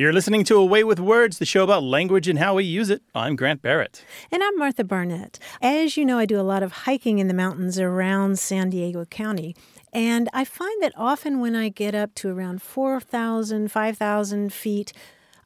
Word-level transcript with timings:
You're 0.00 0.14
listening 0.14 0.44
to 0.44 0.56
A 0.56 0.64
Way 0.64 0.82
with 0.82 0.98
Words, 0.98 1.38
the 1.38 1.44
show 1.44 1.62
about 1.62 1.82
language 1.82 2.26
and 2.26 2.38
how 2.38 2.54
we 2.54 2.64
use 2.64 2.88
it. 2.88 3.02
I'm 3.14 3.36
Grant 3.36 3.60
Barrett. 3.60 4.02
And 4.32 4.42
I'm 4.42 4.56
Martha 4.56 4.82
Barnett. 4.82 5.38
As 5.60 5.98
you 5.98 6.06
know, 6.06 6.18
I 6.18 6.24
do 6.24 6.40
a 6.40 6.42
lot 6.42 6.62
of 6.62 6.72
hiking 6.72 7.18
in 7.18 7.28
the 7.28 7.34
mountains 7.34 7.78
around 7.78 8.38
San 8.38 8.70
Diego 8.70 9.04
County. 9.04 9.54
And 9.92 10.30
I 10.32 10.46
find 10.46 10.82
that 10.82 10.94
often 10.96 11.38
when 11.38 11.54
I 11.54 11.68
get 11.68 11.94
up 11.94 12.14
to 12.14 12.30
around 12.30 12.62
4,000, 12.62 13.70
5,000 13.70 14.54
feet, 14.54 14.94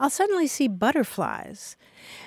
I'll 0.04 0.10
suddenly 0.10 0.46
see 0.46 0.68
butterflies. 0.68 1.78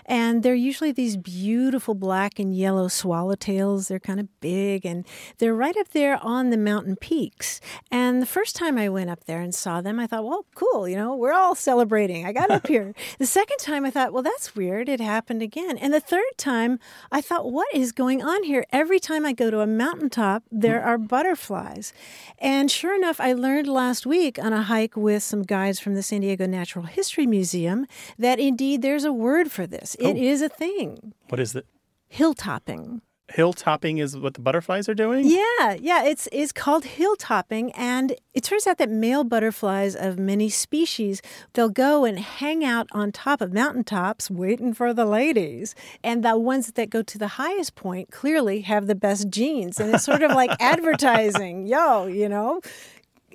And 0.07 0.41
they're 0.41 0.55
usually 0.55 0.91
these 0.91 1.15
beautiful 1.15 1.93
black 1.93 2.39
and 2.39 2.55
yellow 2.55 2.87
swallowtails. 2.87 3.87
They're 3.87 3.99
kind 3.99 4.19
of 4.19 4.27
big 4.39 4.83
and 4.83 5.05
they're 5.37 5.53
right 5.53 5.77
up 5.77 5.89
there 5.89 6.17
on 6.23 6.49
the 6.49 6.57
mountain 6.57 6.95
peaks. 6.95 7.61
And 7.91 8.19
the 8.19 8.25
first 8.25 8.55
time 8.55 8.79
I 8.79 8.89
went 8.89 9.11
up 9.11 9.25
there 9.25 9.41
and 9.41 9.53
saw 9.53 9.79
them, 9.79 9.99
I 9.99 10.07
thought, 10.07 10.23
well, 10.23 10.47
cool, 10.55 10.87
you 10.87 10.95
know, 10.95 11.15
we're 11.15 11.33
all 11.33 11.53
celebrating. 11.53 12.25
I 12.25 12.33
got 12.33 12.49
up 12.49 12.65
here. 12.73 12.95
The 13.19 13.27
second 13.27 13.57
time 13.59 13.85
I 13.85 13.91
thought, 13.91 14.11
well, 14.11 14.23
that's 14.23 14.55
weird. 14.55 14.89
It 14.89 14.99
happened 14.99 15.43
again. 15.43 15.77
And 15.77 15.93
the 15.93 15.99
third 15.99 16.37
time 16.37 16.79
I 17.11 17.21
thought, 17.21 17.51
what 17.51 17.67
is 17.75 17.91
going 17.91 18.23
on 18.23 18.43
here? 18.43 18.65
Every 18.71 18.99
time 18.99 19.23
I 19.23 19.33
go 19.33 19.51
to 19.51 19.59
a 19.59 19.67
mountaintop, 19.67 20.41
there 20.51 20.81
are 20.81 20.97
butterflies. 20.97 21.93
And 22.39 22.71
sure 22.71 22.95
enough, 22.95 23.19
I 23.19 23.33
learned 23.33 23.67
last 23.67 24.07
week 24.07 24.39
on 24.39 24.51
a 24.51 24.63
hike 24.63 24.97
with 24.97 25.21
some 25.21 25.43
guides 25.43 25.79
from 25.79 25.93
the 25.93 26.01
San 26.01 26.21
Diego 26.21 26.47
Natural 26.47 26.85
History 26.85 27.27
Museum 27.27 27.66
that 28.17 28.39
indeed 28.39 28.81
there's 28.81 29.03
a 29.05 29.13
word 29.13 29.51
for 29.51 29.65
this. 29.67 29.95
It 29.99 30.15
Oh. 30.15 30.21
is 30.31 30.41
a 30.41 30.49
thing. 30.49 31.13
What 31.29 31.39
is 31.39 31.55
it? 31.55 31.65
Hilltopping. 32.13 33.01
Hilltopping 33.33 33.99
is 34.01 34.15
what 34.17 34.35
the 34.35 34.39
butterflies 34.39 34.87
are 34.87 34.93
doing? 34.93 35.27
Yeah, 35.27 35.73
yeah, 35.77 36.05
it's 36.05 36.29
it's 36.31 36.53
called 36.53 36.85
hilltopping 36.85 37.71
and 37.75 38.15
it 38.33 38.41
turns 38.41 38.65
out 38.65 38.77
that 38.77 38.89
male 38.89 39.25
butterflies 39.25 39.97
of 39.97 40.17
many 40.17 40.47
species, 40.47 41.21
they'll 41.51 41.67
go 41.67 42.05
and 42.05 42.17
hang 42.19 42.63
out 42.63 42.87
on 42.93 43.11
top 43.11 43.41
of 43.41 43.51
mountaintops 43.51 44.31
waiting 44.31 44.73
for 44.73 44.93
the 44.93 45.03
ladies. 45.05 45.75
And 46.05 46.23
the 46.23 46.37
ones 46.39 46.71
that 46.71 46.89
go 46.89 47.01
to 47.03 47.17
the 47.17 47.27
highest 47.35 47.75
point 47.75 48.11
clearly 48.11 48.61
have 48.61 48.87
the 48.87 48.95
best 48.95 49.29
genes 49.29 49.77
and 49.77 49.93
it's 49.93 50.05
sort 50.05 50.23
of 50.23 50.31
like 50.31 50.51
advertising. 50.61 51.67
Yo, 51.67 52.05
you 52.07 52.29
know, 52.29 52.61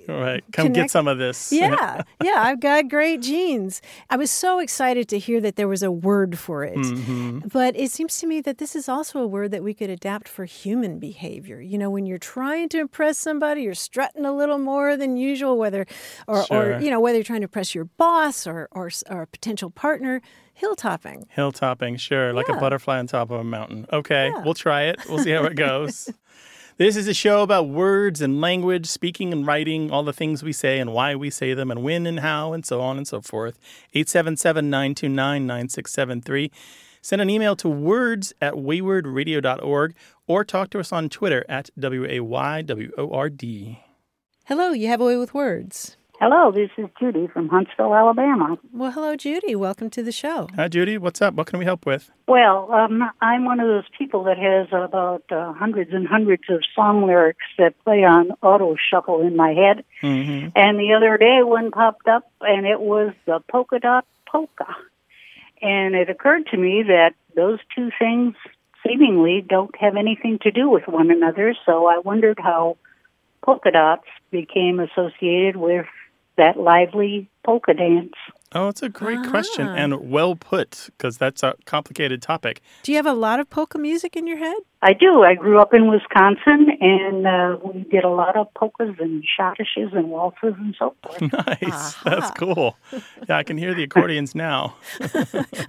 All 0.08 0.20
right. 0.20 0.42
Come 0.52 0.72
get 0.72 0.90
some 0.90 1.06
of 1.08 1.18
this. 1.18 1.52
yeah, 1.52 2.02
yeah, 2.22 2.36
I've 2.38 2.60
got 2.60 2.88
great 2.88 3.20
genes. 3.22 3.80
I 4.10 4.16
was 4.16 4.30
so 4.30 4.58
excited 4.58 5.08
to 5.10 5.18
hear 5.18 5.40
that 5.40 5.56
there 5.56 5.68
was 5.68 5.82
a 5.82 5.90
word 5.90 6.38
for 6.38 6.64
it. 6.64 6.76
Mm-hmm. 6.76 7.48
But 7.52 7.76
it 7.76 7.90
seems 7.90 8.18
to 8.18 8.26
me 8.26 8.40
that 8.40 8.58
this 8.58 8.74
is 8.74 8.88
also 8.88 9.20
a 9.20 9.26
word 9.26 9.50
that 9.52 9.62
we 9.62 9.74
could 9.74 9.90
adapt 9.90 10.28
for 10.28 10.44
human 10.44 10.98
behavior. 10.98 11.60
You 11.60 11.78
know, 11.78 11.90
when 11.90 12.06
you're 12.06 12.18
trying 12.18 12.68
to 12.70 12.80
impress 12.80 13.18
somebody, 13.18 13.62
you're 13.62 13.74
strutting 13.74 14.24
a 14.24 14.34
little 14.34 14.58
more 14.58 14.96
than 14.96 15.16
usual, 15.16 15.56
whether, 15.56 15.86
or, 16.26 16.44
Sure. 16.44 16.76
or 16.76 16.80
you 16.80 16.90
know, 16.90 17.00
whether 17.00 17.18
you're 17.18 17.24
trying 17.24 17.40
to 17.40 17.44
impress 17.44 17.74
your 17.74 17.84
boss 17.84 18.46
or, 18.46 18.68
or, 18.72 18.90
or 19.08 19.22
a 19.22 19.26
potential 19.26 19.70
partner. 19.70 20.20
Hilltopping. 20.60 21.24
Hilltopping, 21.36 21.98
sure. 21.98 22.32
Like 22.32 22.48
a 22.48 22.54
butterfly 22.54 22.98
on 22.98 23.06
top 23.06 23.30
of 23.30 23.40
a 23.40 23.44
mountain. 23.44 23.86
Okay. 23.92 24.28
Yeah. 24.28 24.42
We'll 24.44 24.54
try 24.54 24.82
it. 24.84 25.00
We'll 25.08 25.18
see 25.18 25.30
how 25.30 25.44
it 25.44 25.54
goes. 25.56 26.10
This 26.78 26.96
is 26.96 27.06
a 27.06 27.12
show 27.12 27.42
about 27.42 27.68
words 27.68 28.22
and 28.22 28.40
language, 28.40 28.86
speaking 28.86 29.30
and 29.30 29.46
writing, 29.46 29.90
all 29.90 30.02
the 30.02 30.12
things 30.12 30.42
we 30.42 30.54
say 30.54 30.78
and 30.78 30.94
why 30.94 31.14
we 31.14 31.28
say 31.28 31.52
them, 31.52 31.70
and 31.70 31.82
when 31.82 32.06
and 32.06 32.20
how, 32.20 32.54
and 32.54 32.64
so 32.64 32.80
on 32.80 32.96
and 32.96 33.06
so 33.06 33.20
forth. 33.20 33.58
877 33.92 34.70
929 34.70 35.46
9673. 35.46 36.50
Send 37.02 37.20
an 37.20 37.28
email 37.28 37.56
to 37.56 37.68
words 37.68 38.32
at 38.40 38.54
waywordradio.org 38.54 39.94
or 40.26 40.44
talk 40.44 40.70
to 40.70 40.80
us 40.80 40.92
on 40.92 41.10
Twitter 41.10 41.44
at 41.46 41.68
W 41.78 42.06
A 42.08 42.20
Y 42.20 42.62
W 42.62 42.90
O 42.96 43.10
R 43.10 43.28
D. 43.28 43.80
Hello, 44.46 44.72
you 44.72 44.88
have 44.88 45.00
a 45.02 45.04
way 45.04 45.18
with 45.18 45.34
words. 45.34 45.98
Hello, 46.24 46.52
this 46.52 46.70
is 46.78 46.88
Judy 47.00 47.26
from 47.26 47.48
Huntsville, 47.48 47.92
Alabama. 47.92 48.56
Well, 48.72 48.92
hello, 48.92 49.16
Judy. 49.16 49.56
Welcome 49.56 49.90
to 49.90 50.04
the 50.04 50.12
show. 50.12 50.46
Hi, 50.54 50.68
Judy. 50.68 50.96
What's 50.96 51.20
up? 51.20 51.34
What 51.34 51.48
can 51.48 51.58
we 51.58 51.64
help 51.64 51.84
with? 51.84 52.12
Well, 52.28 52.70
um, 52.70 53.02
I'm 53.20 53.44
one 53.44 53.58
of 53.58 53.66
those 53.66 53.86
people 53.98 54.22
that 54.22 54.38
has 54.38 54.68
about 54.68 55.24
uh, 55.32 55.52
hundreds 55.52 55.92
and 55.92 56.06
hundreds 56.06 56.44
of 56.48 56.62
song 56.76 57.08
lyrics 57.08 57.44
that 57.58 57.74
play 57.82 58.04
on 58.04 58.30
auto 58.40 58.76
shuffle 58.88 59.20
in 59.22 59.34
my 59.34 59.48
head. 59.48 59.84
Mm-hmm. 60.00 60.50
And 60.54 60.78
the 60.78 60.92
other 60.96 61.18
day, 61.18 61.40
one 61.42 61.72
popped 61.72 62.06
up, 62.06 62.30
and 62.40 62.68
it 62.68 62.80
was 62.80 63.12
the 63.26 63.40
polka 63.50 63.80
dot 63.80 64.06
polka. 64.24 64.76
And 65.60 65.96
it 65.96 66.08
occurred 66.08 66.46
to 66.52 66.56
me 66.56 66.84
that 66.86 67.14
those 67.34 67.58
two 67.74 67.90
things 67.98 68.36
seemingly 68.86 69.44
don't 69.44 69.74
have 69.80 69.96
anything 69.96 70.38
to 70.42 70.52
do 70.52 70.70
with 70.70 70.86
one 70.86 71.10
another. 71.10 71.56
So 71.66 71.86
I 71.86 71.98
wondered 71.98 72.38
how 72.40 72.76
polka 73.44 73.72
dots 73.72 74.06
became 74.30 74.78
associated 74.78 75.56
with 75.56 75.86
that 76.42 76.58
lively 76.58 77.28
polka 77.44 77.72
dance. 77.74 78.12
Oh, 78.54 78.68
it's 78.68 78.82
a 78.82 78.88
great 78.88 79.22
question 79.30 79.66
Ah. 79.66 79.74
and 79.82 80.10
well 80.10 80.34
put 80.36 80.90
because 80.92 81.16
that's 81.16 81.42
a 81.42 81.54
complicated 81.64 82.20
topic. 82.20 82.60
Do 82.82 82.92
you 82.92 82.96
have 82.98 83.06
a 83.06 83.14
lot 83.14 83.40
of 83.40 83.48
polka 83.48 83.78
music 83.78 84.14
in 84.16 84.26
your 84.26 84.36
head? 84.36 84.56
I 84.82 84.92
do. 84.92 85.22
I 85.22 85.34
grew 85.34 85.58
up 85.58 85.72
in 85.72 85.88
Wisconsin, 85.88 86.60
and 86.80 87.26
uh, 87.26 87.56
we 87.64 87.84
did 87.84 88.04
a 88.04 88.10
lot 88.10 88.36
of 88.36 88.52
polkas 88.54 88.94
and 88.98 89.24
schottisches 89.34 89.96
and 89.96 90.10
waltzes 90.10 90.54
and 90.58 90.74
so 90.78 90.94
forth. 91.02 91.22
Nice. 91.62 91.94
That's 92.04 92.30
cool. 92.32 92.76
Yeah, 93.28 93.38
I 93.38 93.42
can 93.44 93.56
hear 93.56 93.72
the 93.74 93.84
accordions 93.84 94.34
now. 94.34 94.74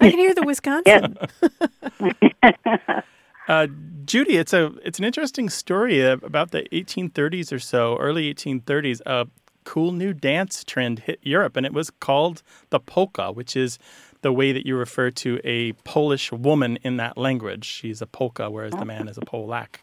I 0.01 0.09
can 0.11 0.19
hear 0.25 0.33
the 0.33 0.43
Wisconsin. 0.43 1.17
Uh, 3.45 3.67
Judy, 4.05 4.37
it's 4.37 4.53
a 4.53 4.71
it's 4.85 4.99
an 4.99 5.05
interesting 5.05 5.49
story 5.49 6.01
uh, 6.01 6.13
about 6.23 6.51
the 6.51 6.63
1830s 6.71 7.51
or 7.51 7.59
so, 7.59 7.97
early 7.97 8.33
1830s. 8.33 9.01
A 9.05 9.27
cool 9.63 9.91
new 9.91 10.13
dance 10.13 10.63
trend 10.63 10.99
hit 10.99 11.19
Europe, 11.21 11.55
and 11.57 11.65
it 11.65 11.73
was 11.73 11.89
called 11.89 12.43
the 12.69 12.79
polka, 12.79 13.31
which 13.31 13.55
is 13.55 13.79
the 14.21 14.31
way 14.31 14.51
that 14.51 14.65
you 14.65 14.75
refer 14.75 15.11
to 15.11 15.39
a 15.43 15.73
Polish 15.83 16.31
woman 16.31 16.77
in 16.83 16.97
that 16.97 17.17
language. 17.17 17.65
She's 17.65 18.01
a 18.01 18.07
polka, 18.07 18.49
whereas 18.49 18.73
the 18.73 18.85
man 18.85 19.07
is 19.07 19.17
a 19.17 19.21
Polak. 19.21 19.75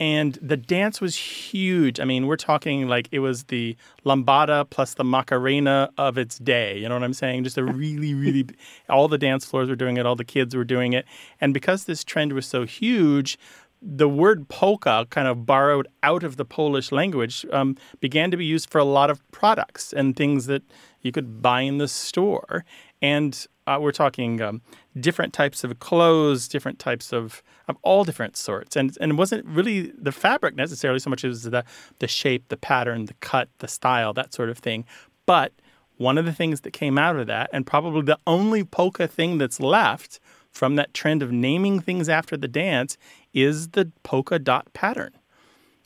And 0.00 0.34
the 0.42 0.56
dance 0.56 1.00
was 1.00 1.14
huge. 1.14 2.00
I 2.00 2.04
mean, 2.04 2.26
we're 2.26 2.36
talking 2.36 2.88
like 2.88 3.08
it 3.12 3.20
was 3.20 3.44
the 3.44 3.76
lambada 4.04 4.68
plus 4.68 4.94
the 4.94 5.04
macarena 5.04 5.90
of 5.96 6.18
its 6.18 6.38
day. 6.38 6.78
You 6.78 6.88
know 6.88 6.94
what 6.94 7.04
I'm 7.04 7.12
saying? 7.12 7.44
Just 7.44 7.58
a 7.58 7.64
really, 7.64 8.14
really, 8.14 8.46
all 8.88 9.06
the 9.06 9.18
dance 9.18 9.44
floors 9.44 9.68
were 9.68 9.76
doing 9.76 9.98
it, 9.98 10.06
all 10.06 10.16
the 10.16 10.24
kids 10.24 10.56
were 10.56 10.64
doing 10.64 10.92
it. 10.92 11.04
And 11.40 11.54
because 11.54 11.84
this 11.84 12.02
trend 12.02 12.32
was 12.32 12.46
so 12.46 12.64
huge, 12.64 13.38
the 13.82 14.08
word 14.08 14.48
polka, 14.48 15.06
kind 15.10 15.26
of 15.26 15.44
borrowed 15.44 15.88
out 16.02 16.22
of 16.22 16.36
the 16.36 16.44
Polish 16.44 16.92
language, 16.92 17.44
um, 17.52 17.76
began 18.00 18.30
to 18.30 18.36
be 18.36 18.44
used 18.44 18.70
for 18.70 18.78
a 18.78 18.84
lot 18.84 19.10
of 19.10 19.20
products 19.32 19.92
and 19.92 20.14
things 20.14 20.46
that 20.46 20.62
you 21.00 21.10
could 21.10 21.42
buy 21.42 21.62
in 21.62 21.78
the 21.78 21.88
store. 21.88 22.64
And 23.00 23.44
uh, 23.66 23.78
we're 23.80 23.92
talking 23.92 24.40
um, 24.40 24.62
different 24.98 25.32
types 25.32 25.64
of 25.64 25.78
clothes, 25.80 26.46
different 26.46 26.78
types 26.78 27.12
of, 27.12 27.42
of 27.66 27.76
all 27.82 28.04
different 28.04 28.36
sorts. 28.36 28.76
And, 28.76 28.96
and 29.00 29.12
it 29.12 29.14
wasn't 29.16 29.44
really 29.46 29.92
the 29.98 30.12
fabric 30.12 30.54
necessarily 30.54 31.00
so 31.00 31.10
much 31.10 31.24
as 31.24 31.42
the, 31.42 31.64
the 31.98 32.08
shape, 32.08 32.48
the 32.48 32.56
pattern, 32.56 33.06
the 33.06 33.14
cut, 33.14 33.48
the 33.58 33.68
style, 33.68 34.12
that 34.14 34.32
sort 34.32 34.48
of 34.48 34.58
thing. 34.58 34.84
But 35.26 35.52
one 35.96 36.18
of 36.18 36.24
the 36.24 36.32
things 36.32 36.62
that 36.62 36.72
came 36.72 36.98
out 36.98 37.16
of 37.16 37.26
that, 37.26 37.50
and 37.52 37.66
probably 37.66 38.02
the 38.02 38.18
only 38.26 38.64
polka 38.64 39.08
thing 39.08 39.38
that's 39.38 39.60
left 39.60 40.20
from 40.52 40.76
that 40.76 40.94
trend 40.94 41.22
of 41.22 41.32
naming 41.32 41.80
things 41.80 42.08
after 42.08 42.36
the 42.36 42.48
dance, 42.48 42.96
is 43.34 43.70
the 43.70 43.90
polka 44.04 44.38
dot 44.38 44.72
pattern. 44.72 45.12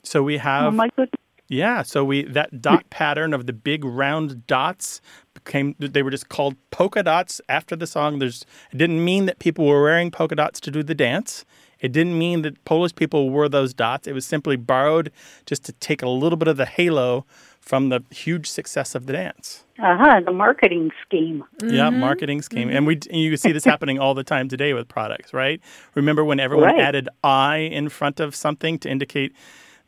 So 0.02 0.22
we 0.22 0.36
oh, 0.36 0.40
have 0.40 0.64
Oh 0.64 0.70
my 0.72 0.88
goodness! 0.96 1.20
yeah, 1.48 1.82
so 1.82 2.04
we 2.04 2.24
that 2.24 2.60
dot 2.60 2.88
pattern 2.90 3.32
of 3.32 3.46
the 3.46 3.52
big 3.52 3.84
round 3.84 4.46
dots 4.46 5.00
became 5.34 5.74
they 5.78 6.02
were 6.02 6.10
just 6.10 6.28
called 6.28 6.56
polka 6.70 7.02
dots 7.02 7.40
after 7.48 7.76
the 7.76 7.86
song. 7.86 8.18
There's 8.18 8.44
it 8.72 8.78
didn't 8.78 9.04
mean 9.04 9.26
that 9.26 9.38
people 9.38 9.66
were 9.66 9.82
wearing 9.82 10.10
polka 10.10 10.34
dots 10.34 10.60
to 10.60 10.70
do 10.70 10.82
the 10.82 10.94
dance. 10.94 11.44
It 11.78 11.92
didn't 11.92 12.18
mean 12.18 12.42
that 12.42 12.64
Polish 12.64 12.94
people 12.94 13.30
wore 13.30 13.48
those 13.48 13.74
dots. 13.74 14.06
It 14.06 14.14
was 14.14 14.24
simply 14.24 14.56
borrowed 14.56 15.12
just 15.44 15.64
to 15.66 15.72
take 15.72 16.02
a 16.02 16.08
little 16.08 16.36
bit 16.36 16.48
of 16.48 16.56
the 16.56 16.64
halo 16.64 17.26
from 17.66 17.88
the 17.88 18.00
huge 18.10 18.48
success 18.48 18.94
of 18.94 19.06
the 19.06 19.12
dance. 19.12 19.64
Uh 19.78 19.96
huh. 19.98 20.20
The 20.24 20.32
marketing 20.32 20.92
scheme. 21.04 21.44
Yeah, 21.62 21.90
marketing 21.90 22.40
scheme, 22.40 22.70
and 22.70 22.86
we 22.86 22.94
and 23.10 23.20
you 23.20 23.36
see 23.36 23.52
this 23.52 23.64
happening 23.64 23.98
all 23.98 24.14
the 24.14 24.24
time 24.24 24.48
today 24.48 24.72
with 24.72 24.88
products, 24.88 25.34
right? 25.34 25.60
Remember 25.94 26.24
when 26.24 26.40
everyone 26.40 26.68
Right. 26.68 26.80
added 26.80 27.08
"i" 27.22 27.56
in 27.58 27.88
front 27.90 28.20
of 28.20 28.34
something 28.34 28.78
to 28.78 28.88
indicate 28.88 29.32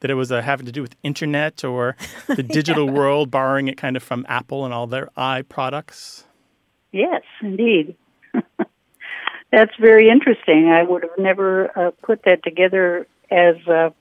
that 0.00 0.11
it 0.11 0.14
was 0.14 0.31
uh, 0.31 0.43
having 0.43 0.67
to 0.67 0.73
do 0.73 0.82
with 0.82 0.94
internet 1.02 1.64
or 1.64 1.97
the 2.26 2.43
digital 2.43 2.88
world, 2.88 3.31
borrowing 3.31 3.69
it 3.69 3.76
kind 3.76 3.97
of 3.97 4.02
from 4.02 4.26
Apple 4.29 4.64
and 4.64 4.75
all 4.75 4.87
their 4.88 5.08
"i" 5.17 5.43
products. 5.43 6.25
Yes, 6.93 7.23
indeed. 7.41 7.97
That's 9.52 9.73
very 9.81 10.11
interesting. 10.11 10.69
I 10.69 10.82
would 10.82 11.05
have 11.05 11.17
never 11.19 11.70
uh, 11.79 11.91
put 12.02 12.25
that 12.25 12.43
together 12.43 13.06
as 13.31 13.56
a, 13.67 13.94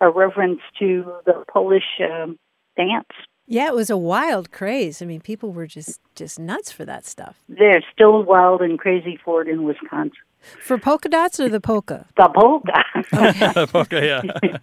a 0.00 0.10
reference 0.10 0.60
to 0.78 1.12
the 1.24 1.44
Polish 1.52 1.98
um, 2.00 2.38
dance. 2.76 3.06
Yeah, 3.52 3.66
it 3.66 3.74
was 3.74 3.90
a 3.90 3.98
wild 3.98 4.50
craze. 4.50 5.02
I 5.02 5.04
mean, 5.04 5.20
people 5.20 5.52
were 5.52 5.66
just 5.66 6.00
just 6.14 6.38
nuts 6.38 6.72
for 6.72 6.86
that 6.86 7.04
stuff. 7.04 7.36
They're 7.50 7.84
still 7.92 8.22
wild 8.22 8.62
and 8.62 8.78
crazy 8.78 9.20
for 9.22 9.42
it 9.42 9.48
in 9.48 9.64
Wisconsin. 9.64 10.16
For 10.62 10.78
polka 10.78 11.10
dots 11.10 11.38
or 11.38 11.50
the 11.50 11.60
polka? 11.60 12.06
The 12.16 12.30
polka. 12.30 13.68
okay, 13.74 14.06
yeah. 14.42 14.56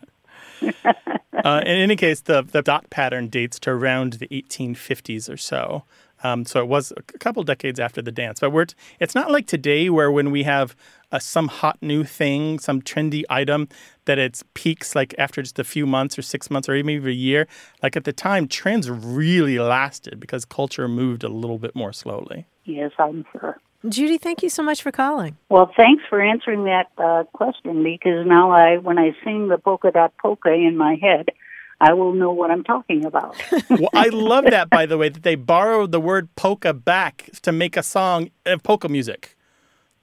uh, 1.46 1.62
in 1.64 1.78
any 1.78 1.96
case, 1.96 2.22
the, 2.22 2.42
the 2.42 2.64
dot 2.64 2.90
pattern 2.90 3.28
dates 3.28 3.60
to 3.60 3.70
around 3.70 4.14
the 4.14 4.28
1850s 4.28 5.32
or 5.32 5.38
so. 5.38 5.84
Um, 6.24 6.44
so 6.44 6.60
it 6.60 6.68
was 6.68 6.92
a 6.98 7.02
couple 7.20 7.44
decades 7.44 7.80
after 7.80 8.02
the 8.02 8.12
dance. 8.12 8.40
But 8.40 8.52
we're 8.52 8.66
t- 8.66 8.76
it's 9.00 9.16
not 9.16 9.32
like 9.32 9.46
today 9.46 9.90
where 9.90 10.12
when 10.12 10.32
we 10.32 10.44
have 10.44 10.76
uh, 11.12 11.20
some 11.20 11.48
hot 11.48 11.78
new 11.82 12.04
thing, 12.04 12.60
some 12.60 12.82
trendy 12.82 13.24
item, 13.30 13.70
that 14.10 14.18
it 14.18 14.42
peaks 14.56 14.96
like 14.96 15.14
after 15.20 15.44
just 15.44 15.60
a 15.60 15.64
few 15.64 15.86
months 15.86 16.18
or 16.18 16.24
six 16.24 16.50
months 16.50 16.68
or 16.68 16.74
even 16.74 17.08
a 17.08 17.12
year. 17.12 17.48
Like 17.84 17.96
at 17.96 18.06
the 18.06 18.12
time, 18.12 18.48
trends 18.48 18.90
really 18.90 19.60
lasted 19.60 20.20
because 20.20 20.46
culture 20.46 20.88
moved 20.88 21.24
a 21.24 21.30
little 21.30 21.60
bit 21.60 21.76
more 21.76 21.94
slowly. 21.94 22.48
Yes, 22.66 22.92
I'm 22.98 23.24
sure. 23.32 23.60
Judy, 23.88 24.18
thank 24.18 24.42
you 24.42 24.50
so 24.50 24.64
much 24.64 24.82
for 24.82 24.92
calling. 24.92 25.38
Well, 25.50 25.72
thanks 25.78 26.04
for 26.10 26.20
answering 26.20 26.64
that 26.64 26.88
uh, 26.98 27.26
question 27.34 27.84
because 27.84 28.26
now 28.26 28.50
I, 28.50 28.78
when 28.78 28.98
I 28.98 29.16
sing 29.24 29.48
the 29.48 29.60
polka 29.60 29.92
dot 29.92 30.12
polka 30.20 30.52
in 30.52 30.76
my 30.76 30.98
head, 31.00 31.30
I 31.80 31.94
will 31.94 32.14
know 32.14 32.32
what 32.32 32.50
I'm 32.50 32.64
talking 32.64 33.06
about. 33.06 33.36
well, 33.70 33.90
I 33.94 34.10
love 34.10 34.46
that, 34.46 34.72
by 34.72 34.88
the 34.88 34.98
way, 34.98 35.10
that 35.10 35.22
they 35.22 35.36
borrowed 35.36 35.92
the 35.92 36.02
word 36.02 36.36
polka 36.36 36.74
back 36.74 37.30
to 37.44 37.52
make 37.52 37.78
a 37.78 37.84
song 37.84 38.32
of 38.48 38.64
polka 38.64 38.90
music. 38.90 39.38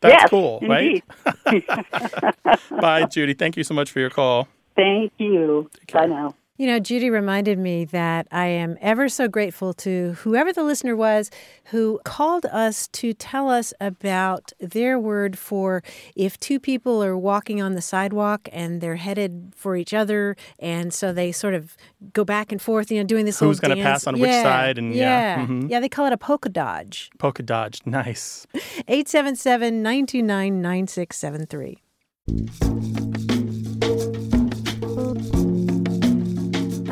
That's 0.08 0.23
yes, 0.23 0.31
cool, 0.31 0.58
indeed. 0.62 1.03
right? 1.47 2.61
Bye, 2.81 3.06
Judy. 3.06 3.35
Thank 3.35 3.56
you 3.56 3.64
so 3.64 3.75
much 3.75 3.91
for 3.91 4.00
your 4.00 4.11
call. 4.11 4.49
Thank 4.75 5.12
you. 5.19 5.70
Bye 5.93 6.06
now. 6.06 6.35
You 6.58 6.67
know, 6.67 6.79
Judy 6.79 7.11
reminded 7.11 7.58
me 7.58 7.85
that 7.87 8.26
I 8.32 8.47
am 8.47 8.79
ever 8.81 9.08
so 9.08 9.29
grateful 9.29 9.75
to 9.75 10.14
whoever 10.20 10.53
the 10.53 10.62
listener 10.62 10.97
was 10.97 11.31
who 11.67 12.00
called 12.05 12.47
us 12.47 12.88
to 12.88 13.12
tell 13.12 13.50
us 13.50 13.75
about 13.81 14.53
their 14.58 14.99
word 14.99 15.38
for 15.38 15.82
if 16.14 16.38
two 16.41 16.58
people 16.58 17.05
are 17.05 17.17
walking 17.17 17.61
on 17.61 17.75
the 17.75 17.82
sidewalk 17.82 18.49
and 18.53 18.81
they're 18.81 18.97
headed 18.97 19.53
for 19.55 19.76
each 19.76 19.93
other, 19.93 20.37
and 20.58 20.94
so 20.94 21.12
they 21.12 21.31
sort 21.31 21.55
of 21.55 21.76
go 22.12 22.25
back 22.25 22.53
and 22.53 22.62
forth, 22.62 22.91
you 22.91 22.99
know, 22.99 23.06
doing 23.06 23.26
this. 23.26 23.38
Who's 23.38 23.61
going 23.61 23.76
to 23.76 23.82
pass 23.82 24.06
on 24.06 24.17
yeah, 24.17 24.23
which 24.23 24.32
side? 24.32 24.79
And 24.79 24.94
yeah, 24.94 25.37
yeah, 25.37 25.44
mm-hmm. 25.44 25.67
yeah, 25.69 25.81
they 25.81 25.88
call 25.88 26.06
it 26.06 26.12
a 26.12 26.19
polka 26.19 26.49
dodge. 26.49 27.11
Polka 27.19 27.43
dodge, 27.43 27.82
nice. 27.85 28.47
877 28.88 29.82
929 29.82 30.62
9673. 30.62 33.06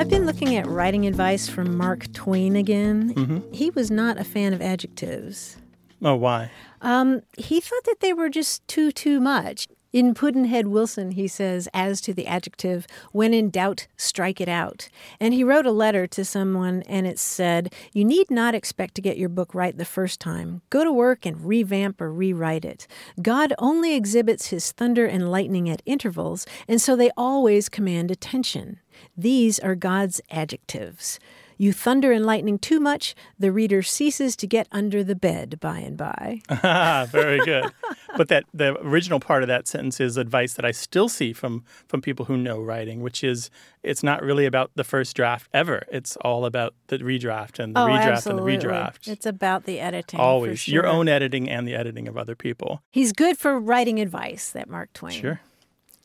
I've 0.05 0.11
been 0.11 0.27
looking 0.27 0.55
at 0.55 0.67
writing 0.67 1.07
advice 1.07 1.49
from 1.49 1.79
Mark 1.79 2.13
Twain 2.13 2.57
again. 2.57 3.15
Mm-hmm. 3.15 3.53
He 3.55 3.71
was 3.71 3.91
not 3.91 4.19
a 4.19 4.23
fan 4.23 4.53
of 4.53 4.61
adjectives. 4.61 5.57
Oh, 6.03 6.15
why? 6.15 6.51
Um, 6.83 7.23
he 7.39 7.59
thought 7.59 7.85
that 7.85 8.01
they 8.01 8.13
were 8.13 8.29
just 8.29 8.69
too, 8.69 8.93
too 8.93 9.19
much. 9.19 9.67
In 9.95 10.13
Pudd'nhead 10.13 10.67
Wilson, 10.67 11.13
he 11.13 11.29
says, 11.29 11.69
as 11.73 12.01
to 12.01 12.13
the 12.13 12.27
adjective, 12.27 12.89
when 13.13 13.33
in 13.33 13.49
doubt, 13.49 13.87
strike 13.97 14.41
it 14.41 14.49
out. 14.49 14.89
And 15.21 15.33
he 15.33 15.45
wrote 15.45 15.67
a 15.67 15.71
letter 15.71 16.09
to 16.09 16.25
someone, 16.25 16.83
and 16.89 17.07
it 17.07 17.17
said, 17.17 17.73
You 17.93 18.05
need 18.05 18.29
not 18.29 18.57
expect 18.57 18.97
to 18.97 19.01
get 19.01 19.19
your 19.19 19.29
book 19.29 19.55
right 19.55 19.79
the 19.79 19.85
first 19.85 20.19
time. 20.19 20.63
Go 20.69 20.83
to 20.83 20.91
work 20.91 21.25
and 21.25 21.47
revamp 21.47 22.01
or 22.01 22.13
rewrite 22.13 22.65
it. 22.65 22.89
God 23.23 23.55
only 23.61 23.95
exhibits 23.95 24.49
his 24.49 24.73
thunder 24.73 25.07
and 25.07 25.31
lightning 25.31 25.71
at 25.71 25.81
intervals, 25.87 26.45
and 26.67 26.81
so 26.81 26.97
they 26.97 27.13
always 27.17 27.69
command 27.69 28.11
attention. 28.11 28.81
These 29.17 29.61
are 29.61 29.77
God's 29.77 30.21
adjectives. 30.29 31.21
You 31.57 31.73
thunder 31.73 32.13
and 32.13 32.25
lightning 32.25 32.59
too 32.59 32.81
much, 32.81 33.15
the 33.39 33.53
reader 33.53 33.83
ceases 33.83 34.37
to 34.37 34.47
get 34.47 34.69
under 34.73 35.05
the 35.05 35.15
bed 35.15 35.59
by 35.61 35.79
and 35.79 35.97
by. 35.97 36.43
ah, 36.51 37.07
Very 37.11 37.39
good. 37.45 37.73
but 38.17 38.29
that 38.29 38.45
the 38.53 38.79
original 38.81 39.21
part 39.21 39.43
of 39.43 39.49
that 39.49 39.69
sentence 39.69 40.01
is 40.01 40.17
advice 40.17 40.55
that 40.55 40.65
I 40.65 40.71
still 40.71 41.09
see 41.09 41.33
from 41.33 41.65
from 41.87 42.01
people 42.01 42.27
who 42.27 42.37
know 42.37 42.61
writing, 42.61 43.03
which 43.03 43.23
is 43.23 43.51
it's 43.83 44.03
not 44.03 44.23
really 44.23 44.47
about 44.47 44.71
the 44.75 44.85
first 44.85 45.15
draft 45.17 45.49
ever. 45.53 45.85
It's 45.91 46.17
all 46.17 46.45
about 46.45 46.75
the 46.89 46.99
redraft 46.99 47.59
and 47.59 47.75
the 47.75 47.81
oh, 47.81 47.87
redraft 47.87 48.13
absolutely. 48.17 48.55
and 48.55 48.63
the 48.63 48.67
redraft. 48.67 49.09
It's 49.09 49.27
about 49.27 49.65
the 49.65 49.81
editing. 49.81 50.21
Always 50.21 50.61
sure. 50.61 50.75
your 50.75 50.87
own 50.87 51.09
editing 51.09 51.49
and 51.49 51.67
the 51.67 51.75
editing 51.75 52.09
of 52.09 52.17
other 52.17 52.35
people. 52.35 52.83
He's 52.91 53.13
good 53.13 53.39
for 53.39 53.59
writing 53.59 54.01
advice, 54.01 54.51
that 54.51 54.69
Mark 54.69 54.93
Twain. 54.93 55.21
Sure. 55.21 55.41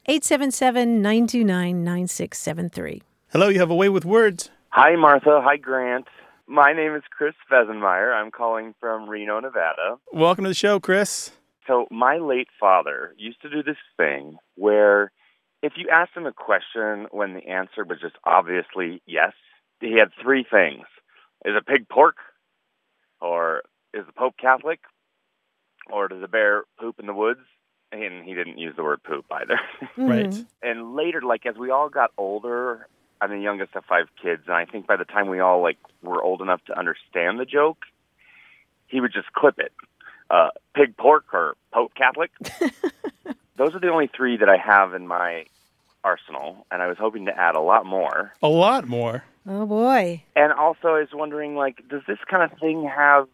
877 0.05 1.01
929 1.01 1.83
9673. 1.83 3.03
Hello, 3.31 3.47
you 3.49 3.59
have 3.59 3.69
a 3.69 3.75
way 3.75 3.89
with 3.89 4.05
words. 4.05 4.49
Hi, 4.71 4.95
Martha. 4.95 5.41
Hi, 5.43 5.57
Grant. 5.57 6.07
My 6.47 6.73
name 6.73 6.95
is 6.95 7.03
Chris 7.09 7.33
Fesenmeyer. 7.51 8.13
I'm 8.13 8.31
calling 8.31 8.73
from 8.79 9.09
Reno, 9.09 9.39
Nevada. 9.39 9.97
Welcome 10.11 10.43
to 10.45 10.49
the 10.49 10.55
show, 10.55 10.79
Chris. 10.79 11.31
So, 11.67 11.85
my 11.91 12.17
late 12.17 12.47
father 12.59 13.13
used 13.17 13.41
to 13.41 13.49
do 13.49 13.61
this 13.61 13.77
thing 13.97 14.37
where 14.55 15.11
if 15.61 15.73
you 15.75 15.87
asked 15.91 16.11
him 16.15 16.25
a 16.25 16.31
question 16.33 17.07
when 17.11 17.33
the 17.33 17.47
answer 17.47 17.83
was 17.83 17.99
just 18.01 18.15
obviously 18.23 19.01
yes, 19.05 19.33
he 19.81 19.97
had 19.97 20.09
three 20.21 20.45
things 20.49 20.85
Is 21.45 21.53
a 21.57 21.63
pig 21.63 21.87
pork? 21.89 22.15
Or 23.21 23.63
is 23.93 24.05
the 24.05 24.13
Pope 24.13 24.35
Catholic? 24.39 24.79
Or 25.91 26.07
does 26.07 26.23
a 26.23 26.27
bear 26.27 26.63
poop 26.79 26.99
in 26.99 27.05
the 27.05 27.13
woods? 27.13 27.41
And 27.91 28.23
he 28.23 28.33
didn't 28.33 28.59
use 28.59 28.75
the 28.77 28.83
word 28.83 29.01
poop 29.03 29.25
either. 29.31 29.59
Right. 29.97 30.29
Mm-hmm. 30.29 30.43
and 30.69 30.95
later, 30.95 31.21
like 31.21 31.45
as 31.45 31.55
we 31.57 31.71
all 31.71 31.89
got 31.89 32.11
older, 32.17 32.87
I'm 33.21 33.31
the 33.31 33.39
youngest 33.39 33.75
of 33.75 33.85
five 33.85 34.07
kids, 34.21 34.43
and 34.47 34.55
I 34.55 34.65
think 34.65 34.87
by 34.87 34.95
the 34.95 35.05
time 35.05 35.27
we 35.27 35.39
all 35.39 35.61
like 35.61 35.77
were 36.01 36.23
old 36.23 36.41
enough 36.41 36.63
to 36.65 36.77
understand 36.77 37.39
the 37.39 37.45
joke, 37.45 37.85
he 38.87 39.01
would 39.01 39.13
just 39.13 39.31
clip 39.33 39.59
it. 39.59 39.73
Uh, 40.29 40.49
pig 40.75 40.95
pork 40.95 41.25
or 41.33 41.55
Pope 41.73 41.93
Catholic. 41.95 42.31
Those 43.57 43.75
are 43.75 43.79
the 43.79 43.89
only 43.89 44.07
three 44.07 44.37
that 44.37 44.47
I 44.47 44.57
have 44.57 44.93
in 44.93 45.07
my 45.07 45.45
arsenal, 46.03 46.65
and 46.71 46.81
I 46.81 46.87
was 46.87 46.97
hoping 46.97 47.25
to 47.25 47.37
add 47.37 47.55
a 47.55 47.59
lot 47.59 47.85
more. 47.85 48.33
A 48.41 48.47
lot 48.47 48.87
more. 48.87 49.23
Oh, 49.47 49.65
boy. 49.65 50.23
And 50.35 50.53
also, 50.53 50.89
I 50.89 50.99
was 50.99 51.09
wondering, 51.11 51.55
like, 51.55 51.87
does 51.89 52.03
this 52.07 52.19
kind 52.29 52.49
of 52.49 52.57
thing 52.59 52.87
have 52.87 53.27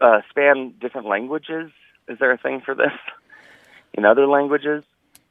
uh, 0.00 0.20
span 0.28 0.74
different 0.80 1.06
languages? 1.06 1.70
Is 2.08 2.18
there 2.18 2.32
a 2.32 2.38
thing 2.38 2.60
for 2.60 2.74
this 2.74 2.92
in 3.94 4.04
other 4.04 4.26
languages? 4.26 4.84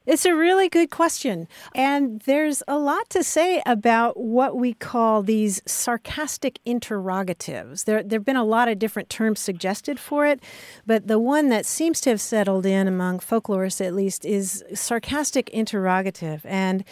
It's 0.06 0.25
a 0.25 0.33
really 0.33 0.68
good 0.68 0.89
question. 0.89 1.48
And 1.75 2.21
there's 2.21 2.63
a 2.68 2.80
lot 2.80 3.07
to 3.12 3.24
say 3.24 3.62
about 3.68 4.18
what 4.18 4.56
we 4.56 4.74
call 4.74 5.21
these 5.21 5.62
sarcastic 5.68 6.59
interrogatives. 6.65 7.83
There 7.83 7.98
have 7.98 8.25
been 8.25 8.36
a 8.36 8.44
lot 8.44 8.68
of 8.68 8.80
different 8.80 9.12
terms 9.12 9.39
suggested 9.39 10.00
for 10.00 10.25
it, 10.25 10.42
but 10.88 11.07
the 11.07 11.19
one 11.19 11.50
that 11.50 11.68
seems 11.68 12.01
to 12.01 12.09
have 12.09 12.21
settled 12.21 12.65
in 12.65 12.88
among 12.88 13.19
folklorists 13.19 13.86
at 13.86 13.94
least 13.94 14.25
is 14.25 14.63
sarcastic 14.74 15.50
interrogative. 15.51 16.44
And 16.48 16.83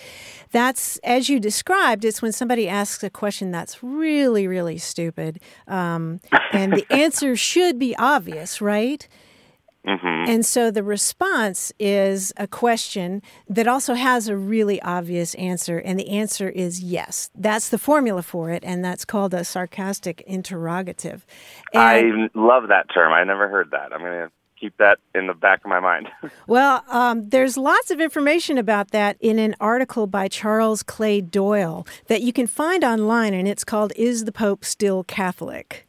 that's, 0.52 0.98
as 0.98 1.30
you 1.30 1.40
described, 1.40 2.06
it's 2.06 2.22
when 2.22 2.32
somebody 2.32 2.70
asks 2.70 3.04
a 3.04 3.10
question 3.10 3.50
that's 3.50 3.82
really, 3.82 4.48
really 4.48 4.78
stupid. 4.78 5.40
Um, 5.68 6.22
and 6.52 6.74
the 6.74 6.86
answer 6.94 7.36
should 7.36 7.80
be 7.80 7.96
obvious, 7.98 8.62
right? 8.62 9.08
Mm-hmm. 9.88 10.30
And 10.30 10.46
so 10.46 10.72
the 10.72 10.84
response 10.84 11.72
is 11.80 12.34
a 12.38 12.48
question 12.48 13.22
that 13.48 13.68
also 13.68 13.94
has 13.94 14.28
a 14.28 14.36
really 14.36 14.82
obvious 14.82 15.36
answer, 15.36 15.78
and 15.80 15.98
the 15.98 16.10
answer 16.10 16.50
is 16.50 16.82
yes. 16.82 17.30
That's 17.34 17.70
the 17.70 17.78
formula 17.78 18.22
for 18.22 18.52
it, 18.52 18.64
and 18.64 18.84
that's 18.84 19.06
called 19.06 19.34
a 19.34 19.44
sarcastic 19.44 20.22
interrogative. 20.28 21.26
And, 21.74 22.30
I 22.34 22.40
love 22.40 22.68
that 22.68 22.88
term. 22.94 23.14
I 23.14 23.24
never 23.24 23.48
heard 23.48 23.72
that. 23.72 23.94
I'm 23.94 24.02
going 24.02 24.28
to 24.28 24.32
keep 24.60 24.78
that 24.78 25.00
in 25.16 25.28
the 25.28 25.34
back 25.34 25.64
of 25.64 25.70
my 25.70 25.80
mind. 25.80 26.10
well, 26.48 26.84
um, 26.90 27.30
there's 27.30 27.58
lots 27.58 27.92
of 27.92 28.02
information 28.02 28.58
about 28.58 28.92
that 28.92 29.18
in 29.20 29.40
an 29.40 29.56
article 29.60 30.08
by 30.08 30.28
Charles 30.28 30.84
Clay 30.84 31.22
Doyle 31.22 31.88
that 32.08 32.22
you 32.22 32.34
can 32.34 32.48
find 32.48 32.84
online, 32.84 33.34
and 33.34 33.48
it's 33.48 33.64
called 33.64 33.94
Is 33.96 34.26
the 34.26 34.32
Pope 34.32 34.66
Still 34.66 35.04
Catholic? 35.04 35.88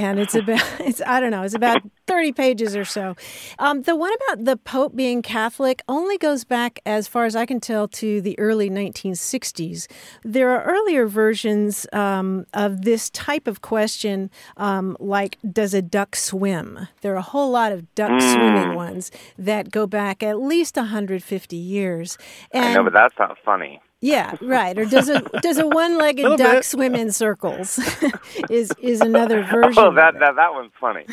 And 0.00 0.18
it's 0.18 0.34
about 0.34 0.62
it's 0.80 1.02
I 1.06 1.20
don't 1.20 1.30
know 1.30 1.42
it's 1.42 1.54
about 1.54 1.82
thirty 2.06 2.32
pages 2.32 2.74
or 2.74 2.84
so. 2.84 3.14
Um, 3.58 3.82
the 3.82 3.94
one 3.94 4.12
about 4.22 4.44
the 4.44 4.56
Pope 4.56 4.96
being 4.96 5.22
Catholic 5.22 5.82
only 5.88 6.16
goes 6.18 6.44
back 6.44 6.80
as 6.86 7.06
far 7.06 7.24
as 7.26 7.36
I 7.36 7.44
can 7.46 7.60
tell 7.60 7.86
to 7.88 8.20
the 8.20 8.38
early 8.38 8.68
1960s. 8.70 9.86
There 10.24 10.50
are 10.50 10.62
earlier 10.64 11.06
versions 11.06 11.86
um, 11.92 12.46
of 12.54 12.82
this 12.82 13.10
type 13.10 13.46
of 13.46 13.60
question, 13.60 14.30
um, 14.56 14.96
like 14.98 15.38
"Does 15.50 15.74
a 15.74 15.82
duck 15.82 16.16
swim?" 16.16 16.88
There 17.02 17.12
are 17.12 17.16
a 17.16 17.22
whole 17.22 17.50
lot 17.50 17.72
of 17.72 17.94
duck 17.94 18.10
Mm. 18.10 18.32
swimming 18.32 18.74
ones 18.74 19.12
that 19.38 19.70
go 19.70 19.86
back 19.86 20.22
at 20.22 20.40
least 20.40 20.76
150 20.76 21.56
years. 21.56 22.18
And 22.50 22.64
I 22.64 22.74
know, 22.74 22.84
but 22.84 22.92
that's 22.92 23.14
not 23.18 23.36
funny. 23.44 23.80
Yeah, 24.00 24.36
right. 24.40 24.76
Or 24.78 24.84
does 24.84 25.08
a 25.08 25.20
does 25.42 25.58
a 25.58 25.66
one-legged 25.66 26.38
duck 26.38 26.52
bit. 26.56 26.64
swim 26.64 26.94
in 26.94 27.12
circles? 27.12 27.78
is 28.50 28.72
is 28.80 29.00
another 29.10 29.42
version. 29.42 29.82
Oh, 29.82 29.94
that, 29.94 30.14
that 30.18 30.36
that 30.36 30.52
one's 30.52 30.72
funny. 30.80 31.06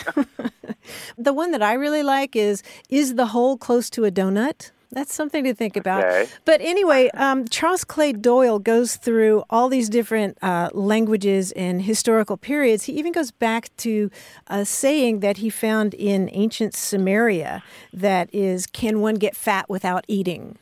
The 1.17 1.34
one 1.34 1.51
that 1.51 1.62
I 1.62 1.74
really 1.74 2.03
like 2.03 2.36
is 2.36 2.63
is 2.89 3.15
the 3.15 3.27
hole 3.27 3.58
close 3.58 3.89
to 3.91 4.06
a 4.06 4.12
donut? 4.12 4.72
That's 4.89 5.13
something 5.13 5.44
to 5.44 5.53
think 5.53 5.75
about. 5.75 6.06
Okay. 6.06 6.27
But 6.46 6.62
anyway, 6.62 7.10
um, 7.13 7.46
Charles 7.50 7.84
Clay 7.84 8.13
Doyle 8.13 8.58
goes 8.58 8.96
through 8.96 9.44
all 9.50 9.67
these 9.67 9.89
different 9.89 10.38
uh, 10.41 10.70
languages 10.74 11.51
and 11.51 11.82
historical 11.82 12.38
periods. 12.38 12.86
He 12.86 12.94
even 12.94 13.12
goes 13.12 13.29
back 13.32 13.70
to 13.77 14.10
a 14.48 14.63
saying 14.63 15.20
that 15.20 15.38
he 15.38 15.50
found 15.50 15.94
in 15.94 16.29
ancient 16.32 16.72
Sumeria 16.74 17.63
that 17.91 18.34
is, 18.34 18.65
"Can 18.65 19.01
one 19.01 19.15
get 19.15 19.36
fat 19.36 19.70
without 19.70 20.06
eating?" 20.08 20.58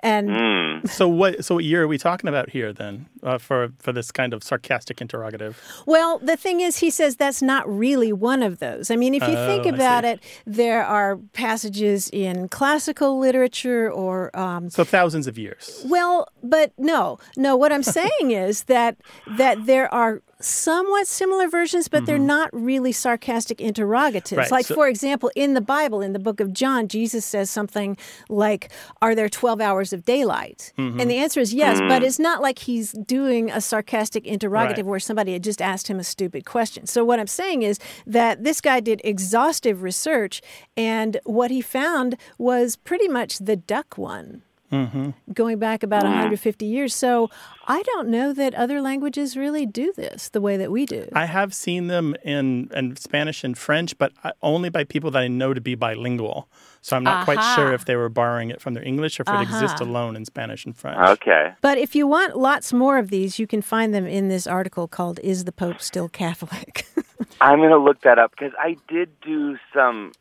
And 0.00 0.28
Mm. 0.28 0.88
So 0.90 1.08
what? 1.08 1.44
So 1.44 1.54
what 1.56 1.64
year 1.64 1.82
are 1.82 1.88
we 1.88 1.98
talking 1.98 2.28
about 2.28 2.50
here 2.50 2.72
then 2.72 3.06
uh, 3.22 3.38
for 3.38 3.72
for 3.78 3.92
this 3.92 4.12
kind 4.12 4.34
of 4.34 4.42
sarcastic 4.44 5.00
interrogative? 5.00 5.60
Well, 5.86 6.18
the 6.18 6.36
thing 6.36 6.60
is, 6.60 6.78
he 6.78 6.90
says 6.90 7.16
that's 7.16 7.40
not 7.42 7.66
really 7.68 8.12
one 8.12 8.42
of 8.42 8.58
those. 8.58 8.90
I 8.90 8.96
mean, 8.96 9.14
if 9.14 9.22
you 9.22 9.34
think 9.34 9.64
Oh, 9.66 9.70
I 9.70 9.74
about 9.74 10.04
it, 10.04 10.20
there 10.46 10.84
are 10.84 11.16
passages 11.32 12.10
in 12.12 12.48
classical 12.48 13.18
literature 13.18 13.90
or. 13.90 14.36
Um, 14.38 14.68
So 14.70 14.84
thousands 14.84 15.26
of 15.26 15.38
years. 15.38 15.84
well, 15.88 16.28
but 16.42 16.72
no, 16.78 17.18
no. 17.36 17.56
What 17.56 17.72
I'm 17.72 17.82
saying 17.82 18.30
is 18.30 18.64
that 18.64 18.96
that 19.38 19.64
there 19.66 19.92
are 19.92 20.22
somewhat 20.40 21.06
similar 21.06 21.48
versions, 21.48 21.88
but 21.88 22.04
they're 22.06 22.18
not 22.18 22.50
really 22.52 22.92
sarcastic 22.92 23.60
interrogatives. 23.60 24.30
Mm-hmm. 24.32 24.38
Right, 24.40 24.50
Like, 24.50 24.66
so- 24.66 24.74
for 24.74 24.88
example, 24.88 25.30
in 25.34 25.54
the 25.54 25.60
Bible, 25.60 26.00
in 26.02 26.12
the 26.12 26.18
book 26.18 26.40
of 26.40 26.52
John, 26.52 26.88
Jesus 26.88 27.24
says 27.24 27.50
something 27.50 27.96
like, 28.28 28.70
"Are 29.00 29.14
there 29.14 29.28
12 29.28 29.60
hours 29.60 29.92
of 29.92 30.04
daylight?" 30.04 30.72
Mm-hmm. 30.78 31.00
And 31.00 31.10
the 31.10 31.16
answer 31.16 31.40
is 31.40 31.54
yes, 31.54 31.80
but 31.88 32.02
it's 32.02 32.18
not 32.18 32.42
like 32.42 32.58
he's 32.60 32.92
doing 32.92 33.50
a 33.50 33.60
sarcastic 33.60 34.26
interrogative 34.26 34.86
Right. 34.86 34.90
where 34.90 35.00
somebody 35.00 35.32
had 35.32 35.42
just 35.44 35.60
asked 35.62 35.88
him 35.88 35.98
a 35.98 36.04
stupid 36.04 36.44
question. 36.44 36.86
So 36.86 37.04
what 37.04 37.18
I'm 37.18 37.26
saying 37.26 37.62
is 37.62 37.78
that 38.06 38.44
this 38.44 38.60
guy 38.60 38.80
did 38.80 39.00
exhaustive 39.04 39.82
research, 39.82 40.42
and 40.76 41.18
what 41.24 41.50
he 41.50 41.60
found 41.60 42.16
was 42.38 42.76
pretty 42.76 43.08
much 43.08 43.38
the 43.38 43.56
duck 43.56 43.96
one 43.98 44.42
Mm-hmm. 44.72 45.10
going 45.32 45.58
back 45.58 45.82
about 45.82 46.02
150 46.02 46.66
years. 46.66 46.94
So 46.94 47.30
I 47.68 47.82
don't 47.82 48.08
know 48.08 48.32
that 48.32 48.54
other 48.54 48.80
languages 48.80 49.36
really 49.36 49.64
do 49.64 49.92
this 49.96 50.28
the 50.28 50.40
way 50.40 50.56
that 50.56 50.72
we 50.72 50.86
do. 50.86 51.08
I 51.12 51.26
have 51.26 51.54
seen 51.54 51.86
them 51.86 52.16
in, 52.24 52.70
in 52.74 52.96
Spanish 52.96 53.44
and 53.44 53.56
French, 53.56 53.96
but 53.96 54.12
only 54.42 54.68
by 54.68 54.84
people 54.84 55.10
that 55.12 55.22
I 55.22 55.28
know 55.28 55.54
to 55.54 55.60
be 55.60 55.74
bilingual. 55.74 56.48
So 56.80 56.96
I'm 56.96 57.04
not 57.04 57.24
quite 57.24 57.42
sure 57.54 57.72
if 57.72 57.84
they 57.84 57.96
were 57.96 58.08
borrowing 58.08 58.50
it 58.50 58.60
from 58.60 58.74
their 58.74 58.84
English 58.84 59.18
or 59.18 59.24
if 59.26 59.28
it 59.28 59.42
exists 59.42 59.80
alone 59.80 60.14
in 60.14 60.24
Spanish 60.24 60.64
and 60.64 60.76
French. 60.76 60.98
Okay. 60.98 61.52
but 61.60 61.78
if 61.78 61.96
you 61.96 62.06
want 62.06 62.36
lots 62.36 62.72
more 62.72 62.98
of 62.98 63.10
these, 63.10 63.38
you 63.38 63.46
can 63.46 63.60
find 63.62 63.92
them 63.92 64.06
in 64.06 64.28
this 64.28 64.46
article 64.46 64.86
called 64.86 65.18
Is 65.22 65.44
the 65.44 65.52
Pope 65.52 65.80
Still 65.80 66.08
Catholic? 66.08 66.86
I'm 67.40 67.58
going 67.58 67.70
to 67.70 67.78
look 67.78 68.02
that 68.02 68.18
up 68.18 68.30
because 68.30 68.52
I 68.58 68.76
did 68.88 69.08
do 69.20 69.56
some, 69.74 70.12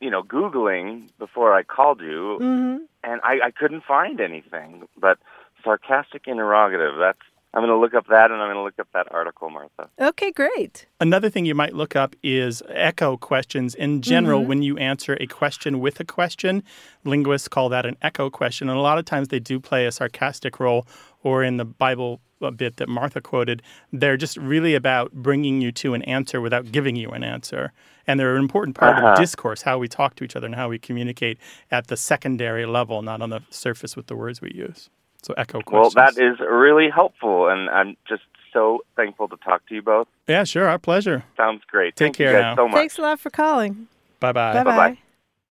you 0.00 0.10
know, 0.10 0.22
Googling 0.22 1.08
before 1.18 1.54
I 1.54 1.62
called 1.62 2.00
you, 2.00 2.38
Mm-hmm. 2.40 2.84
and 3.04 3.20
I, 3.24 3.46
I 3.46 3.50
couldn't 3.50 3.84
find 3.84 4.20
anything. 4.20 4.86
But 4.98 5.18
sarcastic 5.64 6.26
interrogative, 6.26 6.96
that's, 6.98 7.18
I'm 7.54 7.60
going 7.62 7.70
to 7.70 7.78
look 7.78 7.94
up 7.94 8.06
that 8.08 8.30
and 8.30 8.40
I'm 8.42 8.48
going 8.48 8.56
to 8.56 8.62
look 8.62 8.78
up 8.78 8.88
that 8.92 9.10
article, 9.10 9.48
Martha. 9.48 9.88
okay, 9.98 10.30
great. 10.30 10.86
Another 11.00 11.30
thing 11.30 11.46
you 11.46 11.54
might 11.54 11.74
look 11.74 11.96
up 11.96 12.14
is 12.22 12.62
echo 12.68 13.16
questions. 13.16 13.74
In 13.74 14.02
general, 14.02 14.44
when 14.44 14.62
you 14.62 14.76
answer 14.76 15.16
a 15.20 15.26
question 15.26 15.80
with 15.80 15.98
a 15.98 16.04
question, 16.04 16.62
linguists 17.04 17.48
call 17.48 17.68
that 17.70 17.86
an 17.86 17.96
echo 18.02 18.28
question. 18.28 18.68
And 18.68 18.76
a 18.78 18.82
lot 18.82 18.98
of 18.98 19.06
times 19.06 19.28
they 19.28 19.40
do 19.40 19.58
play 19.58 19.86
a 19.86 19.92
sarcastic 19.92 20.60
role, 20.60 20.86
or 21.22 21.42
in 21.42 21.56
the 21.56 21.64
Bible 21.64 22.12
a 22.14 22.25
bit 22.56 22.76
that 22.76 22.88
Martha 22.88 23.20
quoted, 23.20 23.62
they're 23.92 24.16
just 24.16 24.36
really 24.36 24.74
about 24.74 25.12
bringing 25.12 25.60
you 25.60 25.72
to 25.72 25.94
an 25.94 26.02
answer 26.02 26.40
without 26.40 26.70
giving 26.72 26.96
you 26.96 27.10
an 27.10 27.24
answer. 27.24 27.72
And 28.06 28.20
they're 28.20 28.36
an 28.36 28.42
important 28.42 28.76
part 28.76 28.98
of 28.98 29.04
uh-huh. 29.04 29.16
discourse, 29.16 29.62
how 29.62 29.78
we 29.78 29.88
talk 29.88 30.14
to 30.16 30.24
each 30.24 30.36
other 30.36 30.46
and 30.46 30.54
how 30.54 30.68
we 30.68 30.78
communicate 30.78 31.38
at 31.70 31.88
the 31.88 31.96
secondary 31.96 32.66
level, 32.66 33.02
not 33.02 33.20
on 33.20 33.30
the 33.30 33.40
surface 33.50 33.96
with 33.96 34.06
the 34.06 34.14
words 34.14 34.40
we 34.40 34.52
use. 34.52 34.90
So 35.22 35.34
echo 35.36 35.60
questions. 35.60 35.94
Well, 35.96 36.04
that 36.04 36.22
is 36.22 36.38
really 36.38 36.88
helpful, 36.88 37.48
and 37.48 37.68
I'm 37.68 37.96
just 38.08 38.22
so 38.52 38.84
thankful 38.94 39.28
to 39.28 39.36
talk 39.38 39.66
to 39.68 39.74
you 39.74 39.82
both. 39.82 40.06
yeah, 40.28 40.44
sure, 40.44 40.68
our 40.68 40.78
pleasure. 40.78 41.24
Sounds 41.36 41.62
great. 41.66 41.96
Take 41.96 42.06
Thank 42.06 42.16
care 42.16 42.32
you 42.32 42.42
now. 42.42 42.56
so 42.56 42.68
much. 42.68 42.76
Thanks 42.76 42.98
a 42.98 43.02
lot 43.02 43.18
for 43.18 43.30
calling. 43.30 43.88
Bye 44.20 44.32
bye. 44.32 44.52
Bye 44.52 44.64
Bye-bye. 44.64 44.90
bye. 44.90 44.98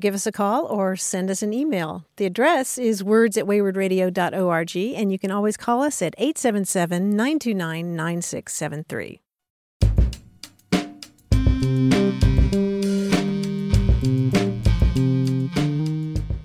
Give 0.01 0.13
us 0.13 0.27
a 0.27 0.31
call 0.31 0.65
or 0.65 0.97
send 0.97 1.31
us 1.31 1.41
an 1.41 1.53
email. 1.53 2.05
The 2.17 2.25
address 2.25 2.77
is 2.77 3.01
words 3.01 3.37
at 3.37 3.45
waywordradio.org, 3.45 4.77
and 4.77 5.11
you 5.11 5.17
can 5.17 5.31
always 5.31 5.55
call 5.55 5.81
us 5.81 6.01
at 6.01 6.13
877 6.17 7.11
929 7.11 7.95
9673. 7.95 9.21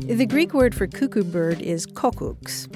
The 0.06 0.26
Greek 0.26 0.54
word 0.54 0.74
for 0.74 0.86
cuckoo 0.86 1.24
bird 1.24 1.60
is 1.60 1.86
kokuks. 1.86 2.68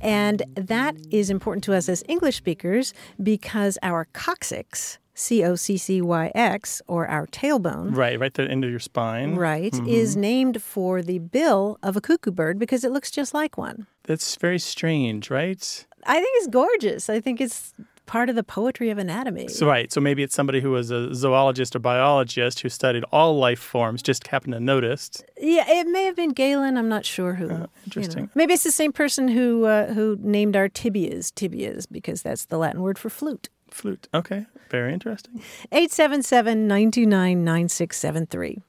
And 0.00 0.42
that 0.54 0.96
is 1.10 1.28
important 1.28 1.64
to 1.64 1.74
us 1.74 1.88
as 1.88 2.04
English 2.08 2.36
speakers 2.36 2.94
because 3.22 3.78
our 3.82 4.06
coccyx, 4.12 4.98
C 5.14 5.44
O 5.44 5.54
C 5.54 5.76
C 5.76 6.00
Y 6.02 6.32
X, 6.34 6.82
or 6.86 7.06
our 7.06 7.26
tailbone, 7.28 7.96
Right, 7.96 8.18
right 8.18 8.26
at 8.26 8.34
the 8.34 8.50
end 8.50 8.64
of 8.64 8.70
your 8.70 8.80
spine. 8.80 9.36
right, 9.36 9.72
Mm-hmm. 9.72 9.88
is 9.88 10.16
named 10.16 10.62
for 10.62 11.02
the 11.02 11.18
bill 11.18 11.78
of 11.82 11.96
a 11.96 12.00
cuckoo 12.00 12.30
bird 12.32 12.58
because 12.58 12.84
it 12.84 12.90
looks 12.92 13.10
just 13.10 13.32
like 13.34 13.56
one. 13.56 13.86
That's 14.04 14.36
very 14.36 14.58
strange, 14.58 15.30
right? 15.30 15.86
I 16.06 16.14
think 16.14 16.28
it's 16.38 16.48
gorgeous. 16.48 17.08
I 17.08 17.20
think 17.20 17.40
it's 17.40 17.72
part 18.06 18.28
of 18.28 18.36
the 18.36 18.44
poetry 18.44 18.90
of 18.90 18.98
anatomy. 18.98 19.48
So 19.48 19.66
right, 19.66 19.90
so 19.90 19.98
maybe 19.98 20.22
it's 20.22 20.34
somebody 20.34 20.60
who 20.60 20.72
was 20.72 20.90
a 20.90 21.14
zoologist 21.14 21.74
or 21.74 21.78
biologist 21.78 22.60
who 22.60 22.68
studied 22.68 23.02
all 23.10 23.38
life 23.38 23.58
forms, 23.60 24.02
just 24.02 24.26
happened 24.26 24.52
to 24.52 24.60
notice. 24.60 25.10
yeah, 25.40 25.64
it 25.66 25.86
may 25.86 26.04
have 26.04 26.14
been 26.14 26.30
Galen. 26.30 26.76
I'm 26.76 26.88
not 26.90 27.06
sure 27.06 27.34
who. 27.34 27.44
you 27.44 27.50
know. 27.50 27.66
interesting. 27.86 28.28
Maybe 28.34 28.52
it's 28.52 28.64
the 28.64 28.72
same 28.72 28.92
person 28.92 29.28
who 29.28 29.64
uh, 29.64 29.94
who 29.94 30.18
named 30.20 30.54
our 30.56 30.68
tibias 30.68 31.30
tibias 31.32 31.86
because 31.90 32.20
that's 32.20 32.44
the 32.46 32.58
Latin 32.58 32.82
word 32.82 32.98
for 32.98 33.08
flute. 33.08 33.48
Flute. 33.74 34.06
Okay, 34.14 34.46
very 34.70 34.92
interesting. 34.94 35.42
877 35.72 36.68
929 36.68 37.44
9673. 37.44 38.62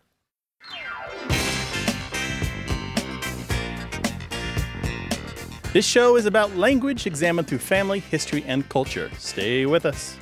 This 5.74 5.86
show 5.86 6.16
is 6.16 6.26
about 6.26 6.56
language 6.56 7.06
examined 7.06 7.48
through 7.48 7.60
family, 7.60 8.00
history, 8.00 8.44
and 8.48 8.68
culture. 8.68 9.12
Stay 9.20 9.68
with 9.68 9.86
us. 9.86 10.18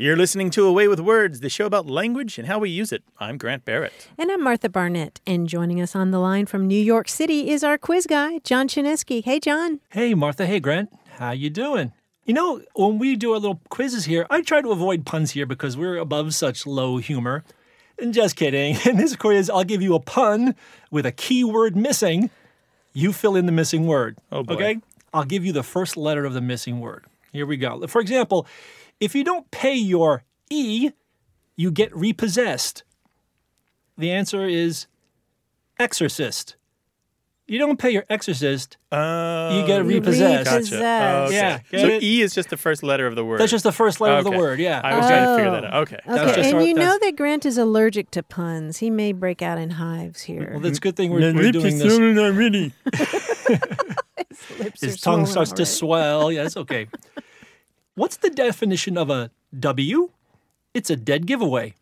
You're 0.00 0.16
listening 0.16 0.48
to 0.52 0.64
A 0.64 0.72
Way 0.72 0.88
with 0.88 0.98
Words, 0.98 1.40
the 1.40 1.50
show 1.50 1.66
about 1.66 1.84
language 1.84 2.38
and 2.38 2.48
how 2.48 2.58
we 2.58 2.70
use 2.70 2.90
it. 2.90 3.02
I'm 3.18 3.36
Grant 3.36 3.66
Barrett. 3.66 4.08
And 4.16 4.32
I'm 4.32 4.42
Martha 4.42 4.70
Barnett. 4.70 5.20
And 5.26 5.46
joining 5.46 5.78
us 5.78 5.94
on 5.94 6.10
the 6.10 6.18
line 6.18 6.46
from 6.46 6.66
New 6.66 6.80
York 6.80 7.06
City 7.06 7.50
is 7.50 7.62
our 7.62 7.76
quiz 7.76 8.06
guy, 8.06 8.38
John 8.38 8.66
Chaneski. 8.66 9.22
Hey, 9.22 9.38
John. 9.38 9.80
Hey, 9.90 10.14
Martha. 10.14 10.46
Hey, 10.46 10.58
Grant. 10.58 10.88
How 11.18 11.32
you 11.32 11.50
doing? 11.50 11.92
You 12.24 12.32
know, 12.32 12.62
when 12.74 12.98
we 12.98 13.14
do 13.14 13.34
our 13.34 13.38
little 13.38 13.60
quizzes 13.68 14.06
here, 14.06 14.26
I 14.30 14.40
try 14.40 14.62
to 14.62 14.70
avoid 14.70 15.04
puns 15.04 15.32
here 15.32 15.44
because 15.44 15.76
we're 15.76 15.98
above 15.98 16.32
such 16.32 16.66
low 16.66 16.96
humor. 16.96 17.44
And 17.98 18.14
just 18.14 18.36
kidding. 18.36 18.78
In 18.86 18.96
this 18.96 19.14
quiz, 19.16 19.50
I'll 19.50 19.64
give 19.64 19.82
you 19.82 19.94
a 19.94 20.00
pun 20.00 20.54
with 20.90 21.04
a 21.04 21.12
key 21.12 21.44
word 21.44 21.76
missing. 21.76 22.30
You 22.94 23.12
fill 23.12 23.36
in 23.36 23.44
the 23.44 23.52
missing 23.52 23.86
word. 23.86 24.16
Oh, 24.32 24.44
boy. 24.44 24.54
Okay? 24.54 24.78
I'll 25.12 25.26
give 25.26 25.44
you 25.44 25.52
the 25.52 25.62
first 25.62 25.98
letter 25.98 26.24
of 26.24 26.32
the 26.32 26.40
missing 26.40 26.80
word. 26.80 27.04
Here 27.32 27.44
we 27.44 27.58
go. 27.58 27.86
For 27.86 28.00
example, 28.00 28.46
if 29.00 29.14
you 29.14 29.24
don't 29.24 29.50
pay 29.50 29.74
your 29.74 30.24
E, 30.50 30.90
you 31.56 31.70
get 31.70 31.94
repossessed. 31.96 32.84
The 33.98 34.10
answer 34.10 34.46
is 34.46 34.86
exorcist. 35.78 36.56
You 37.46 37.58
don't 37.58 37.80
pay 37.80 37.90
your 37.90 38.04
exorcist, 38.08 38.76
Oh, 38.92 39.58
you 39.60 39.66
get 39.66 39.84
repossessed. 39.84 40.44
Gotcha. 40.44 40.54
Repossessed. 40.56 40.82
Oh, 40.82 41.24
okay. 41.24 41.34
Yeah, 41.34 41.58
get 41.72 41.80
So 41.80 41.86
it? 41.88 42.02
E 42.04 42.22
is 42.22 42.32
just 42.32 42.48
the 42.48 42.56
first 42.56 42.84
letter 42.84 43.08
of 43.08 43.16
the 43.16 43.24
word. 43.24 43.40
That's 43.40 43.50
just 43.50 43.64
the 43.64 43.72
first 43.72 44.00
letter 44.00 44.18
of 44.18 44.24
the 44.24 44.30
word, 44.30 44.60
yeah. 44.60 44.80
I 44.84 44.96
was 44.96 45.06
trying 45.06 45.24
to 45.26 45.34
figure 45.34 45.48
Oh. 45.50 45.52
that 45.60 45.64
out. 45.64 45.74
Okay. 45.82 45.98
was 46.06 46.18
Okay, 46.20 46.34
just 46.36 46.48
and 46.50 46.58
our- 46.58 46.62
you 46.62 46.74
know 46.74 46.96
that 47.02 47.16
Grant 47.16 47.44
is 47.44 47.58
allergic 47.58 48.12
to 48.12 48.22
puns. 48.22 48.76
He 48.78 48.88
may 48.88 49.12
break 49.12 49.42
out 49.42 49.58
in 49.58 49.70
hives 49.70 50.22
here. 50.22 50.50
Well, 50.52 50.60
that's 50.60 50.78
a 50.78 50.80
good 50.80 50.94
thing 50.94 51.10
we're, 51.10 51.20
mm-hmm. 51.22 51.38
we're 51.38 51.50
doing 51.50 51.76
this. 51.76 51.98
really. 51.98 52.72
Lips 54.60 54.80
His 54.80 54.94
are 54.94 54.98
tongue 54.98 55.26
swollen 55.26 55.26
starts 55.26 55.52
to 55.52 55.66
swell. 55.66 56.30
Yeah, 56.30 56.44
it's 56.44 56.56
okay. 56.56 56.86
What's 57.94 58.16
the 58.16 58.30
definition 58.30 58.96
of 58.96 59.10
a 59.10 59.30
W? 59.58 60.10
It's 60.74 60.90
a 60.90 60.96
dead 60.96 61.26
giveaway. 61.26 61.74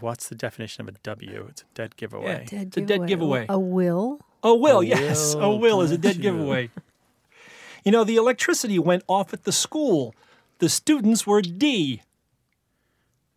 What's 0.00 0.28
the 0.28 0.34
definition 0.34 0.82
of 0.82 0.88
a 0.94 0.98
W? 1.02 1.46
It's 1.50 1.62
a 1.62 1.74
dead 1.74 1.96
giveaway. 1.96 2.46
Yeah. 2.50 2.60
It's 2.62 2.76
a 2.76 2.80
dead 2.80 3.06
giveaway. 3.06 3.46
A 3.48 3.58
will. 3.58 4.20
A 4.42 4.54
will, 4.54 4.80
A 4.80 4.84
yes. 4.84 5.34
will, 5.34 5.42
a 5.42 5.56
will 5.56 5.80
is 5.82 5.90
a 5.92 5.98
dead 5.98 6.16
you. 6.16 6.22
giveaway. 6.22 6.70
You 7.84 7.92
know, 7.92 8.04
the 8.04 8.16
electricity 8.16 8.78
went 8.78 9.04
off 9.08 9.32
at 9.32 9.44
the 9.44 9.52
school. 9.52 10.14
The 10.58 10.68
students 10.68 11.26
were 11.26 11.42
D. 11.42 12.02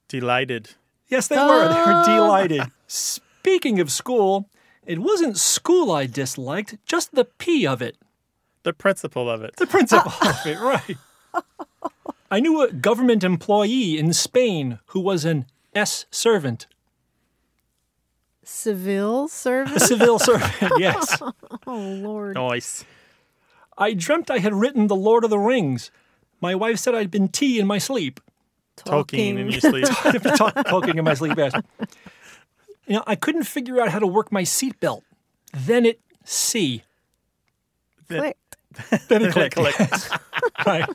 Delighted. 0.08 0.72
Yes, 1.08 1.28
they 1.28 1.36
were. 1.38 1.68
They 1.68 1.76
were 1.82 1.94
Oh. 2.02 2.06
delighted. 2.06 2.72
Speaking 2.88 3.80
of 3.80 3.92
school, 3.92 4.50
it 4.86 5.00
wasn't 5.00 5.38
school 5.38 5.92
I 5.92 6.06
disliked, 6.06 6.78
just 6.86 7.14
the 7.16 7.26
P 7.26 7.66
of 7.66 7.82
it. 7.82 7.98
The 8.64 8.74
principle 8.74 9.30
of 9.30 9.44
it. 9.44 9.56
The 9.58 9.68
principle 9.68 10.12
of 10.22 10.46
it, 10.46 10.60
right. 10.60 10.98
I 12.32 12.40
knew 12.40 12.62
a 12.62 12.72
government 12.72 13.24
employee 13.24 13.98
in 13.98 14.14
Spain 14.14 14.80
who 14.88 15.00
was 15.00 15.26
an 15.26 15.46
S 15.74 16.06
servant. 16.10 16.68
Civil 18.44 19.28
servant? 19.28 19.78
A 19.78 19.80
civil 19.80 20.20
servant, 20.20 20.54
yes. 20.78 21.22
oh, 21.68 21.78
Lord. 21.78 22.36
Nice. 22.36 22.86
I 23.78 23.94
dreamt 23.94 24.30
I 24.32 24.38
had 24.38 24.54
written 24.54 24.88
The 24.88 24.96
Lord 24.96 25.24
of 25.24 25.30
the 25.30 25.40
Rings. 25.40 25.92
My 26.42 26.56
wife 26.56 26.78
said 26.78 26.96
I'd 26.96 27.12
been 27.12 27.28
tea 27.28 27.60
in 27.60 27.68
my 27.68 27.78
sleep. 27.78 28.20
Talking 28.78 29.40
in 29.40 29.50
your 29.50 29.62
sleep. 29.62 29.86
Talk- 30.36 30.66
talking 30.66 30.98
in 30.98 31.04
my 31.04 31.14
sleep, 31.14 31.38
yes. 31.38 31.54
You 32.88 32.98
know, 32.98 33.04
I 33.08 33.16
couldn't 33.16 33.44
figure 33.44 33.82
out 33.82 33.90
how 33.90 34.00
to 34.00 34.08
work 34.08 34.32
my 34.32 34.44
seatbelt. 34.44 35.02
Then 35.54 35.86
it 35.86 36.00
C. 36.24 36.84
Clicked. 38.08 38.58
Then 39.08 39.24
it 39.26 39.32
clicked. 39.34 40.10
right. 40.66 40.88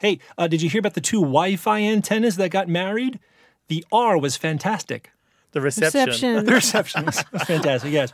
Hey, 0.00 0.18
uh, 0.38 0.46
did 0.48 0.62
you 0.62 0.70
hear 0.70 0.78
about 0.80 0.94
the 0.94 1.00
two 1.00 1.20
Wi-Fi 1.20 1.82
antennas 1.82 2.36
that 2.36 2.50
got 2.50 2.68
married? 2.68 3.20
The 3.68 3.84
R 3.92 4.18
was 4.18 4.36
fantastic. 4.36 5.10
The 5.52 5.60
reception. 5.60 6.06
Reception. 6.06 6.44
The 6.46 6.52
reception 6.54 7.04
was 7.06 7.24
was 7.32 7.42
fantastic. 7.52 7.92
Yes. 7.92 8.12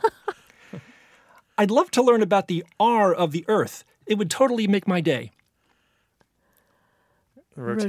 I'd 1.57 1.71
love 1.71 1.89
to 1.91 2.01
learn 2.03 2.21
about 2.21 2.47
the 2.47 2.63
R 2.79 3.13
of 3.13 3.31
the 3.31 3.45
Earth. 3.47 3.83
It 4.05 4.17
would 4.17 4.29
totally 4.29 4.67
make 4.67 4.87
my 4.87 5.01
day. 5.01 5.31
Rotation. 7.55 7.87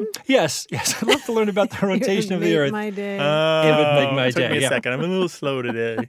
Rotation? 0.00 0.06
Yes, 0.26 0.66
yes. 0.70 1.02
I'd 1.02 1.08
love 1.08 1.24
to 1.24 1.32
learn 1.32 1.48
about 1.48 1.70
the 1.70 1.86
rotation 1.86 2.34
of 2.34 2.40
the 2.40 2.46
Make 2.46 2.56
Earth. 2.56 2.72
My 2.72 2.90
day. 2.90 3.18
Oh, 3.20 3.62
It 3.66 3.76
would 3.76 3.94
make 4.04 4.14
my 4.14 4.26
took 4.30 4.36
day, 4.36 4.50
me 4.50 4.58
a 4.58 4.60
yeah. 4.60 4.68
second. 4.68 4.92
I'm 4.92 5.00
a 5.00 5.06
little 5.08 5.28
slow 5.28 5.60
today. 5.62 6.08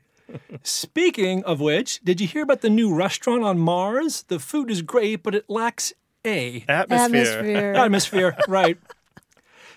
Speaking 0.61 1.43
of 1.45 1.59
which, 1.59 2.01
did 2.03 2.21
you 2.21 2.27
hear 2.27 2.43
about 2.43 2.61
the 2.61 2.69
new 2.69 2.93
restaurant 2.93 3.43
on 3.43 3.57
Mars? 3.57 4.23
The 4.27 4.37
food 4.37 4.69
is 4.69 4.83
great, 4.83 5.23
but 5.23 5.33
it 5.33 5.45
lacks 5.49 5.91
A. 6.25 6.63
Atmosphere. 6.67 7.21
Atmosphere. 7.21 7.73
Atmosphere, 7.75 8.37
right. 8.47 8.77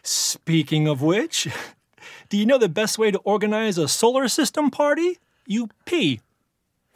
Speaking 0.02 0.88
of 0.88 1.00
which, 1.02 1.48
do 2.28 2.36
you 2.36 2.44
know 2.46 2.58
the 2.58 2.68
best 2.68 2.98
way 2.98 3.10
to 3.10 3.18
organize 3.18 3.78
a 3.78 3.86
solar 3.86 4.28
system 4.28 4.70
party? 4.70 5.18
You 5.46 5.68
pee. 5.84 6.20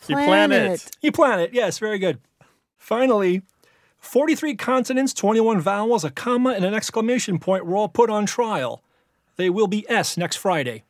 You 0.09 0.17
plan 0.17 0.53
it. 0.53 0.91
You 1.00 1.12
plan 1.12 1.41
it. 1.41 1.53
Yes, 1.53 1.79
very 1.79 1.99
good. 1.99 2.19
Finally, 2.79 3.43
43 3.99 4.55
consonants, 4.57 5.12
21 5.15 5.61
vowels, 5.61 6.05
a 6.05 6.11
comma, 6.11 6.50
and 6.50 6.65
an 6.65 6.75
exclamation 6.75 7.38
point 7.38 7.67
were 7.67 7.76
all 7.76 7.88
put 7.88 8.11
on 8.11 8.26
trial. 8.26 8.83
They 9.37 9.50
will 9.50 9.67
be 9.67 9.88
S 9.88 10.17
next 10.17 10.37
Friday. 10.37 10.85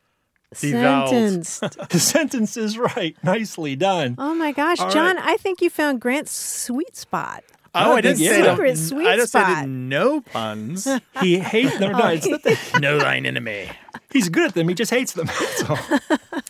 Devowed. 0.55 1.09
Sentenced. 1.09 1.63
The 1.89 1.99
sentence 1.99 2.55
is 2.57 2.77
right. 2.77 3.15
Nicely 3.23 3.75
done. 3.75 4.15
Oh 4.17 4.33
my 4.33 4.51
gosh, 4.51 4.79
All 4.79 4.89
John! 4.89 5.17
right. 5.17 5.25
I 5.25 5.37
think 5.37 5.61
you 5.61 5.69
found 5.69 5.99
Grant's 5.99 6.31
sweet 6.31 6.95
spot. 6.95 7.43
Oh, 7.85 7.93
I 7.95 8.01
didn't 8.01 8.19
Yeah. 8.19 8.29
say 8.31 8.49
Secret 8.49 8.71
the, 8.75 8.77
sweet 8.81 9.07
I 9.07 9.15
just 9.17 9.31
said 9.31 9.43
spot. 9.43 9.67
no 9.67 10.21
puns. 10.21 10.87
He 11.21 11.39
hates 11.39 11.77
them. 11.77 11.91
No, 11.93 12.07
it's 12.07 12.27
not 12.27 12.43
that 12.43 12.79
no 12.81 12.99
thine 12.99 13.25
enemy. 13.25 13.69
he's 14.11 14.29
good 14.29 14.47
at 14.47 14.53
them. 14.53 14.67
He 14.69 14.73
just 14.75 14.91
hates 14.91 15.13
them. 15.13 15.27
That's 15.39 15.63
all. 15.69 15.79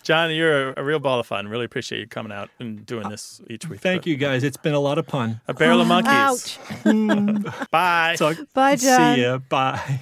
John, 0.04 0.34
you're 0.34 0.70
a, 0.70 0.74
a 0.78 0.84
real 0.84 1.00
ball 1.00 1.20
of 1.20 1.28
fun. 1.28 1.48
Really 1.48 1.66
appreciate 1.66 2.00
you 2.00 2.08
coming 2.08 2.32
out 2.32 2.50
and 2.60 2.86
doing 2.86 3.10
this 3.10 3.42
each 3.50 3.68
week. 3.68 3.80
Thank 3.82 4.06
you, 4.06 4.16
guys. 4.16 4.44
It's 4.44 4.58
been 4.58 4.74
a 4.74 4.80
lot 4.80 4.98
of 4.98 5.08
fun. 5.08 5.42
A 5.48 5.54
barrel 5.54 5.82
of 5.82 5.88
monkeys. 5.88 6.12
Ouch. 6.14 6.60
Bye. 7.72 8.16
Talk- 8.18 8.38
Bye, 8.54 8.76
John. 8.76 9.16
See 9.16 9.22
ya. 9.22 9.38
Bye. 9.38 10.00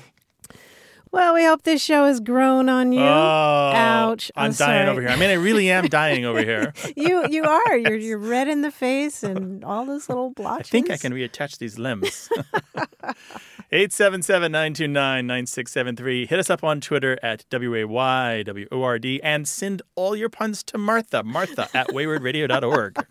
Well, 1.16 1.34
we 1.34 1.46
hope 1.46 1.62
this 1.62 1.82
show 1.82 2.08
has 2.08 2.20
grown 2.20 2.68
on 2.68 2.92
you. 2.92 3.00
Oh, 3.00 3.72
Ouch. 3.74 4.30
I'm, 4.36 4.48
I'm 4.48 4.52
dying 4.52 4.86
sorry. 4.86 4.90
over 4.90 5.00
here. 5.00 5.12
I 5.12 5.16
mean, 5.16 5.30
I 5.30 5.36
really 5.36 5.72
am 5.72 5.88
dying 5.88 6.26
over 6.26 6.44
here. 6.44 6.74
you 6.98 7.26
you 7.30 7.46
are. 7.46 7.78
You're 7.78 7.96
you're 7.96 8.18
red 8.18 8.50
in 8.50 8.64
the 8.64 8.70
face 8.70 9.24
and 9.24 9.64
all 9.64 9.86
those 9.86 10.10
little 10.10 10.32
blotches. 10.32 10.68
I 10.68 10.72
think 10.72 10.92
I 10.92 10.98
can 10.98 11.14
reattach 11.14 11.58
these 11.58 11.80
limbs. 11.80 12.28
877-929-9673. 13.72 16.28
Hit 16.28 16.38
us 16.38 16.50
up 16.50 16.66
on 16.66 16.82
Twitter 16.82 17.18
at 17.24 17.46
W-A-Y-W-O-R-D 17.50 19.24
and 19.24 19.48
send 19.48 19.82
all 19.96 20.18
your 20.18 20.28
puns 20.28 20.64
to 20.64 20.78
Martha. 20.78 21.24
Martha 21.24 21.70
at 21.74 21.88
waywordradio.org. 21.88 23.06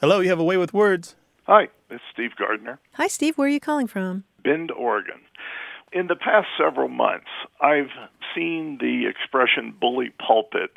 Hello, 0.00 0.20
you 0.20 0.30
have 0.30 0.40
a 0.40 0.44
way 0.44 0.56
with 0.56 0.72
words. 0.72 1.14
Hi, 1.46 1.68
it's 1.90 2.02
Steve 2.10 2.30
Gardner, 2.38 2.78
Hi, 2.94 3.06
Steve. 3.06 3.36
Where 3.36 3.48
are 3.48 3.50
you 3.50 3.60
calling 3.60 3.86
from? 3.86 4.24
Bend, 4.42 4.70
Oregon. 4.70 5.20
In 5.94 6.08
the 6.08 6.16
past 6.16 6.48
several 6.58 6.88
months, 6.88 7.30
I've 7.60 7.92
seen 8.34 8.78
the 8.80 9.06
expression 9.06 9.72
bully 9.80 10.10
pulpit 10.18 10.72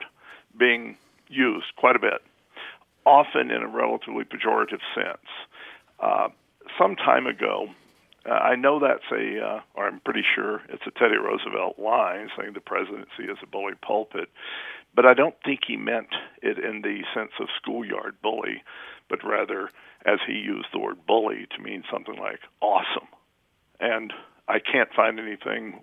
being 0.55 0.95
used 1.27 1.65
quite 1.75 1.95
a 1.95 1.99
bit, 1.99 2.21
often 3.03 3.49
in 3.49 3.63
a 3.63 3.67
relatively 3.67 4.25
pejorative 4.25 4.81
sense. 4.93 5.27
Uh, 5.99 6.27
some 6.79 6.95
time 6.95 7.25
ago, 7.25 7.65
uh, 8.29 8.33
I 8.33 8.55
know 8.55 8.79
that's 8.79 9.09
a, 9.11 9.43
uh, 9.43 9.61
or 9.73 9.87
I'm 9.87 10.01
pretty 10.01 10.23
sure 10.35 10.61
it's 10.69 10.83
a 10.85 10.91
Teddy 10.91 11.17
Roosevelt 11.17 11.79
line 11.79 12.29
saying 12.37 12.53
the 12.53 12.61
presidency 12.61 13.23
is 13.23 13.39
a 13.41 13.47
bully 13.47 13.73
pulpit, 13.81 14.29
but 14.93 15.07
I 15.07 15.15
don't 15.15 15.35
think 15.43 15.61
he 15.67 15.77
meant 15.77 16.13
it 16.43 16.59
in 16.59 16.83
the 16.83 17.01
sense 17.15 17.31
of 17.39 17.47
schoolyard 17.59 18.21
bully, 18.21 18.61
but 19.09 19.23
rather 19.23 19.71
as 20.05 20.19
he 20.27 20.33
used 20.33 20.67
the 20.71 20.79
word 20.79 21.07
bully 21.07 21.47
to 21.55 21.63
mean 21.63 21.83
something 21.91 22.17
like 22.17 22.41
awesome. 22.61 23.07
And 23.79 24.13
I 24.47 24.59
can't 24.59 24.89
find 24.93 25.19
anything 25.19 25.81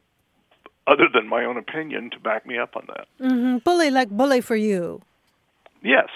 other 0.87 1.09
than 1.13 1.29
my 1.29 1.45
own 1.45 1.57
opinion 1.57 2.11
to 2.11 2.19
back 2.19 2.47
me 2.47 2.59
up 2.59 2.77
on 2.77 2.87
that. 2.89 3.07
hmm 3.19 3.59
Bully 3.59 3.91
like 3.91 4.11
bully 4.11 4.41
for 4.41 4.57
you. 4.57 5.01
Yes. 5.83 6.09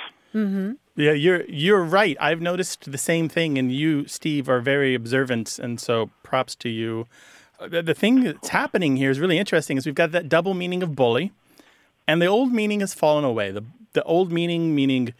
Yeah, 0.94 1.12
you're 1.12 1.44
you're 1.46 1.82
right. 1.82 2.16
I've 2.20 2.40
noticed 2.40 2.90
the 2.92 2.98
same 2.98 3.28
thing, 3.28 3.58
and 3.58 3.72
you, 3.72 4.06
Steve, 4.06 4.48
are 4.48 4.60
very 4.60 4.94
observant, 4.94 5.58
and 5.58 5.80
so 5.80 6.10
props 6.22 6.54
to 6.56 6.68
you. 6.68 7.06
Uh, 7.58 7.68
The, 7.68 7.82
the 7.82 7.94
thing 7.94 8.22
that's 8.24 8.48
happening 8.50 8.96
here 8.96 9.10
is 9.10 9.18
really 9.18 9.38
interesting. 9.38 9.76
Is 9.78 9.86
we've 9.86 9.94
got 9.94 10.12
that 10.12 10.28
double 10.28 10.54
meaning 10.54 10.82
of 10.82 10.94
bully, 10.94 11.32
and 12.06 12.22
the 12.22 12.26
old 12.26 12.52
meaning 12.52 12.80
has 12.80 12.94
fallen 12.94 13.24
away. 13.24 13.50
The 13.50 13.64
the 13.94 14.02
old 14.04 14.30
meaning, 14.30 14.74
meaning 14.74 15.12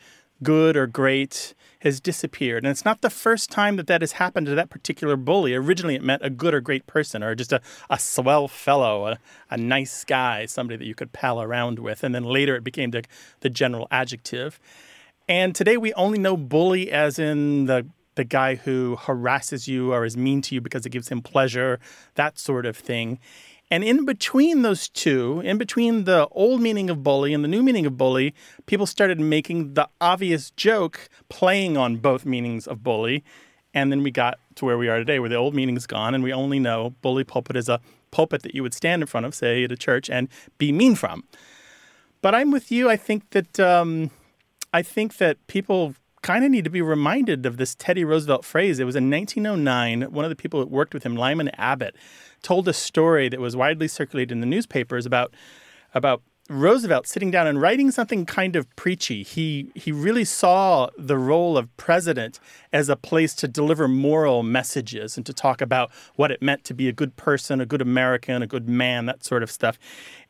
good 0.43 0.77
or 0.77 0.87
great, 0.87 1.55
has 1.81 2.01
disappeared, 2.01 2.65
and 2.65 2.71
it's 2.71 2.85
not 2.85 3.03
the 3.03 3.11
first 3.11 3.51
time 3.51 3.77
that 3.77 3.87
that 3.87 4.03
has 4.03 4.13
happened 4.13 4.47
to 4.47 4.55
that 4.55 4.71
particular 4.71 5.17
bully. 5.17 5.55
Originally, 5.55 5.95
it 5.95 6.03
meant 6.03 6.25
a 6.25 6.31
good 6.31 6.55
or 6.55 6.61
great 6.61 6.87
person, 6.87 7.23
or 7.23 7.35
just 7.35 7.53
a, 7.53 7.61
a 7.89 7.99
swell 7.99 8.49
fellow, 8.49 9.07
a, 9.07 9.19
a 9.51 9.57
nice 9.57 10.05
guy, 10.05 10.47
somebody 10.47 10.77
that 10.77 10.87
you 10.87 10.95
could 10.95 11.13
pal 11.13 11.41
around 11.41 11.79
with, 11.79 12.03
and 12.03 12.15
then 12.15 12.25
later 12.25 12.57
it 12.57 12.65
became 12.65 12.91
the 12.91 13.05
the 13.41 13.51
general 13.51 13.87
adjective. 13.91 14.59
And 15.29 15.55
today 15.55 15.77
we 15.77 15.93
only 15.93 16.19
know 16.19 16.37
bully 16.37 16.91
as 16.91 17.19
in 17.19 17.67
the 17.67 17.87
the 18.19 18.25
guy 18.25 18.57
who 18.57 18.97
harasses 18.97 19.69
you 19.69 19.93
or 19.93 20.05
is 20.05 20.17
mean 20.17 20.43
to 20.43 20.55
you 20.55 20.61
because 20.61 20.85
it 20.85 20.91
gives 20.91 21.09
him 21.09 21.23
pleasure, 21.23 21.79
that 22.17 22.37
sort 22.37 22.67
of 22.67 22.77
thing. 22.77 23.21
And 23.71 23.85
in 23.85 24.07
between 24.07 24.63
those 24.63 24.89
two, 24.89 25.41
in 25.45 25.59
between 25.59 26.05
the 26.05 26.27
old 26.29 26.61
meaning 26.63 26.89
of 26.89 27.03
bully 27.03 27.35
and 27.35 27.45
the 27.45 27.49
new 27.49 27.63
meaning 27.63 27.85
of 27.85 27.99
bully, 27.99 28.35
people 28.67 28.87
started 28.87 29.21
making 29.21 29.75
the 29.75 29.89
obvious 30.01 30.51
joke 30.53 31.09
playing 31.29 31.77
on 31.77 31.97
both 31.97 32.25
meanings 32.25 32.67
of 32.67 32.83
bully. 32.83 33.25
And 33.75 33.93
then 33.93 34.03
we 34.03 34.11
got 34.11 34.39
to 34.57 34.65
where 34.65 34.79
we 34.79 34.89
are 34.89 34.99
today, 34.99 35.19
where 35.19 35.29
the 35.29 35.37
old 35.37 35.55
meaning's 35.55 35.87
gone, 35.87 36.15
and 36.15 36.25
we 36.25 36.33
only 36.33 36.59
know 36.59 36.95
bully 37.03 37.25
pulpit 37.25 37.57
is 37.57 37.69
a 37.69 37.81
pulpit 38.11 38.43
that 38.43 38.55
you 38.55 38.63
would 38.63 38.73
stand 38.73 39.03
in 39.03 39.07
front 39.07 39.27
of, 39.27 39.35
say 39.35 39.65
at 39.65 39.73
a 39.73 39.77
church, 39.77 40.09
and 40.09 40.29
be 40.57 40.73
mean 40.73 40.95
from. 40.95 41.25
But 42.23 42.35
I'm 42.35 42.51
with 42.51 42.73
you. 42.73 42.89
I 42.89 42.97
think 42.97 43.31
that 43.31 43.61
um, 43.61 44.11
I 44.73 44.83
think 44.83 45.19
that 45.19 45.47
people 45.47 45.95
kind 46.23 46.45
of 46.45 46.51
need 46.51 46.65
to 46.65 46.71
be 46.71 46.83
reminded 46.83 47.47
of 47.47 47.59
this 47.59 47.75
Teddy 47.75 48.05
Roosevelt 48.05 48.45
phrase. 48.45 48.81
It 48.81 48.85
was 48.85 48.97
in 48.97 49.11
1909. 49.11 50.13
One 50.13 50.25
of 50.25 50.31
the 50.31 50.37
people 50.37 50.61
that 50.61 50.71
worked 50.71 50.95
with 50.95 51.05
him, 51.05 51.15
Lyman 51.15 51.51
Abbott, 51.51 51.95
told 52.43 52.69
a 52.69 52.73
story 52.73 53.29
that 53.29 53.41
was 53.41 53.57
widely 53.57 53.89
circulated 53.89 54.33
in 54.33 54.41
the 54.41 54.47
newspapers 54.47 55.07
about 55.07 55.35
about 55.95 56.23
Roosevelt 56.51 57.07
sitting 57.07 57.31
down 57.31 57.47
and 57.47 57.61
writing 57.61 57.91
something 57.91 58.25
kind 58.25 58.57
of 58.57 58.75
preachy. 58.75 59.23
He 59.23 59.71
he 59.75 59.93
really 59.93 60.25
saw 60.25 60.89
the 60.97 61.19
role 61.19 61.59
of 61.59 61.75
president 61.77 62.41
as 62.73 62.89
a 62.89 62.97
place 62.97 63.35
to 63.37 63.49
deliver 63.49 63.87
moral 63.87 64.43
messages 64.43 65.19
and 65.19 65.27
to 65.27 65.35
talk 65.35 65.61
about 65.61 65.91
what 66.17 66.31
it 66.31 66.41
meant 66.41 66.65
to 66.65 66.75
be 66.75 66.89
a 66.89 66.93
good 66.93 67.17
person, 67.17 67.61
a 67.61 67.67
good 67.67 67.83
American, 67.83 68.43
a 68.43 68.47
good 68.47 68.67
man, 68.67 69.05
that 69.07 69.25
sort 69.25 69.43
of 69.43 69.51
stuff. 69.51 69.79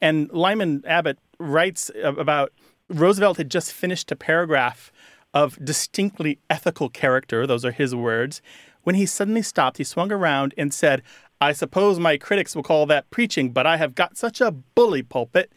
And 0.01 0.29
Lyman 0.33 0.83
Abbott 0.87 1.19
writes 1.39 1.89
about 2.03 2.53
Roosevelt 2.89 3.37
had 3.37 3.51
just 3.51 3.73
finished 3.73 4.11
a 4.11 4.17
paragraph 4.17 4.91
of 5.35 5.63
distinctly 5.65 6.39
ethical 6.49 6.89
character, 6.89 7.47
those 7.47 7.65
are 7.65 7.71
his 7.71 7.95
words, 7.95 8.41
when 8.83 8.95
he 8.95 9.07
suddenly 9.07 9.43
stopped, 9.43 9.77
he 9.77 9.85
swung 9.85 10.11
around 10.11 10.55
and 10.57 10.73
said, 10.73 11.03
I 11.41 11.53
suppose 11.53 11.99
my 11.99 12.17
critics 12.17 12.57
will 12.57 12.63
call 12.63 12.87
that 12.87 13.11
preaching, 13.11 13.51
but 13.53 13.67
I 13.67 13.77
have 13.77 13.95
got 13.95 14.17
such 14.17 14.41
a 14.41 14.51
bully 14.51 15.03
pulpit. 15.03 15.53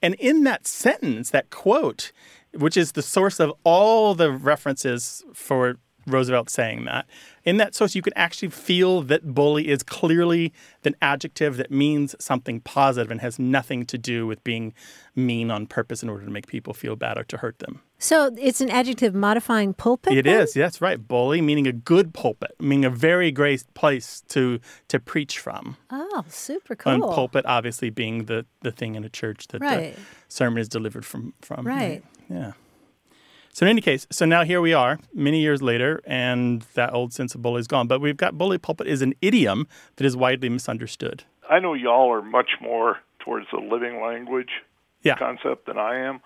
And 0.00 0.14
in 0.14 0.44
that 0.44 0.66
sentence, 0.66 1.30
that 1.30 1.50
quote, 1.50 2.12
which 2.52 2.76
is 2.76 2.92
the 2.92 3.02
source 3.02 3.40
of 3.40 3.52
all 3.64 4.14
the 4.14 4.30
references 4.30 5.24
for 5.32 5.78
Roosevelt 6.06 6.50
saying 6.50 6.84
that, 6.84 7.06
in 7.44 7.56
that 7.58 7.74
source, 7.74 7.94
you 7.94 8.02
can 8.02 8.12
actually 8.16 8.48
feel 8.48 9.02
that 9.02 9.34
bully 9.34 9.68
is 9.68 9.82
clearly 9.82 10.52
an 10.84 10.94
adjective 11.02 11.56
that 11.56 11.70
means 11.70 12.14
something 12.18 12.60
positive 12.60 13.10
and 13.10 13.20
has 13.20 13.38
nothing 13.38 13.84
to 13.86 13.98
do 13.98 14.26
with 14.26 14.42
being 14.44 14.72
mean 15.14 15.50
on 15.50 15.66
purpose 15.66 16.02
in 16.02 16.08
order 16.08 16.24
to 16.24 16.30
make 16.30 16.46
people 16.46 16.72
feel 16.74 16.96
bad 16.96 17.18
or 17.18 17.24
to 17.24 17.36
hurt 17.38 17.58
them. 17.58 17.80
So 17.98 18.30
it's 18.38 18.60
an 18.60 18.68
adjective 18.70 19.14
modifying 19.14 19.72
pulpit. 19.72 20.12
It 20.16 20.24
then? 20.24 20.42
is, 20.42 20.52
that's 20.52 20.80
right. 20.80 20.98
Bully, 21.08 21.40
meaning 21.40 21.66
a 21.66 21.72
good 21.72 22.12
pulpit, 22.12 22.52
meaning 22.60 22.84
a 22.84 22.90
very 22.90 23.30
great 23.30 23.64
place 23.74 24.22
to 24.28 24.60
to 24.88 24.98
preach 25.00 25.38
from. 25.38 25.76
Oh, 25.90 26.24
super 26.28 26.74
cool. 26.76 26.92
And 26.92 27.02
pulpit, 27.02 27.46
obviously, 27.46 27.90
being 27.90 28.24
the, 28.26 28.44
the 28.60 28.72
thing 28.72 28.94
in 28.94 29.04
a 29.04 29.08
church 29.08 29.48
that 29.48 29.60
Right. 29.62 29.94
the 29.94 30.00
sermon 30.28 30.58
is 30.58 30.68
delivered 30.68 31.06
from. 31.06 31.32
from 31.40 31.66
Right. 31.66 32.02
Yeah. 32.28 32.52
So 33.54 33.64
in 33.64 33.70
any 33.70 33.80
case, 33.80 34.04
so 34.10 34.26
now 34.26 34.42
here 34.42 34.60
we 34.60 34.72
are, 34.74 34.98
many 35.14 35.40
years 35.40 35.62
later, 35.62 36.02
and 36.04 36.62
that 36.74 36.92
old 36.92 37.12
sense 37.12 37.36
of 37.36 37.40
bully 37.42 37.60
is 37.60 37.68
gone. 37.68 37.86
But 37.86 38.00
we've 38.00 38.16
got 38.16 38.36
bully 38.36 38.58
pulpit 38.58 38.88
is 38.88 39.00
an 39.00 39.14
idiom 39.22 39.68
that 39.94 40.04
is 40.04 40.16
widely 40.16 40.48
misunderstood. 40.48 41.22
I 41.48 41.60
know 41.60 41.72
y'all 41.72 42.12
are 42.12 42.20
much 42.20 42.50
more 42.60 42.98
towards 43.20 43.46
the 43.52 43.58
living 43.60 44.00
language 44.02 44.50
Yeah. 45.02 45.14
concept 45.14 45.66
than 45.66 45.78
I 45.78 45.98
am. 46.00 46.20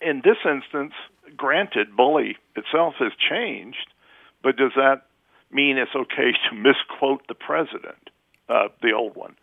In 0.00 0.22
this 0.24 0.38
instance, 0.44 0.92
granted, 1.36 1.96
bully 1.96 2.36
itself 2.56 2.94
has 2.98 3.12
changed, 3.30 3.86
but 4.42 4.56
does 4.56 4.72
that 4.74 5.02
mean 5.52 5.78
it's 5.78 5.94
okay 5.94 6.32
to 6.48 6.54
misquote 6.56 7.28
the 7.28 7.34
president, 7.34 8.10
uh, 8.48 8.68
the 8.82 8.92
old 8.92 9.14
one? 9.14 9.36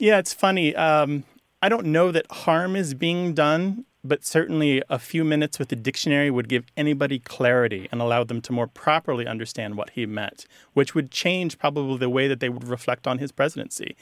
Yeah, 0.00 0.18
it's 0.18 0.32
funny. 0.32 0.74
Um, 0.74 1.24
I 1.60 1.68
don't 1.68 1.86
know 1.86 2.12
that 2.12 2.30
harm 2.30 2.76
is 2.76 2.94
being 2.94 3.34
done, 3.34 3.84
but 4.08 4.24
certainly 4.24 4.82
a 4.88 4.98
few 4.98 5.24
minutes 5.24 5.58
with 5.58 5.68
the 5.68 5.76
dictionary 5.76 6.30
would 6.30 6.48
give 6.48 6.64
anybody 6.76 7.18
clarity 7.18 7.88
and 7.92 8.00
allow 8.00 8.24
them 8.24 8.40
to 8.42 8.52
more 8.52 8.66
properly 8.66 9.26
understand 9.26 9.76
what 9.76 9.90
he 9.90 10.06
meant, 10.06 10.46
which 10.72 10.94
would 10.94 11.10
change 11.10 11.58
probably 11.58 11.98
the 11.98 12.10
way 12.10 12.26
that 12.26 12.40
they 12.40 12.48
would 12.48 12.66
reflect 12.66 13.06
on 13.06 13.18
his 13.18 13.32
presidency. 13.32 13.96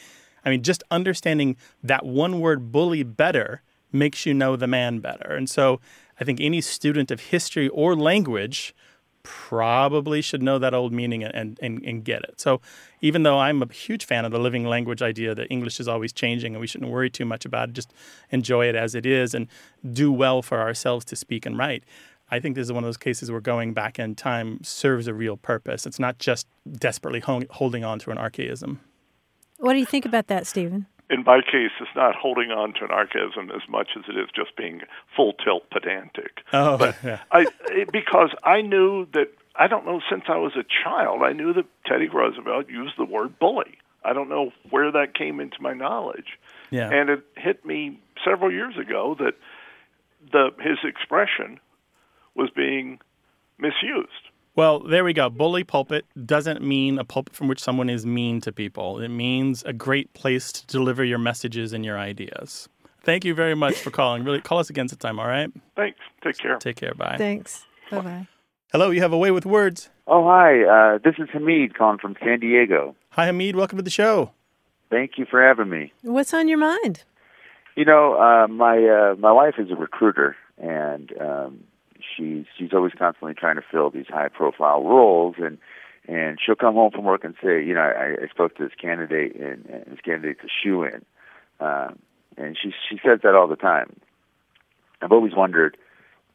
I 0.44 0.50
mean, 0.50 0.62
just 0.62 0.84
understanding 0.90 1.56
that 1.82 2.06
one 2.06 2.40
word 2.40 2.70
bully 2.70 3.02
better 3.02 3.62
makes 3.92 4.24
you 4.26 4.32
know 4.32 4.56
the 4.56 4.66
man 4.66 5.00
better. 5.00 5.34
And 5.34 5.50
so 5.50 5.80
I 6.20 6.24
think 6.24 6.40
any 6.40 6.60
student 6.60 7.10
of 7.10 7.20
history 7.20 7.68
or 7.68 7.96
language 7.96 8.74
probably 9.26 10.22
should 10.22 10.40
know 10.40 10.56
that 10.58 10.72
old 10.72 10.92
meaning 10.92 11.24
and, 11.24 11.58
and, 11.60 11.82
and 11.82 12.04
get 12.04 12.22
it. 12.22 12.40
So 12.40 12.60
even 13.00 13.24
though 13.24 13.40
I'm 13.40 13.60
a 13.60 13.72
huge 13.72 14.04
fan 14.04 14.24
of 14.24 14.30
the 14.30 14.38
living 14.38 14.64
language 14.64 15.02
idea 15.02 15.34
that 15.34 15.48
English 15.50 15.80
is 15.80 15.88
always 15.88 16.12
changing 16.12 16.54
and 16.54 16.60
we 16.60 16.68
shouldn't 16.68 16.92
worry 16.92 17.10
too 17.10 17.24
much 17.24 17.44
about 17.44 17.70
it, 17.70 17.72
just 17.74 17.92
enjoy 18.30 18.68
it 18.68 18.76
as 18.76 18.94
it 18.94 19.04
is 19.04 19.34
and 19.34 19.48
do 19.92 20.12
well 20.12 20.42
for 20.42 20.60
ourselves 20.60 21.04
to 21.06 21.16
speak 21.16 21.44
and 21.44 21.58
write. 21.58 21.82
I 22.30 22.38
think 22.38 22.54
this 22.54 22.66
is 22.66 22.72
one 22.72 22.84
of 22.84 22.88
those 22.88 22.96
cases 22.96 23.30
where 23.30 23.40
going 23.40 23.72
back 23.74 23.98
in 23.98 24.14
time 24.14 24.62
serves 24.62 25.08
a 25.08 25.14
real 25.14 25.36
purpose. 25.36 25.86
It's 25.86 25.98
not 25.98 26.18
just 26.18 26.46
desperately 26.70 27.20
ho- 27.20 27.42
holding 27.50 27.84
on 27.84 27.98
to 28.00 28.10
an 28.10 28.18
archaism. 28.18 28.80
What 29.58 29.72
do 29.72 29.78
you 29.80 29.86
think 29.86 30.06
about 30.06 30.28
that, 30.28 30.46
Stephen? 30.46 30.86
In 31.08 31.22
my 31.24 31.40
case, 31.40 31.70
it's 31.80 31.90
not 31.94 32.16
holding 32.16 32.50
on 32.50 32.74
to 32.74 32.84
an 32.84 32.90
archaism 32.90 33.50
as 33.54 33.62
much 33.68 33.90
as 33.96 34.04
it 34.08 34.18
is 34.18 34.28
just 34.34 34.56
being 34.56 34.82
full 35.14 35.34
tilt 35.34 35.70
pedantic. 35.70 36.40
Oh, 36.52 36.76
But 36.76 36.96
yeah. 37.04 37.20
I 37.30 37.46
because 37.92 38.30
I 38.42 38.62
knew 38.62 39.06
that 39.12 39.32
I 39.54 39.68
don't 39.68 39.86
know 39.86 40.00
since 40.10 40.24
I 40.28 40.36
was 40.36 40.52
a 40.56 40.64
child 40.84 41.22
I 41.22 41.32
knew 41.32 41.52
that 41.54 41.66
Teddy 41.86 42.08
Roosevelt 42.08 42.68
used 42.68 42.94
the 42.98 43.04
word 43.04 43.38
bully. 43.38 43.78
I 44.04 44.12
don't 44.12 44.28
know 44.28 44.52
where 44.70 44.90
that 44.92 45.14
came 45.14 45.40
into 45.40 45.60
my 45.60 45.72
knowledge. 45.72 46.38
Yeah. 46.70 46.90
And 46.90 47.10
it 47.10 47.20
hit 47.36 47.64
me 47.64 48.00
several 48.24 48.52
years 48.52 48.76
ago 48.76 49.16
that 49.18 49.34
the 50.32 50.50
his 50.60 50.78
expression 50.84 51.60
was 52.34 52.50
being 52.50 52.98
misused. 53.58 54.10
Well, 54.56 54.80
there 54.80 55.04
we 55.04 55.12
go. 55.12 55.28
Bully 55.28 55.64
pulpit 55.64 56.06
doesn't 56.24 56.62
mean 56.62 56.98
a 56.98 57.04
pulpit 57.04 57.34
from 57.34 57.46
which 57.46 57.62
someone 57.62 57.90
is 57.90 58.06
mean 58.06 58.40
to 58.40 58.52
people. 58.52 59.00
It 59.00 59.08
means 59.08 59.62
a 59.64 59.74
great 59.74 60.14
place 60.14 60.50
to 60.50 60.66
deliver 60.66 61.04
your 61.04 61.18
messages 61.18 61.74
and 61.74 61.84
your 61.84 61.98
ideas. 61.98 62.66
Thank 63.02 63.26
you 63.26 63.34
very 63.34 63.54
much 63.54 63.74
for 63.74 63.90
calling. 63.90 64.24
Really, 64.24 64.40
call 64.40 64.58
us 64.58 64.70
again 64.70 64.88
sometime, 64.88 65.20
all 65.20 65.26
right? 65.26 65.52
Thanks. 65.76 65.98
Take 66.24 66.38
care. 66.38 66.56
Take 66.56 66.76
care. 66.76 66.94
Bye. 66.94 67.16
Thanks. 67.18 67.66
Bye 67.90 68.00
bye. 68.00 68.28
Hello, 68.72 68.90
you 68.90 69.02
have 69.02 69.12
a 69.12 69.18
way 69.18 69.30
with 69.30 69.44
words. 69.44 69.90
Oh, 70.06 70.24
hi. 70.24 70.64
Uh, 70.64 70.98
this 71.04 71.16
is 71.18 71.28
Hamid 71.34 71.76
calling 71.76 71.98
from 71.98 72.16
San 72.24 72.40
Diego. 72.40 72.96
Hi, 73.10 73.26
Hamid. 73.26 73.56
Welcome 73.56 73.76
to 73.76 73.84
the 73.84 73.90
show. 73.90 74.32
Thank 74.88 75.18
you 75.18 75.26
for 75.30 75.46
having 75.46 75.68
me. 75.68 75.92
What's 76.00 76.32
on 76.32 76.48
your 76.48 76.58
mind? 76.58 77.04
You 77.76 77.84
know, 77.84 78.14
uh, 78.14 78.48
my 78.48 78.78
uh, 78.78 79.16
my 79.16 79.32
wife 79.32 79.56
is 79.58 79.70
a 79.70 79.76
recruiter, 79.76 80.34
and 80.56 81.12
um, 81.20 81.64
she's 82.16 82.44
she's 82.58 82.72
always 82.72 82.92
constantly 82.98 83.34
trying 83.34 83.56
to 83.56 83.62
fill 83.70 83.90
these 83.90 84.06
high 84.08 84.28
profile 84.28 84.82
roles, 84.82 85.36
and 85.38 85.58
and 86.08 86.38
she'll 86.44 86.54
come 86.54 86.74
home 86.74 86.92
from 86.92 87.04
work 87.04 87.24
and 87.24 87.34
say, 87.42 87.62
you 87.64 87.74
know, 87.74 87.80
I, 87.80 88.24
I 88.24 88.28
spoke 88.28 88.56
to 88.56 88.64
this 88.64 88.74
candidate, 88.80 89.34
and, 89.36 89.66
and 89.66 89.84
this 89.86 90.00
candidate's 90.04 90.40
a 90.44 90.48
shoo-in, 90.62 91.04
um, 91.60 91.98
and 92.36 92.56
she 92.60 92.72
she 92.88 93.00
says 93.04 93.20
that 93.22 93.34
all 93.34 93.48
the 93.48 93.56
time. 93.56 93.96
I've 95.02 95.12
always 95.12 95.34
wondered, 95.34 95.76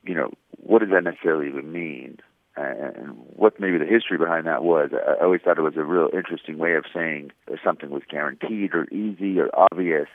you 0.04 0.14
know, 0.14 0.32
what 0.58 0.80
does 0.80 0.90
that 0.92 1.04
necessarily 1.04 1.48
even 1.48 1.72
mean? 1.72 2.20
and 2.58 3.18
what 3.36 3.60
maybe 3.60 3.78
the 3.78 3.86
history 3.86 4.18
behind 4.18 4.46
that 4.48 4.64
was. 4.64 4.90
I 4.94 5.24
always 5.24 5.42
thought 5.42 5.58
it 5.58 5.62
was 5.62 5.78
a 5.78 5.84
real 5.84 6.10
interesting 6.14 6.58
way 6.58 6.74
of 6.76 6.86
saying 6.94 7.32
something 7.64 7.90
was 7.90 8.04
guaranteed 8.10 8.74
or 8.74 8.86
easy 8.92 9.40
or 9.40 9.50
obvious, 9.54 10.08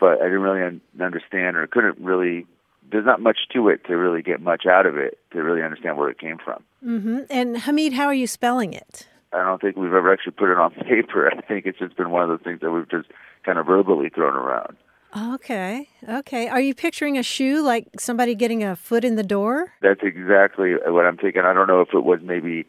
but 0.00 0.20
I 0.20 0.24
didn't 0.24 0.40
really 0.40 0.62
un- 0.62 0.80
understand 1.00 1.56
or 1.56 1.66
couldn't 1.66 1.98
really. 2.00 2.46
There's 2.90 3.04
not 3.06 3.20
much 3.20 3.38
to 3.52 3.68
it 3.68 3.84
to 3.86 3.96
really 3.96 4.22
get 4.22 4.40
much 4.40 4.64
out 4.66 4.86
of 4.86 4.96
it 4.96 5.18
to 5.32 5.42
really 5.42 5.62
understand 5.62 5.96
where 5.98 6.08
it 6.10 6.18
came 6.18 6.38
from. 6.38 6.62
hmm 6.82 7.20
And 7.30 7.56
Hamid, 7.58 7.92
how 7.92 8.06
are 8.06 8.14
you 8.14 8.26
spelling 8.26 8.72
it? 8.72 9.06
I 9.32 9.44
don't 9.44 9.60
think 9.60 9.76
we've 9.76 9.92
ever 9.92 10.12
actually 10.12 10.32
put 10.32 10.50
it 10.50 10.58
on 10.58 10.70
paper. 10.88 11.30
I 11.30 11.40
think 11.42 11.66
it's 11.66 11.78
just 11.78 11.96
been 11.96 12.10
one 12.10 12.22
of 12.22 12.28
those 12.30 12.40
things 12.44 12.60
that 12.60 12.70
we've 12.70 12.88
just 12.90 13.08
kind 13.44 13.58
of 13.58 13.66
verbally 13.66 14.08
thrown 14.08 14.34
around. 14.34 14.76
Okay. 15.16 15.88
Okay. 16.08 16.48
Are 16.48 16.60
you 16.60 16.74
picturing 16.74 17.16
a 17.18 17.22
shoe 17.22 17.62
like 17.62 17.86
somebody 17.98 18.34
getting 18.34 18.62
a 18.62 18.76
foot 18.76 19.04
in 19.04 19.16
the 19.16 19.22
door? 19.22 19.72
That's 19.80 20.00
exactly 20.02 20.74
what 20.86 21.06
I'm 21.06 21.16
thinking. 21.16 21.42
I 21.42 21.52
don't 21.54 21.66
know 21.66 21.80
if 21.80 21.88
it 21.94 22.04
was 22.04 22.20
maybe 22.22 22.66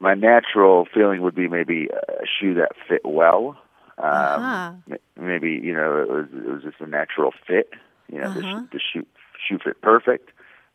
my 0.00 0.14
natural 0.14 0.86
feeling 0.92 1.22
would 1.22 1.34
be 1.34 1.48
maybe 1.48 1.88
a 2.08 2.24
shoe 2.38 2.54
that 2.54 2.72
fit 2.88 3.00
well. 3.04 3.56
Um, 3.96 4.06
Uh-huh. 4.08 4.72
Maybe 5.18 5.52
you 5.62 5.72
know 5.72 6.02
it 6.02 6.08
was 6.10 6.26
it 6.34 6.50
was 6.50 6.62
just 6.62 6.80
a 6.80 6.86
natural 6.86 7.32
fit. 7.46 7.70
You 8.12 8.18
know 8.20 8.26
Uh-huh. 8.26 8.40
sh- 8.60 8.68
the 8.72 8.80
shoe 8.92 9.06
shoe 9.46 9.58
fit 9.62 9.80
perfect. 9.82 10.30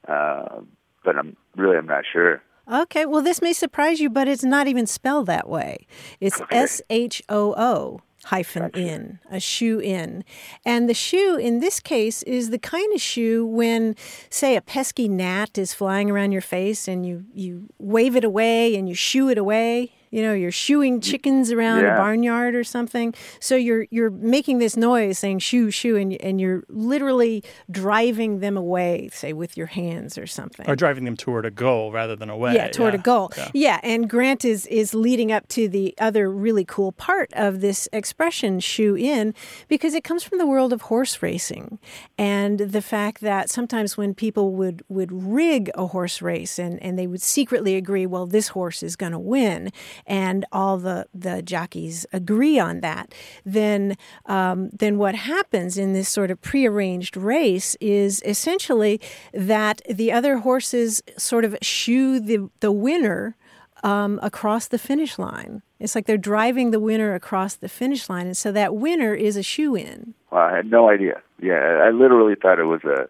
Uh, 0.08 0.62
but 1.04 1.18
I'm 1.18 1.36
really 1.56 1.78
I'm 1.78 1.88
not 1.88 2.04
sure. 2.12 2.42
Okay. 2.72 3.06
Well, 3.06 3.22
this 3.22 3.42
may 3.42 3.54
surprise 3.54 4.00
you, 4.00 4.10
but 4.10 4.28
it's 4.28 4.44
not 4.44 4.68
even 4.68 4.86
spelled 4.86 5.26
that 5.26 5.50
way. 5.50 5.88
It's 6.20 6.40
S 6.52 6.82
H 6.90 7.24
O 7.30 7.54
O 7.58 8.02
hyphen 8.26 8.70
in, 8.76 9.20
a 9.32 9.40
shoo-in. 9.40 10.24
And 10.66 10.90
the 10.90 10.94
shoo 10.94 11.38
in 11.38 11.60
this 11.60 11.80
case 11.80 12.22
is 12.24 12.50
the 12.50 12.60
kind 12.60 12.94
of 12.94 13.02
shoe 13.02 13.46
when, 13.46 13.96
say, 14.30 14.56
a 14.56 14.62
pesky 14.62 15.08
gnat 15.08 15.58
is 15.58 15.74
flying 15.74 16.12
around 16.12 16.32
your 16.32 16.42
face 16.42 16.88
and 16.88 17.06
you, 17.06 17.26
you 17.34 17.70
wave 17.78 18.16
it 18.16 18.24
away 18.24 18.76
and 18.76 18.90
you 18.90 18.96
shoo 18.96 19.30
it 19.30 19.38
away. 19.38 19.94
You 20.12 20.22
know, 20.22 20.34
you're 20.34 20.52
shooing 20.52 21.02
chickens 21.02 21.52
around 21.52 21.86
a 21.86 21.96
barnyard 21.98 22.56
or 22.56 22.64
something. 22.64 23.14
So 23.40 23.56
you're 23.56 23.86
you're 23.92 24.10
making 24.10 24.60
this 24.60 24.76
noise 24.76 25.20
saying 25.20 25.40
shoo 25.40 25.72
shoo 25.72 25.96
and 25.96 26.14
and 26.22 26.40
you're 26.42 26.64
literally 26.70 27.44
driving 27.70 28.40
them 28.40 28.58
away, 28.58 29.10
say 29.14 29.34
with 29.34 29.56
your 29.58 29.68
hands 29.68 30.18
or 30.18 30.28
something. 30.28 30.70
Or 30.70 30.76
driving 30.76 31.06
them 31.06 31.16
toward 31.16 31.46
a 31.46 31.52
goal 31.52 31.92
rather 31.92 32.16
than 32.16 32.30
away. 32.30 32.56
Yeah, 32.56 32.70
toward 32.70 32.96
a 32.96 32.98
goal. 32.98 33.32
Yeah. 33.38 33.50
Yeah. 33.54 33.80
and 33.84 34.10
Grant 34.10 34.46
is 34.46 34.66
is 34.68 34.94
leading 34.94 35.32
up 35.32 35.48
to 35.50 35.68
the 35.68 35.94
other 36.00 36.30
really 36.32 36.66
cool 36.66 36.92
part 36.92 37.32
of 37.34 37.62
this 37.62 37.88
expression 37.94 38.60
"shoo-in" 38.60 39.34
because 39.68 39.94
it 39.94 40.04
comes 40.04 40.24
from 40.24 40.38
the 40.38 40.48
world 40.48 40.74
of 40.74 40.84
horse 40.84 41.22
racing 41.22 41.80
and 42.18 42.60
the 42.60 42.82
fact 42.82 43.22
that 43.22 43.50
sometimes 43.50 43.98
when 43.98 44.14
people 44.14 44.54
would 44.56 44.84
would 44.90 45.12
rig 45.12 45.70
a 45.76 45.88
horse 45.88 46.22
race 46.22 46.58
and 46.60 46.82
and 46.82 46.98
they 46.98 47.08
would 47.08 47.22
secretly 47.22 47.76
agree, 47.76 48.06
well, 48.06 48.26
this 48.26 48.50
horse 48.50 48.82
is 48.84 48.96
going 48.96 49.12
to 49.12 49.20
win, 49.20 49.72
and 50.06 50.46
all 50.52 50.78
the 50.78 51.08
the 51.14 51.42
jockeys 51.42 52.06
agree 52.14 52.60
on 52.60 52.82
that, 52.82 53.14
then 53.46 53.96
um, 54.26 54.70
then 54.72 54.98
what 54.98 55.16
happens 55.16 55.78
in 55.78 55.94
this 55.94 56.10
sort 56.10 56.32
of 56.32 56.42
prearranged 56.42 57.18
race 57.18 57.76
is 57.80 58.22
essentially 58.26 59.00
that 59.34 59.82
the 59.90 60.12
other 60.12 60.38
horses 60.38 61.02
sort 61.18 61.46
of 61.46 61.58
shoo 61.62 62.20
the 62.20 62.50
the 62.60 62.72
winner 62.72 63.36
um, 63.84 64.20
across 64.22 64.68
the 64.68 64.78
finish 64.78 65.18
line. 65.18 65.62
It's 65.80 65.96
like 65.96 66.06
they're 66.06 66.18
driving 66.18 66.72
the 66.72 66.80
winner 66.80 67.14
across 67.14 67.56
the 67.56 67.70
finish 67.70 68.10
line, 68.10 68.28
and 68.28 68.36
so 68.36 68.52
that 68.52 68.76
winner 68.76 69.14
is 69.14 69.38
a 69.38 69.44
shoo-in. 69.44 70.14
Well, 70.32 70.42
I 70.42 70.56
had 70.58 70.70
no 70.70 70.90
idea. 70.90 71.22
Yeah, 71.42 71.82
I 71.86 71.92
literally 71.92 72.36
thought 72.36 72.60
it 72.60 72.66
was 72.66 72.84
a 72.84 73.08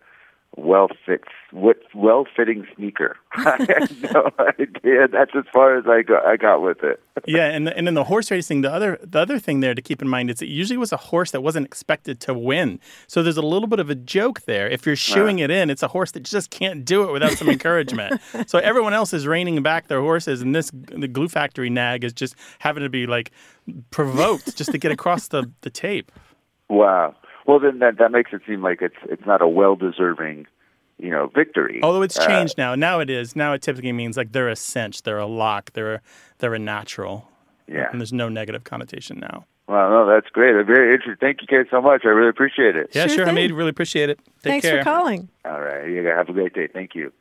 well 0.55 0.89
fit, 1.51 1.83
well 1.93 2.25
fitting 2.35 2.65
sneaker. 2.75 3.17
No 4.01 4.31
idea. 4.59 5.07
That's 5.07 5.31
as 5.35 5.43
far 5.53 5.77
as 5.77 5.85
I 5.87 6.01
got. 6.01 6.25
I 6.25 6.37
got 6.37 6.61
with 6.61 6.83
it. 6.83 7.01
yeah, 7.27 7.45
and 7.45 7.67
and 7.69 7.87
in 7.87 7.93
the 7.93 8.05
horse 8.05 8.31
racing, 8.31 8.61
the 8.61 8.71
other 8.71 8.99
the 9.03 9.19
other 9.19 9.39
thing 9.39 9.59
there 9.59 9.75
to 9.75 9.81
keep 9.81 10.01
in 10.01 10.07
mind 10.07 10.29
is 10.29 10.41
it 10.41 10.47
usually 10.47 10.77
was 10.77 10.91
a 10.91 10.97
horse 10.97 11.31
that 11.31 11.41
wasn't 11.41 11.65
expected 11.65 12.19
to 12.21 12.33
win. 12.33 12.79
So 13.07 13.21
there's 13.21 13.37
a 13.37 13.41
little 13.41 13.67
bit 13.67 13.79
of 13.79 13.89
a 13.89 13.95
joke 13.95 14.41
there. 14.41 14.67
If 14.67 14.85
you're 14.85 14.95
shooing 14.95 15.39
it 15.39 15.51
in, 15.51 15.69
it's 15.69 15.83
a 15.83 15.87
horse 15.87 16.11
that 16.11 16.23
just 16.23 16.49
can't 16.49 16.85
do 16.85 17.03
it 17.03 17.11
without 17.11 17.33
some 17.33 17.49
encouragement. 17.49 18.21
so 18.47 18.59
everyone 18.59 18.93
else 18.93 19.13
is 19.13 19.27
reining 19.27 19.61
back 19.61 19.87
their 19.87 20.01
horses, 20.01 20.41
and 20.41 20.55
this 20.55 20.71
the 20.73 21.07
glue 21.07 21.27
factory 21.27 21.69
nag 21.69 22.03
is 22.03 22.13
just 22.13 22.35
having 22.59 22.83
to 22.83 22.89
be 22.89 23.05
like 23.05 23.31
provoked 23.91 24.55
just 24.57 24.71
to 24.71 24.77
get 24.77 24.91
across 24.91 25.27
the 25.27 25.49
the 25.61 25.69
tape. 25.69 26.11
Wow. 26.69 27.15
Well, 27.45 27.59
then 27.59 27.79
that 27.79 27.97
that 27.97 28.11
makes 28.11 28.31
it 28.33 28.41
seem 28.47 28.61
like 28.61 28.81
it's 28.81 28.95
it's 29.03 29.25
not 29.25 29.41
a 29.41 29.47
well 29.47 29.75
deserving, 29.75 30.45
you 30.99 31.09
know, 31.09 31.27
victory. 31.33 31.79
Although 31.81 32.01
it's 32.01 32.19
Uh, 32.19 32.27
changed 32.27 32.57
now. 32.57 32.75
Now 32.75 32.99
it 32.99 33.09
is. 33.09 33.35
Now 33.35 33.53
it 33.53 33.61
typically 33.61 33.91
means 33.93 34.17
like 34.17 34.31
they're 34.31 34.49
a 34.49 34.55
cinch, 34.55 35.03
they're 35.03 35.17
a 35.17 35.25
lock, 35.25 35.71
they're 35.73 35.95
a, 35.95 36.01
they're 36.39 36.53
a 36.53 36.59
natural. 36.59 37.27
Yeah. 37.67 37.89
And 37.91 38.01
there's 38.01 38.13
no 38.13 38.29
negative 38.29 38.63
connotation 38.63 39.19
now. 39.19 39.45
Well, 39.67 39.89
no, 39.91 40.07
that's 40.07 40.27
great. 40.29 40.55
Uh, 40.55 40.63
Very 40.63 40.93
interesting. 40.95 41.17
Thank 41.21 41.41
you 41.41 41.47
guys 41.47 41.67
so 41.69 41.79
much. 41.81 42.01
I 42.03 42.07
really 42.09 42.29
appreciate 42.29 42.75
it. 42.75 42.89
Yeah, 42.93 43.03
Sure 43.05 43.17
sure, 43.17 43.25
thing. 43.25 43.35
Hamid. 43.35 43.51
Really 43.51 43.69
appreciate 43.69 44.09
it. 44.09 44.17
Take 44.17 44.41
Thanks 44.41 44.65
care. 44.67 44.79
for 44.79 44.83
calling. 44.83 45.29
All 45.45 45.61
right. 45.61 45.87
You 45.87 46.03
guys 46.03 46.13
have 46.17 46.29
a 46.29 46.33
great 46.33 46.53
day. 46.53 46.67
Thank 46.67 46.95
you. 46.95 47.13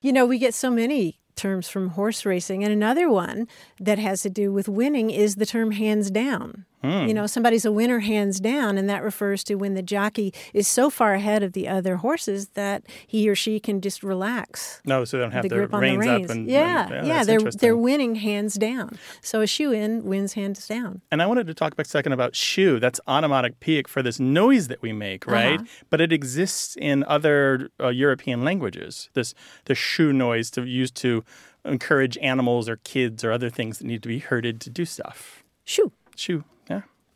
You 0.00 0.12
know, 0.14 0.24
we 0.24 0.38
get 0.38 0.54
so 0.54 0.70
many 0.70 1.18
terms 1.34 1.68
from 1.68 1.90
horse 1.90 2.24
racing, 2.24 2.64
and 2.64 2.72
another 2.72 3.10
one 3.10 3.46
that 3.78 3.98
has 3.98 4.22
to 4.22 4.30
do 4.30 4.50
with 4.52 4.70
winning 4.70 5.10
is 5.10 5.34
the 5.36 5.44
term 5.44 5.72
hands 5.72 6.10
down. 6.10 6.64
You 6.82 7.14
know, 7.14 7.26
somebody's 7.26 7.64
a 7.64 7.72
winner 7.72 7.98
hands 7.98 8.38
down, 8.38 8.78
and 8.78 8.88
that 8.88 9.02
refers 9.02 9.42
to 9.44 9.56
when 9.56 9.74
the 9.74 9.82
jockey 9.82 10.32
is 10.54 10.68
so 10.68 10.88
far 10.88 11.14
ahead 11.14 11.42
of 11.42 11.52
the 11.52 11.66
other 11.66 11.96
horses 11.96 12.50
that 12.50 12.84
he 13.08 13.28
or 13.28 13.34
she 13.34 13.58
can 13.58 13.80
just 13.80 14.04
relax. 14.04 14.82
No, 14.84 15.04
so 15.04 15.16
they 15.16 15.24
don't 15.24 15.32
have 15.32 15.42
the 15.42 15.48
their 15.48 15.58
grip 15.66 15.74
on 15.74 15.82
the 15.82 15.96
reins. 15.96 16.30
And, 16.30 16.48
yeah, 16.48 16.88
and- 16.92 17.06
yeah, 17.08 17.24
that's 17.24 17.42
they're 17.42 17.50
they're 17.50 17.76
winning 17.76 18.14
hands 18.14 18.54
down. 18.54 18.98
So 19.20 19.40
a 19.40 19.48
shoo-in 19.48 20.04
wins 20.04 20.34
hands 20.34 20.68
down. 20.68 21.00
And 21.10 21.20
I 21.20 21.26
wanted 21.26 21.48
to 21.48 21.54
talk 21.54 21.74
a 21.76 21.84
second 21.84 22.12
about 22.12 22.36
shoo. 22.36 22.78
That's 22.78 23.00
onomatopoeic 23.08 23.88
for 23.88 24.00
this 24.00 24.20
noise 24.20 24.68
that 24.68 24.80
we 24.80 24.92
make, 24.92 25.26
right? 25.26 25.58
Uh-huh. 25.58 25.66
But 25.90 26.00
it 26.00 26.12
exists 26.12 26.76
in 26.80 27.02
other 27.08 27.70
uh, 27.80 27.88
European 27.88 28.44
languages. 28.44 29.10
This 29.14 29.34
the 29.64 29.74
shu 29.74 30.12
noise 30.12 30.52
to 30.52 30.64
used 30.64 30.94
to 30.96 31.24
encourage 31.64 32.16
animals 32.18 32.68
or 32.68 32.76
kids 32.76 33.24
or 33.24 33.32
other 33.32 33.50
things 33.50 33.78
that 33.78 33.86
need 33.86 34.02
to 34.04 34.08
be 34.08 34.20
herded 34.20 34.60
to 34.60 34.70
do 34.70 34.84
stuff. 34.84 35.42
Shoo. 35.64 35.90
Shoo. 36.14 36.44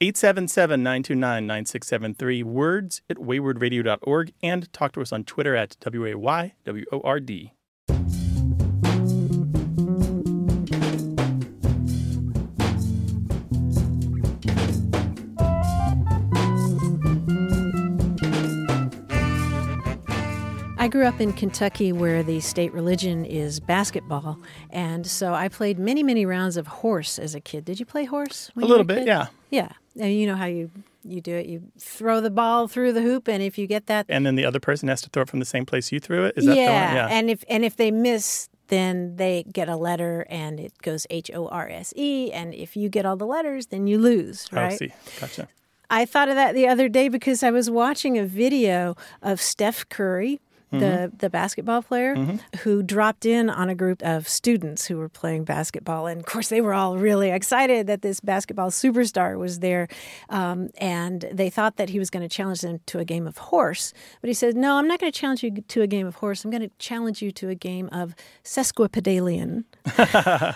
Shu, 0.02 0.06
yeah. 0.06 0.12
877-929-9673, 0.12 2.44
words 2.44 3.02
at 3.10 3.18
waywordradio.org, 3.18 4.32
and 4.42 4.72
talk 4.72 4.92
to 4.92 5.02
us 5.02 5.12
on 5.12 5.24
Twitter 5.24 5.54
at 5.54 5.76
W-A-Y-W-O-R-D. 5.80 7.52
I 20.78 20.88
grew 20.88 21.04
up 21.04 21.20
in 21.20 21.34
Kentucky 21.34 21.92
where 21.92 22.22
the 22.22 22.40
state 22.40 22.72
religion 22.72 23.26
is 23.26 23.60
basketball. 23.60 24.38
And 24.70 25.06
so 25.06 25.34
I 25.34 25.48
played 25.48 25.78
many, 25.78 26.02
many 26.02 26.24
rounds 26.24 26.56
of 26.56 26.66
horse 26.66 27.18
as 27.18 27.34
a 27.34 27.40
kid. 27.40 27.66
Did 27.66 27.78
you 27.78 27.84
play 27.84 28.06
horse? 28.06 28.50
A 28.56 28.60
little 28.60 28.84
bit, 28.84 29.00
kid? 29.00 29.08
yeah. 29.08 29.26
Yeah. 29.50 29.72
And 29.98 30.14
you 30.14 30.26
know 30.26 30.36
how 30.36 30.46
you, 30.46 30.70
you 31.04 31.20
do 31.20 31.34
it. 31.34 31.46
You 31.46 31.62
throw 31.78 32.20
the 32.20 32.30
ball 32.30 32.68
through 32.68 32.92
the 32.92 33.02
hoop, 33.02 33.28
and 33.28 33.42
if 33.42 33.58
you 33.58 33.66
get 33.66 33.86
that. 33.86 34.06
And 34.08 34.24
then 34.24 34.36
the 34.36 34.44
other 34.44 34.60
person 34.60 34.88
has 34.88 35.02
to 35.02 35.10
throw 35.10 35.22
it 35.22 35.28
from 35.28 35.40
the 35.40 35.44
same 35.44 35.66
place 35.66 35.92
you 35.92 36.00
threw 36.00 36.24
it? 36.24 36.34
Is 36.36 36.46
that 36.46 36.56
yeah, 36.56 36.64
the 36.64 36.72
one? 36.72 36.96
Yeah. 36.96 37.16
And, 37.18 37.30
if, 37.30 37.44
and 37.48 37.64
if 37.64 37.76
they 37.76 37.90
miss, 37.90 38.48
then 38.68 39.16
they 39.16 39.44
get 39.52 39.68
a 39.68 39.76
letter 39.76 40.26
and 40.30 40.58
it 40.60 40.72
goes 40.80 41.06
H 41.10 41.30
O 41.34 41.48
R 41.48 41.68
S 41.68 41.92
E. 41.96 42.32
And 42.32 42.54
if 42.54 42.76
you 42.76 42.88
get 42.88 43.04
all 43.04 43.16
the 43.16 43.26
letters, 43.26 43.66
then 43.66 43.86
you 43.86 43.98
lose, 43.98 44.48
oh, 44.52 44.56
right? 44.56 44.72
Oh, 44.72 44.76
see. 44.76 44.92
Gotcha. 45.20 45.48
I 45.90 46.04
thought 46.04 46.28
of 46.28 46.36
that 46.36 46.54
the 46.54 46.68
other 46.68 46.88
day 46.88 47.08
because 47.08 47.42
I 47.42 47.50
was 47.50 47.68
watching 47.68 48.16
a 48.16 48.24
video 48.24 48.96
of 49.22 49.40
Steph 49.40 49.88
Curry, 49.88 50.40
the, 50.70 51.12
the 51.18 51.30
basketball 51.30 51.82
player, 51.82 52.38
who 52.60 52.82
dropped 52.82 53.26
in 53.26 53.50
on 53.50 53.68
a 53.68 53.74
group 53.74 54.02
of 54.02 54.28
students 54.28 54.86
who 54.86 54.96
were 54.96 55.08
playing 55.08 55.44
basketball. 55.44 56.06
And 56.06 56.20
of 56.20 56.26
course, 56.26 56.48
they 56.48 56.60
were 56.60 56.74
all 56.74 56.96
really 56.96 57.30
excited 57.30 57.86
that 57.86 58.02
this 58.02 58.20
basketball 58.20 58.70
superstar 58.70 59.38
was 59.38 59.60
there. 59.60 59.88
Um, 60.28 60.70
and 60.78 61.28
they 61.32 61.50
thought 61.50 61.76
that 61.76 61.90
he 61.90 61.98
was 61.98 62.10
going 62.10 62.22
to 62.22 62.28
challenge 62.28 62.60
them 62.60 62.80
to 62.86 62.98
a 62.98 63.04
game 63.04 63.26
of 63.26 63.38
horse. 63.38 63.92
But 64.20 64.28
he 64.28 64.34
said, 64.34 64.56
No, 64.56 64.76
I'm 64.76 64.86
not 64.86 65.00
going 65.00 65.10
to 65.10 65.18
challenge 65.18 65.42
you 65.42 65.50
to 65.50 65.82
a 65.82 65.86
game 65.86 66.06
of 66.06 66.16
horse. 66.16 66.44
I'm 66.44 66.50
going 66.50 66.62
to 66.62 66.70
challenge 66.78 67.22
you 67.22 67.32
to 67.32 67.48
a 67.48 67.54
game 67.54 67.88
of 67.92 68.14
sesquipedalian. 68.44 69.64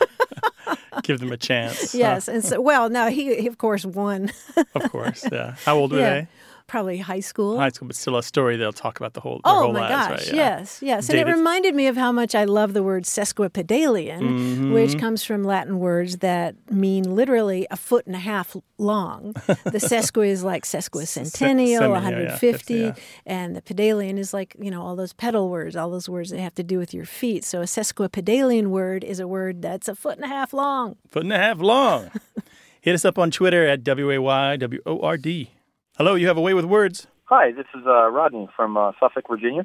Give 1.03 1.19
them 1.19 1.33
a 1.33 1.37
chance. 1.37 1.95
Yes. 1.95 2.29
And 2.29 2.45
so, 2.45 2.61
well, 2.61 2.89
no, 2.89 3.09
he, 3.09 3.35
he 3.41 3.47
of 3.47 3.59
course 3.59 3.85
won. 3.85 4.31
Of 4.75 4.91
course, 4.91 5.27
yeah. 5.31 5.57
How 5.65 5.77
old 5.77 5.93
were 5.93 5.99
yeah. 5.99 6.11
they? 6.11 6.29
Probably 6.75 6.99
high 6.99 7.21
school. 7.21 7.57
High 7.57 7.69
school, 7.69 7.87
but 7.87 7.95
still 7.95 8.17
a 8.17 8.23
story 8.23 8.57
they'll 8.57 8.73
talk 8.73 8.99
about 8.99 9.13
the 9.15 9.21
whole 9.21 9.41
their 9.45 9.53
Oh 9.55 9.63
whole 9.63 9.73
my 9.73 9.89
lives, 9.89 9.93
gosh, 9.93 10.27
right? 10.27 10.37
Yeah. 10.37 10.59
yes, 10.59 10.81
yes. 10.83 11.09
And 11.09 11.19
it 11.21 11.27
reminded 11.29 11.73
me 11.73 11.87
of 11.87 11.97
how 11.97 12.11
much 12.11 12.35
I 12.35 12.45
love 12.45 12.73
the 12.73 12.83
word 12.83 13.05
sesquipedalian, 13.05 14.21
Mm-hmm. 14.21 14.73
which 14.73 14.99
comes 14.99 15.23
from 15.23 15.45
Latin 15.45 15.79
words 15.79 16.17
that 16.19 16.57
mean 16.73 17.15
literally 17.15 17.67
a 17.71 17.77
foot 17.77 18.07
and 18.07 18.17
a 18.17 18.19
half 18.19 18.57
long. 18.77 19.35
the 19.47 19.79
sesqui 19.91 20.27
is 20.27 20.43
like 20.43 20.65
sesquicentennial, 20.65 21.31
semi, 21.31 21.71
yeah, 21.73 21.87
150, 21.87 22.75
yeah. 22.75 22.95
and 23.25 23.55
the 23.55 23.63
pedalian 23.63 24.19
is 24.19 24.35
like, 24.35 24.57
you 24.59 24.71
know, 24.73 24.83
all 24.83 24.97
those 24.97 25.13
pedal 25.13 25.49
words, 25.51 25.77
all 25.77 25.91
those 25.91 26.09
words 26.09 26.31
that 26.31 26.41
have 26.41 26.55
to 26.57 26.65
do 26.65 26.79
with 26.79 26.93
your 26.93 27.05
feet. 27.05 27.45
So 27.45 27.61
a 27.61 27.67
sesquipedalian 27.67 28.67
word 28.67 29.05
is 29.05 29.21
a 29.21 29.29
word 29.29 29.63
that's 29.63 29.87
a 29.87 29.95
foot 29.95 30.17
and 30.17 30.25
a 30.25 30.29
half 30.29 30.53
long. 30.53 30.97
Foot 31.11 31.23
and 31.23 31.33
a 31.33 31.39
half 31.39 31.61
long. 31.61 32.11
Hit 32.81 32.95
us 32.97 33.05
up 33.05 33.17
on 33.19 33.31
Twitter 33.31 33.65
at 33.67 33.85
W 33.85 34.11
A 34.11 34.19
Y 34.21 34.57
W 34.57 34.81
O 34.85 35.01
R 35.01 35.17
D. 35.17 35.51
Hello, 35.97 36.17
you 36.17 36.27
have 36.27 36.37
a 36.37 36.41
way 36.41 36.55
with 36.55 36.65
words. 36.65 37.07
Hi, 37.27 37.53
this 37.53 37.67
is 37.73 37.87
uh, 37.87 38.11
Rodney 38.11 38.49
from 38.57 38.77
uh, 38.77 38.91
Suffolk, 38.99 39.27
Virginia. 39.31 39.65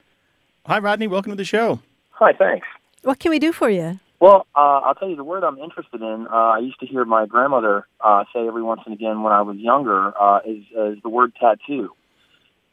Hi, 0.68 0.78
Rodney. 0.78 1.08
Welcome 1.08 1.32
to 1.32 1.36
the 1.36 1.44
show. 1.44 1.80
Hi, 2.12 2.34
thanks. 2.34 2.68
What 3.02 3.18
can 3.18 3.32
we 3.32 3.40
do 3.40 3.52
for 3.52 3.68
you? 3.68 4.00
Well, 4.20 4.46
uh, 4.56 4.82
I'll 4.84 4.94
tell 4.94 5.10
you 5.10 5.16
the 5.16 5.24
word 5.24 5.44
I'm 5.44 5.58
interested 5.58 6.02
in. 6.02 6.28
Uh, 6.32 6.36
I 6.36 6.60
used 6.60 6.80
to 6.82 6.86
hear 6.86 7.04
my 7.04 7.26
grandmother 7.26 7.88
uh, 8.00 8.26
say 8.32 8.48
every 8.48 8.62
once 8.62 8.82
and 8.86 8.94
again 8.94 9.24
when 9.24 9.34
I 9.34 9.42
was 9.42 9.58
younger 9.58 10.14
uh, 10.22 10.42
is, 10.46 10.66
is 10.66 11.02
the 11.02 11.10
word 11.10 11.34
tattoo. 11.34 11.90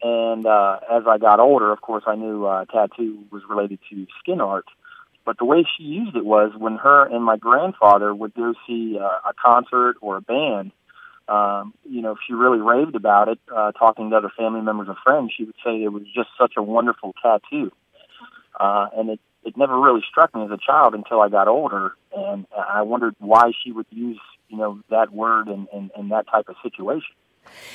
And 0.03 0.45
uh, 0.45 0.81
as 0.93 1.05
I 1.09 1.17
got 1.17 1.41
older, 1.41 1.73
of 1.73 1.81
course, 1.81 2.05
I 2.07 2.15
knew 2.15 2.45
uh, 2.45 2.67
tattoo 2.67 3.25
was 3.31 3.43
related 3.49 3.79
to 3.89 4.07
skin 4.21 4.43
art. 4.43 4.67
But 5.25 5.39
the 5.39 5.47
way 5.47 5.65
she 5.79 5.85
used 5.85 6.15
it 6.15 6.27
was 6.27 6.53
when 6.59 6.77
her 6.77 7.07
and 7.07 7.25
my 7.25 7.39
grandfather 7.39 8.15
would 8.15 8.35
go 8.35 8.53
see 8.67 8.99
uh, 9.01 9.31
a 9.31 9.33
concert 9.43 9.97
or 10.03 10.19
a 10.19 10.21
band. 10.21 10.73
Um, 11.29 11.75
you 11.85 12.03
know, 12.03 12.17
she 12.27 12.35
really 12.35 12.61
raved 12.61 12.95
about 12.95 13.29
it, 13.29 13.39
uh, 13.55 13.73
talking 13.73 14.11
to 14.11 14.17
other 14.17 14.31
family 14.37 14.61
members 14.61 14.89
or 14.89 14.97
friends, 15.03 15.33
she 15.37 15.45
would 15.45 15.57
say 15.65 15.83
it 15.83 15.93
was 15.93 16.05
just 16.15 16.29
such 16.39 16.53
a 16.57 16.63
wonderful 16.63 17.15
tattoo. 17.21 17.73
Uh, 18.59 18.89
and 18.97 19.11
it, 19.11 19.21
it 19.45 19.57
never 19.57 19.79
really 19.79 20.03
struck 20.09 20.35
me 20.35 20.45
as 20.45 20.51
a 20.51 20.59
child 20.59 20.95
until 20.95 21.21
I 21.21 21.29
got 21.29 21.49
older, 21.49 21.95
and 22.17 22.47
I 22.57 22.83
wondered 22.83 23.17
why 23.19 23.53
she 23.63 23.73
would 23.73 23.87
use, 23.91 24.21
you 24.49 24.57
know, 24.57 24.81
that 24.91 25.13
word 25.13 25.49
in, 25.49 25.67
in, 25.73 25.91
in 25.97 26.09
that 26.11 26.27
type 26.29 26.49
of 26.49 26.57
situation. 26.63 27.15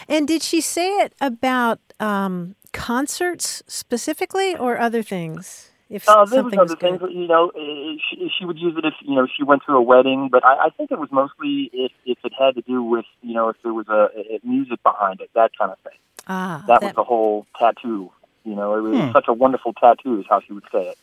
And 0.08 0.28
did 0.28 0.42
she 0.42 0.62
say 0.62 0.90
it 1.00 1.14
about 1.22 1.80
um, 2.00 2.56
concerts 2.74 3.64
specifically 3.68 4.56
or 4.56 4.78
other 4.78 5.04
things? 5.04 5.71
If 5.92 6.08
Uh, 6.08 6.24
there 6.26 6.42
was 6.44 6.54
something 6.54 6.60
other 6.60 6.76
good? 6.76 7.00
things, 7.02 7.02
you 7.14 7.28
know, 7.28 7.50
eh, 7.50 7.98
she, 8.10 8.32
she 8.38 8.46
would 8.46 8.58
use 8.58 8.76
it 8.78 8.86
if, 8.86 8.94
you 9.02 9.14
know, 9.16 9.28
she 9.36 9.44
went 9.44 9.62
to 9.68 9.74
a 9.74 9.82
wedding, 9.82 10.30
but 10.32 10.46
I, 10.46 10.68
I 10.68 10.70
think 10.70 10.90
it 10.90 10.98
was 10.98 11.12
mostly 11.12 11.70
if, 11.74 11.92
if 12.06 12.18
it 12.24 12.32
had 12.38 12.56
to 12.56 12.62
do 12.62 12.82
with, 12.82 13.06
you 13.22 13.34
know, 13.34 13.50
if 13.50 13.58
there 13.62 13.74
was 13.74 13.88
a, 13.90 14.10
a 14.36 14.40
music 14.44 14.82
behind 14.84 15.20
it, 15.22 15.30
that 15.36 15.52
kind 15.58 15.72
of 15.72 15.78
thing. 15.80 16.00
Ah, 16.28 16.64
That 16.68 16.82
was 16.82 16.94
the 16.96 17.04
whole 17.04 17.46
tattoo. 17.60 18.10
You 18.46 18.56
know, 18.56 18.76
it 18.78 18.82
was 18.82 18.96
Hmm. 19.08 19.12
such 19.12 19.26
a 19.28 19.34
wonderful 19.34 19.74
tattoo 19.74 20.20
is 20.20 20.26
how 20.30 20.40
she 20.40 20.54
would 20.54 20.64
say 20.72 20.88
it. 20.94 20.98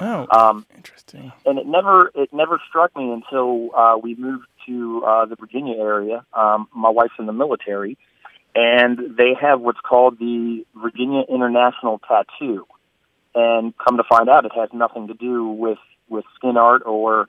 Oh, 0.00 0.26
Um, 0.30 0.66
interesting. 0.76 1.32
and 1.44 1.58
it 1.58 1.66
never 1.66 2.10
it 2.14 2.32
never 2.32 2.60
struck 2.68 2.94
me 2.96 3.10
until 3.12 3.70
uh, 3.74 3.96
we 4.02 4.14
moved 4.14 4.46
to 4.66 5.02
uh, 5.04 5.24
the 5.26 5.36
Virginia 5.36 5.76
area. 5.78 6.24
Um, 6.32 6.66
my 6.74 6.88
wife's 6.88 7.12
in 7.18 7.26
the 7.26 7.32
military, 7.34 7.98
and 8.54 8.98
they 9.18 9.34
have 9.38 9.60
what's 9.60 9.80
called 9.80 10.18
the 10.18 10.64
Virginia 10.74 11.22
International 11.28 12.00
Tattoo. 12.08 12.66
And 13.36 13.74
come 13.76 13.98
to 13.98 14.04
find 14.08 14.30
out, 14.30 14.46
it 14.46 14.52
has 14.56 14.70
nothing 14.72 15.08
to 15.08 15.14
do 15.14 15.46
with 15.46 15.78
with 16.08 16.24
skin 16.36 16.56
art 16.56 16.82
or 16.86 17.26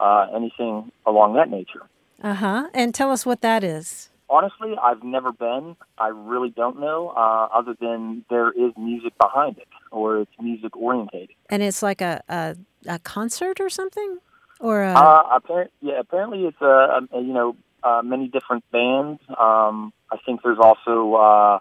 uh, 0.00 0.26
anything 0.34 0.90
along 1.06 1.34
that 1.34 1.48
nature. 1.48 1.84
Uh 2.20 2.34
huh. 2.34 2.68
And 2.74 2.92
tell 2.92 3.10
us 3.12 3.24
what 3.24 3.42
that 3.42 3.62
is. 3.62 4.10
Honestly, 4.28 4.74
I've 4.82 5.04
never 5.04 5.30
been. 5.30 5.76
I 5.98 6.08
really 6.08 6.50
don't 6.50 6.80
know, 6.80 7.10
uh, 7.10 7.46
other 7.54 7.76
than 7.80 8.24
there 8.28 8.50
is 8.50 8.72
music 8.76 9.12
behind 9.20 9.56
it, 9.58 9.68
or 9.92 10.18
it's 10.22 10.32
music 10.40 10.76
orientated. 10.76 11.36
And 11.48 11.62
it's 11.62 11.80
like 11.80 12.00
a 12.00 12.20
a, 12.28 12.56
a 12.88 12.98
concert 12.98 13.60
or 13.60 13.70
something, 13.70 14.18
or 14.58 14.82
a, 14.82 14.94
Uh, 14.94 15.22
apparent, 15.36 15.70
yeah, 15.80 16.00
apparently 16.00 16.40
it's 16.46 16.60
a, 16.60 17.06
a 17.12 17.20
you 17.20 17.32
know 17.32 17.54
uh, 17.84 18.02
many 18.02 18.26
different 18.26 18.64
bands. 18.72 19.20
Um, 19.38 19.92
I 20.10 20.16
think 20.24 20.42
there's 20.42 20.58
also 20.58 21.60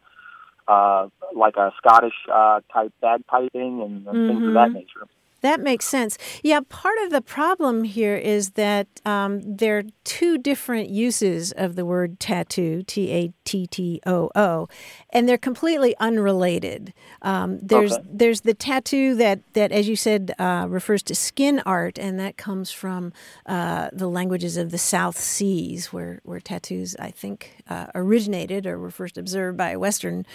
uh, 0.67 1.07
like 1.35 1.55
a 1.57 1.71
Scottish 1.77 2.13
uh, 2.31 2.61
type 2.71 2.93
bagpiping 3.03 3.85
and, 3.85 4.07
and 4.07 4.29
things 4.29 4.47
of 4.47 4.53
that 4.53 4.71
nature. 4.71 5.07
That 5.41 5.59
makes 5.59 5.85
sense. 5.85 6.17
Yeah, 6.41 6.61
part 6.67 6.97
of 7.03 7.11
the 7.11 7.21
problem 7.21 7.83
here 7.83 8.15
is 8.15 8.51
that 8.51 8.87
um, 9.05 9.41
there 9.43 9.77
are 9.77 9.83
two 10.03 10.39
different 10.39 10.89
uses 10.89 11.51
of 11.51 11.75
the 11.75 11.85
word 11.85 12.19
tattoo, 12.19 12.81
T 12.81 13.11
A 13.11 13.33
T 13.45 13.67
T 13.67 14.01
O 14.05 14.29
O, 14.35 14.67
and 15.11 15.29
they're 15.29 15.37
completely 15.37 15.95
unrelated. 15.99 16.93
Um, 17.21 17.59
there's 17.61 17.93
Okay. 17.93 18.03
there's 18.11 18.41
the 18.41 18.53
tattoo 18.53 19.15
that, 19.15 19.39
that 19.53 19.71
as 19.71 19.87
you 19.87 19.95
said, 19.95 20.33
uh, 20.39 20.65
refers 20.67 21.03
to 21.03 21.15
skin 21.15 21.61
art, 21.65 21.97
and 21.99 22.19
that 22.19 22.35
comes 22.35 22.71
from 22.71 23.13
uh, 23.45 23.89
the 23.93 24.07
languages 24.07 24.57
of 24.57 24.71
the 24.71 24.77
South 24.77 25.17
Seas, 25.17 25.93
where, 25.93 26.19
where 26.23 26.39
tattoos, 26.41 26.95
I 26.99 27.11
think, 27.11 27.63
uh, 27.69 27.87
originated 27.95 28.65
or 28.65 28.77
were 28.79 28.91
first 28.91 29.17
observed 29.17 29.57
by 29.57 29.75
Western 29.77 30.25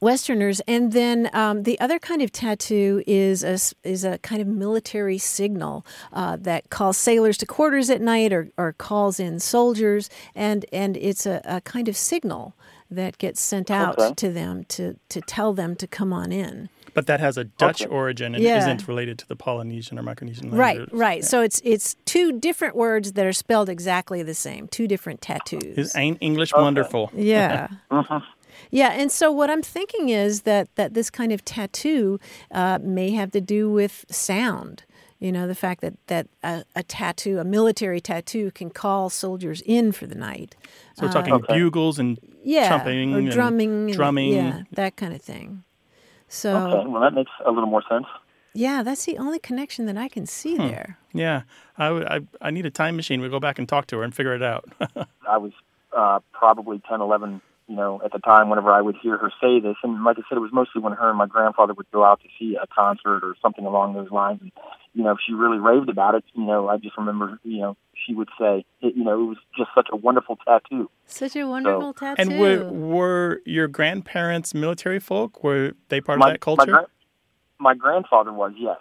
Westerners, 0.00 0.60
and 0.66 0.92
then 0.92 1.30
um, 1.32 1.62
the 1.62 1.78
other 1.78 2.00
kind 2.00 2.22
of 2.22 2.32
tattoo 2.32 3.04
is 3.06 3.44
a 3.44 3.56
is 3.88 4.04
a 4.04 4.18
kind 4.18 4.42
of 4.42 4.48
military 4.48 5.16
signal 5.18 5.86
uh, 6.12 6.36
that 6.40 6.70
calls 6.70 6.96
sailors 6.96 7.38
to 7.38 7.46
quarters 7.46 7.88
at 7.88 8.00
night, 8.00 8.32
or, 8.32 8.48
or 8.56 8.72
calls 8.72 9.20
in 9.20 9.38
soldiers, 9.38 10.10
and 10.34 10.66
and 10.72 10.96
it's 10.96 11.24
a, 11.24 11.40
a 11.44 11.60
kind 11.60 11.86
of 11.88 11.96
signal 11.96 12.51
that 12.92 13.18
gets 13.18 13.40
sent 13.40 13.70
out 13.70 13.98
Okay. 13.98 14.14
to 14.14 14.30
them 14.30 14.64
to 14.68 14.96
to 15.08 15.20
tell 15.22 15.52
them 15.52 15.74
to 15.76 15.86
come 15.86 16.12
on 16.12 16.32
in. 16.32 16.68
But 16.94 17.06
that 17.06 17.20
has 17.20 17.38
a 17.38 17.44
Dutch 17.44 17.82
Okay. 17.82 17.90
origin 17.90 18.34
and 18.34 18.44
Yeah. 18.44 18.58
isn't 18.58 18.86
related 18.86 19.18
to 19.20 19.26
the 19.28 19.34
Polynesian 19.36 19.98
or 19.98 20.02
Micronesian 20.02 20.52
Right, 20.52 20.76
languages. 20.78 20.92
right. 20.92 21.24
So 21.24 21.40
it's 21.40 21.60
it's 21.64 21.96
two 22.04 22.38
different 22.38 22.76
words 22.76 23.12
that 23.12 23.24
are 23.26 23.32
spelled 23.32 23.68
exactly 23.68 24.22
the 24.22 24.34
same, 24.34 24.68
two 24.68 24.86
different 24.86 25.20
tattoos. 25.22 25.78
Is 25.78 25.96
ain't 25.96 26.18
English 26.20 26.52
wonderful? 26.54 27.10
Yeah. 27.16 27.68
Mm-hmm. 27.90 28.18
Yeah, 28.70 28.90
and 28.92 29.10
so 29.10 29.32
what 29.32 29.48
I'm 29.50 29.62
thinking 29.62 30.10
is 30.10 30.42
that 30.42 30.68
that 30.76 30.94
this 30.94 31.10
kind 31.10 31.32
of 31.32 31.44
tattoo 31.44 32.20
uh, 32.50 32.78
may 32.82 33.10
have 33.10 33.30
to 33.32 33.40
do 33.40 33.70
with 33.70 34.04
sound. 34.10 34.84
You 35.22 35.30
know, 35.30 35.46
the 35.46 35.54
fact 35.54 35.82
that 35.82 35.94
that 36.08 36.26
a, 36.42 36.64
a 36.74 36.82
tattoo, 36.82 37.38
a 37.38 37.44
military 37.44 38.00
tattoo, 38.00 38.50
can 38.50 38.70
call 38.70 39.08
soldiers 39.08 39.62
in 39.64 39.92
for 39.92 40.04
the 40.08 40.16
night. 40.16 40.56
So 40.96 41.06
we're 41.06 41.12
talking 41.12 41.32
Okay. 41.34 41.54
bugles 41.54 42.00
and 42.00 42.18
Yeah, 42.42 42.66
trumping 42.66 43.14
or 43.14 43.18
and 43.18 43.30
drumming, 43.30 43.70
and- 43.84 43.92
drumming. 43.92 44.32
yeah, 44.32 44.62
that 44.72 44.96
kind 44.96 45.14
of 45.14 45.22
thing. 45.22 45.62
So 46.26 46.56
Okay, 46.66 46.88
well 46.88 47.00
that 47.02 47.14
makes 47.14 47.30
a 47.46 47.52
little 47.52 47.68
more 47.68 47.84
sense. 47.88 48.06
yeah, 48.52 48.82
that's 48.82 49.04
the 49.04 49.16
only 49.18 49.38
connection 49.38 49.86
that 49.86 49.96
I 49.96 50.08
can 50.08 50.26
see 50.26 50.56
Hmm. 50.56 50.66
there. 50.66 50.98
Yeah, 51.14 51.42
I, 51.78 51.86
I, 52.16 52.20
I 52.40 52.50
need 52.50 52.66
a 52.66 52.70
time 52.70 52.96
machine. 52.96 53.20
We 53.20 53.28
go 53.28 53.38
back 53.38 53.60
and 53.60 53.68
talk 53.68 53.86
to 53.88 53.98
her 53.98 54.02
and 54.02 54.12
figure 54.12 54.34
it 54.34 54.42
out. 54.42 54.64
I 55.28 55.36
was 55.38 55.52
uh, 55.96 56.18
probably 56.32 56.80
10, 56.88 57.00
11, 57.00 57.40
you 57.72 57.78
know, 57.78 58.02
at 58.04 58.12
the 58.12 58.18
time 58.18 58.50
whenever 58.50 58.70
I 58.70 58.82
would 58.82 58.96
hear 59.02 59.16
her 59.16 59.32
say 59.40 59.58
this. 59.58 59.76
And 59.82 60.04
like 60.04 60.18
I 60.18 60.22
said, 60.28 60.36
it 60.36 60.40
was 60.40 60.52
mostly 60.52 60.82
when 60.82 60.92
her 60.92 61.08
and 61.08 61.16
my 61.16 61.26
grandfather 61.26 61.72
would 61.72 61.90
go 61.90 62.04
out 62.04 62.20
to 62.20 62.28
see 62.38 62.54
a 62.62 62.66
concert 62.66 63.24
or 63.24 63.34
something 63.40 63.64
along 63.64 63.94
those 63.94 64.10
lines. 64.10 64.42
And, 64.42 64.52
you 64.92 65.02
know, 65.02 65.12
if 65.12 65.18
she 65.26 65.32
really 65.32 65.56
raved 65.56 65.88
about 65.88 66.14
it. 66.14 66.22
You 66.34 66.44
know, 66.44 66.68
I 66.68 66.76
just 66.76 66.98
remember, 66.98 67.40
you 67.44 67.60
know, 67.60 67.78
she 67.94 68.12
would 68.12 68.28
say, 68.38 68.66
it, 68.82 68.94
you 68.94 69.04
know, 69.04 69.22
it 69.22 69.24
was 69.24 69.38
just 69.56 69.70
such 69.74 69.88
a 69.90 69.96
wonderful 69.96 70.36
tattoo. 70.46 70.90
Such 71.06 71.34
a 71.34 71.44
wonderful 71.44 71.94
tattoo. 71.94 72.20
and 72.30 72.38
were, 72.38 72.70
were 72.70 73.40
your 73.46 73.68
grandparents 73.68 74.52
military 74.52 75.00
folk? 75.00 75.42
Were 75.42 75.72
they 75.88 76.02
part 76.02 76.18
my, 76.18 76.26
of 76.26 76.32
that 76.34 76.40
culture? 76.40 76.66
My, 76.66 76.72
gra- 76.72 76.88
my 77.58 77.74
grandfather 77.74 78.34
was, 78.34 78.52
yes. 78.58 78.76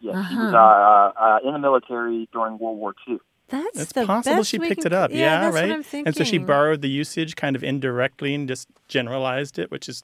Yes, 0.00 0.16
he 0.28 0.36
was 0.36 0.52
Uh-huh. 0.52 0.58
uh, 0.58 0.60
uh, 0.60 1.36
uh, 1.36 1.48
in 1.48 1.54
the 1.54 1.58
military 1.58 2.28
during 2.34 2.58
World 2.58 2.76
War 2.76 2.92
II. 3.08 3.18
That's 3.50 3.80
it's 3.80 3.92
the 3.92 4.06
possible 4.06 4.36
best 4.36 4.48
she 4.50 4.58
picked 4.58 4.82
can 4.82 4.86
it 4.86 4.92
up. 4.92 5.10
Yeah, 5.12 5.40
that's 5.40 5.54
right. 5.54 5.68
What 5.68 5.74
I'm 5.76 5.82
thinking. 5.82 6.06
and 6.06 6.16
so 6.16 6.24
she 6.24 6.38
borrowed 6.38 6.82
the 6.82 6.88
usage 6.88 7.36
kind 7.36 7.56
of 7.56 7.62
indirectly 7.64 8.34
and 8.34 8.48
just 8.48 8.68
generalized 8.88 9.58
it, 9.58 9.70
which 9.70 9.88
is 9.88 10.02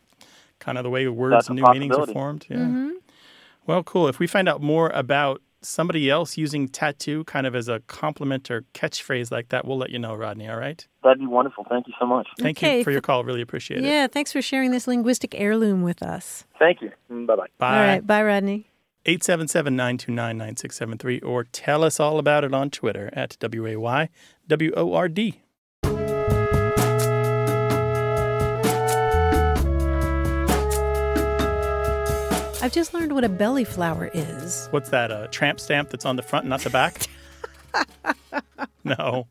kind 0.58 0.78
of 0.78 0.84
the 0.84 0.90
way 0.90 1.06
words 1.08 1.32
That's 1.32 1.48
and 1.48 1.56
new 1.58 1.64
meanings 1.72 1.96
are 1.96 2.06
formed. 2.06 2.46
Yeah. 2.48 2.56
Mm-hmm. 2.56 2.90
Well, 3.66 3.82
cool. 3.82 4.08
If 4.08 4.18
we 4.18 4.26
find 4.26 4.48
out 4.48 4.60
more 4.62 4.90
about 4.90 5.42
somebody 5.60 6.08
else 6.08 6.36
using 6.36 6.68
tattoo 6.68 7.24
kind 7.24 7.46
of 7.46 7.56
as 7.56 7.68
a 7.68 7.80
compliment 7.88 8.50
or 8.50 8.62
catchphrase 8.74 9.30
like 9.32 9.48
that, 9.48 9.64
we'll 9.64 9.78
let 9.78 9.90
you 9.90 9.98
know, 9.98 10.14
Rodney. 10.14 10.48
All 10.48 10.58
right. 10.58 10.86
That'd 11.02 11.18
be 11.18 11.26
wonderful. 11.26 11.66
Thank 11.68 11.88
you 11.88 11.94
so 11.98 12.06
much. 12.06 12.28
Thank 12.38 12.58
Okay, 12.58 12.78
you 12.78 12.84
for 12.84 12.90
your 12.90 13.00
call. 13.00 13.24
Really 13.24 13.40
appreciate 13.42 13.78
it. 13.84 13.84
Yeah, 13.84 14.06
thanks 14.06 14.32
for 14.32 14.40
sharing 14.40 14.70
this 14.70 14.86
linguistic 14.86 15.34
heirloom 15.34 15.82
with 15.82 16.02
us. 16.02 16.44
Thank 16.58 16.80
you. 16.82 16.90
Bye 17.08 17.36
bye. 17.36 17.46
Bye. 17.58 17.78
All 17.80 17.86
right, 17.86 18.06
bye, 18.06 18.22
Rodney. 18.22 18.66
877-929-9673 19.06 21.24
or 21.24 21.44
tell 21.44 21.84
us 21.84 22.00
all 22.00 22.18
about 22.18 22.44
it 22.44 22.52
on 22.52 22.70
Twitter 22.70 23.08
at 23.12 23.36
W-A-Y-W-O-R-D. 23.38 25.42
I've 32.62 32.72
just 32.72 32.94
learned 32.94 33.12
what 33.12 33.22
a 33.22 33.28
belly 33.28 33.62
flower 33.62 34.10
is. 34.12 34.66
What's 34.72 34.90
that, 34.90 35.12
a 35.12 35.28
tramp 35.30 35.60
stamp 35.60 35.90
that's 35.90 36.04
on 36.04 36.16
the 36.16 36.22
front, 36.22 36.46
not 36.46 36.62
the 36.62 36.70
back? 36.70 37.06
no. 38.84 39.28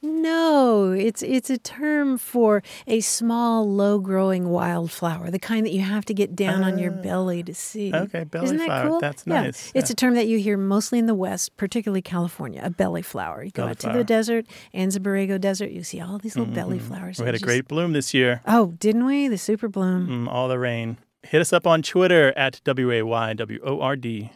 No, 0.00 0.92
it's 0.92 1.22
it's 1.22 1.50
a 1.50 1.58
term 1.58 2.18
for 2.18 2.62
a 2.86 3.00
small, 3.00 3.68
low-growing 3.68 4.48
wildflower, 4.48 5.30
the 5.30 5.40
kind 5.40 5.66
that 5.66 5.72
you 5.72 5.80
have 5.82 6.04
to 6.04 6.14
get 6.14 6.36
down 6.36 6.62
on 6.62 6.78
your 6.78 6.92
belly 6.92 7.42
to 7.42 7.52
see. 7.54 7.90
Ah. 7.92 7.98
Okay, 8.02 8.22
belly 8.24 8.44
Isn't 8.44 8.56
that 8.58 8.66
flower. 8.66 8.88
cool? 8.88 9.00
That's 9.00 9.24
Yeah. 9.26 9.40
nice. 9.42 9.72
It's 9.74 9.90
Yeah. 9.90 9.94
a 9.94 9.96
term 9.96 10.14
that 10.14 10.28
you 10.28 10.38
hear 10.38 10.56
mostly 10.56 11.00
in 11.00 11.06
the 11.06 11.14
West, 11.16 11.56
particularly 11.56 12.02
California. 12.02 12.60
A 12.64 12.70
belly 12.70 13.02
flower. 13.02 13.42
You 13.42 13.50
go 13.50 13.62
Belly 13.62 13.70
out 13.72 13.78
to 13.80 13.92
the 13.92 14.04
desert, 14.04 14.46
Anza 14.72 14.98
Borrego 14.98 15.40
Desert, 15.40 15.70
you 15.70 15.82
see 15.82 16.00
all 16.00 16.18
these 16.18 16.36
little 16.36 16.54
belly 16.54 16.78
flowers. 16.78 17.16
Mm-hmm. 17.16 17.22
We 17.24 17.26
had 17.26 17.34
a 17.34 17.36
It's 17.36 17.44
great 17.44 17.66
bloom 17.66 17.92
this 17.92 18.14
year. 18.14 18.40
Oh, 18.46 18.74
didn't 18.78 19.04
we? 19.04 19.26
The 19.26 19.38
super 19.38 19.68
bloom. 19.68 20.26
Mm, 20.26 20.32
all 20.32 20.46
the 20.46 20.58
rain. 20.60 20.98
Hit 21.24 21.40
us 21.40 21.52
up 21.52 21.66
on 21.66 21.82
Twitter 21.82 22.32
at 22.36 22.60
W-A-Y-W-O-R-D. 22.64 24.30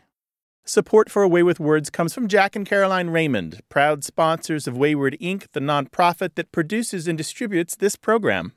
Support 0.64 1.10
for 1.10 1.24
A 1.24 1.28
Way 1.28 1.42
with 1.42 1.58
Words 1.58 1.90
comes 1.90 2.14
from 2.14 2.28
Jack 2.28 2.54
and 2.54 2.64
Caroline 2.64 3.10
Raymond, 3.10 3.62
proud 3.68 4.04
sponsors 4.04 4.68
of 4.68 4.74
Wayword 4.74 5.20
Inc., 5.20 5.50
the 5.50 5.60
nonprofit 5.60 6.36
that 6.36 6.52
produces 6.52 7.08
and 7.08 7.18
distributes 7.18 7.74
this 7.74 7.96
program. 7.96 8.52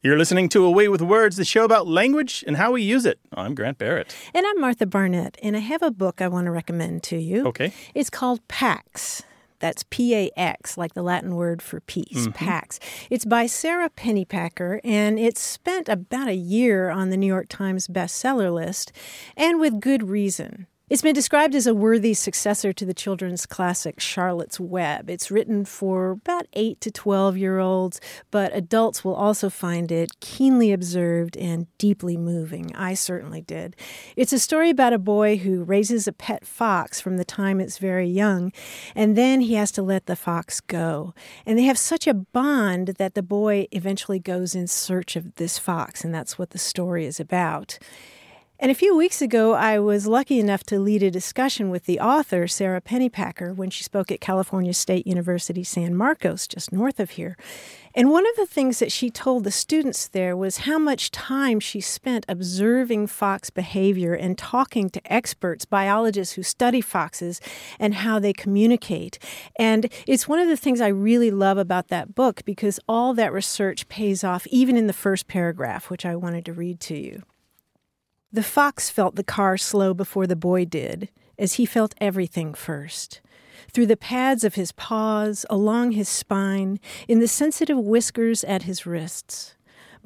You're 0.00 0.16
listening 0.16 0.48
to 0.48 0.64
A 0.64 0.70
Way 0.70 0.88
with 0.88 1.02
Words, 1.02 1.36
the 1.36 1.44
show 1.44 1.64
about 1.64 1.86
language 1.86 2.42
and 2.46 2.56
how 2.56 2.72
we 2.72 2.80
use 2.80 3.04
it. 3.04 3.20
I'm 3.34 3.54
Grant 3.54 3.76
Barrett. 3.76 4.16
And 4.32 4.46
I'm 4.46 4.58
Martha 4.62 4.86
Barnette, 4.86 5.36
and 5.42 5.58
I 5.58 5.60
have 5.60 5.82
a 5.82 5.90
book 5.90 6.22
I 6.22 6.28
want 6.28 6.46
to 6.46 6.50
recommend 6.50 7.02
to 7.04 7.18
you. 7.18 7.46
Okay. 7.48 7.74
It's 7.94 8.08
called 8.08 8.40
Pax. 8.48 9.22
That's 9.58 9.84
P 9.90 10.14
A 10.14 10.30
X, 10.38 10.78
like 10.78 10.94
the 10.94 11.02
Latin 11.02 11.34
word 11.36 11.60
for 11.60 11.80
peace, 11.80 12.06
mm-hmm. 12.16 12.30
Pax. 12.30 12.80
It's 13.10 13.26
by 13.26 13.44
Sara 13.44 13.90
Pennypacker, 13.90 14.80
and 14.82 15.18
it's 15.18 15.42
spent 15.42 15.86
about 15.86 16.28
a 16.28 16.34
year 16.34 16.88
on 16.88 17.10
the 17.10 17.18
New 17.18 17.26
York 17.26 17.48
Times 17.50 17.88
bestseller 17.88 18.50
list, 18.50 18.90
and 19.36 19.60
with 19.60 19.80
good 19.80 20.08
reason. 20.08 20.66
It's 20.90 21.02
been 21.02 21.14
described 21.14 21.54
as 21.54 21.68
a 21.68 21.74
worthy 21.74 22.14
successor 22.14 22.72
to 22.72 22.84
the 22.84 22.92
children's 22.92 23.46
classic 23.46 24.00
Charlotte's 24.00 24.58
Web. 24.58 25.08
It's 25.08 25.30
written 25.30 25.64
for 25.64 26.10
about 26.10 26.48
8 26.52 26.80
to 26.80 26.90
12 26.90 27.36
year 27.36 27.60
olds, 27.60 28.00
but 28.32 28.52
adults 28.56 29.04
will 29.04 29.14
also 29.14 29.50
find 29.50 29.92
it 29.92 30.18
keenly 30.18 30.72
observed 30.72 31.36
and 31.36 31.68
deeply 31.78 32.16
moving. 32.16 32.74
I 32.74 32.94
certainly 32.94 33.40
did. 33.40 33.76
It's 34.16 34.32
a 34.32 34.40
story 34.40 34.68
about 34.68 34.92
a 34.92 34.98
boy 34.98 35.36
who 35.36 35.62
raises 35.62 36.08
a 36.08 36.12
pet 36.12 36.44
fox 36.44 37.00
from 37.00 37.18
the 37.18 37.24
time 37.24 37.60
it's 37.60 37.78
very 37.78 38.08
young, 38.08 38.50
and 38.96 39.16
then 39.16 39.42
he 39.42 39.54
has 39.54 39.70
to 39.72 39.82
let 39.82 40.06
the 40.06 40.16
fox 40.16 40.60
go. 40.60 41.14
And 41.46 41.56
they 41.56 41.66
have 41.66 41.78
such 41.78 42.08
a 42.08 42.14
bond 42.14 42.96
that 42.98 43.14
the 43.14 43.22
boy 43.22 43.68
eventually 43.70 44.18
goes 44.18 44.56
in 44.56 44.66
search 44.66 45.14
of 45.14 45.36
this 45.36 45.56
fox, 45.56 46.02
and 46.02 46.12
that's 46.12 46.36
what 46.36 46.50
the 46.50 46.58
story 46.58 47.06
is 47.06 47.20
about. 47.20 47.78
And 48.62 48.70
a 48.70 48.74
few 48.74 48.94
weeks 48.94 49.22
ago, 49.22 49.54
I 49.54 49.78
was 49.78 50.06
lucky 50.06 50.38
enough 50.38 50.64
to 50.64 50.78
lead 50.78 51.02
a 51.02 51.10
discussion 51.10 51.70
with 51.70 51.86
the 51.86 51.98
author, 51.98 52.46
Sara 52.46 52.82
Pennypacker, 52.82 53.56
when 53.56 53.70
she 53.70 53.82
spoke 53.82 54.12
at 54.12 54.20
California 54.20 54.74
State 54.74 55.06
University 55.06 55.64
San 55.64 55.94
Marcos, 55.94 56.46
just 56.46 56.70
north 56.70 57.00
of 57.00 57.12
here. 57.12 57.38
And 57.94 58.10
one 58.10 58.26
of 58.26 58.36
the 58.36 58.44
things 58.44 58.78
that 58.78 58.92
she 58.92 59.08
told 59.08 59.44
the 59.44 59.50
students 59.50 60.08
there 60.08 60.36
was 60.36 60.58
how 60.58 60.78
much 60.78 61.10
time 61.10 61.58
she 61.58 61.80
spent 61.80 62.26
observing 62.28 63.06
fox 63.06 63.48
behavior 63.48 64.12
and 64.12 64.36
talking 64.36 64.90
to 64.90 65.10
experts, 65.10 65.64
biologists 65.64 66.34
who 66.34 66.42
study 66.42 66.82
foxes, 66.82 67.40
and 67.78 67.94
how 67.94 68.18
they 68.18 68.34
communicate. 68.34 69.18
And 69.58 69.90
it's 70.06 70.28
one 70.28 70.38
of 70.38 70.48
the 70.48 70.56
things 70.58 70.82
I 70.82 70.88
really 70.88 71.30
love 71.30 71.56
about 71.56 71.88
that 71.88 72.14
book 72.14 72.44
because 72.44 72.78
all 72.86 73.14
that 73.14 73.32
research 73.32 73.88
pays 73.88 74.22
off, 74.22 74.46
even 74.48 74.76
in 74.76 74.86
the 74.86 74.92
first 74.92 75.28
paragraph, 75.28 75.88
which 75.88 76.04
I 76.04 76.14
wanted 76.14 76.44
to 76.44 76.52
read 76.52 76.78
to 76.80 76.98
you. 76.98 77.22
The 78.32 78.42
fox 78.44 78.90
felt 78.90 79.16
the 79.16 79.24
car 79.24 79.56
slow 79.56 79.92
before 79.92 80.28
the 80.28 80.36
boy 80.36 80.64
did, 80.64 81.08
as 81.36 81.54
he 81.54 81.66
felt 81.66 81.96
everything 82.00 82.54
first. 82.54 83.20
Through 83.72 83.86
the 83.86 83.96
pads 83.96 84.44
of 84.44 84.54
his 84.54 84.70
paws, 84.70 85.44
along 85.50 85.92
his 85.92 86.08
spine, 86.08 86.78
in 87.08 87.18
the 87.18 87.26
sensitive 87.26 87.78
whiskers 87.78 88.44
at 88.44 88.62
his 88.62 88.86
wrists. 88.86 89.56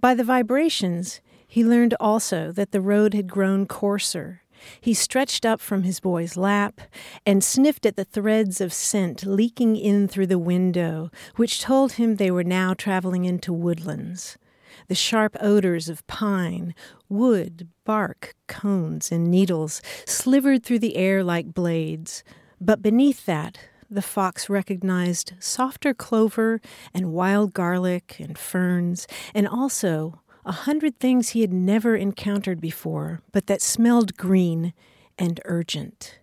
By 0.00 0.14
the 0.14 0.24
vibrations, 0.24 1.20
he 1.46 1.62
learned 1.62 1.94
also 2.00 2.50
that 2.52 2.72
the 2.72 2.80
road 2.80 3.12
had 3.12 3.28
grown 3.28 3.66
coarser. 3.66 4.40
He 4.80 4.94
stretched 4.94 5.44
up 5.44 5.60
from 5.60 5.82
his 5.82 6.00
boy's 6.00 6.34
lap 6.34 6.80
and 7.26 7.44
sniffed 7.44 7.84
at 7.84 7.96
the 7.96 8.06
threads 8.06 8.58
of 8.58 8.72
scent 8.72 9.26
leaking 9.26 9.76
in 9.76 10.08
through 10.08 10.28
the 10.28 10.38
window, 10.38 11.10
which 11.36 11.60
told 11.60 11.92
him 11.92 12.16
they 12.16 12.30
were 12.30 12.42
now 12.42 12.72
traveling 12.72 13.26
into 13.26 13.52
woodlands 13.52 14.38
the 14.88 14.94
sharp 14.94 15.36
odors 15.40 15.88
of 15.88 16.06
pine, 16.06 16.74
wood, 17.08 17.68
bark, 17.84 18.34
cones, 18.46 19.10
and 19.10 19.30
needles 19.30 19.80
slivered 20.06 20.64
through 20.64 20.80
the 20.80 20.96
air 20.96 21.22
like 21.22 21.54
blades. 21.54 22.24
But 22.60 22.82
beneath 22.82 23.26
that, 23.26 23.58
the 23.90 24.02
fox 24.02 24.48
recognized 24.48 25.34
softer 25.38 25.94
clover 25.94 26.60
and 26.92 27.12
wild 27.12 27.54
garlic 27.54 28.16
and 28.18 28.36
ferns, 28.36 29.06
and 29.34 29.46
also 29.46 30.20
a 30.44 30.52
hundred 30.52 30.98
things 30.98 31.30
he 31.30 31.40
had 31.40 31.52
never 31.52 31.96
encountered 31.96 32.60
before, 32.60 33.22
but 33.32 33.46
that 33.46 33.62
smelled 33.62 34.16
green 34.16 34.72
and 35.18 35.40
urgent. 35.44 36.18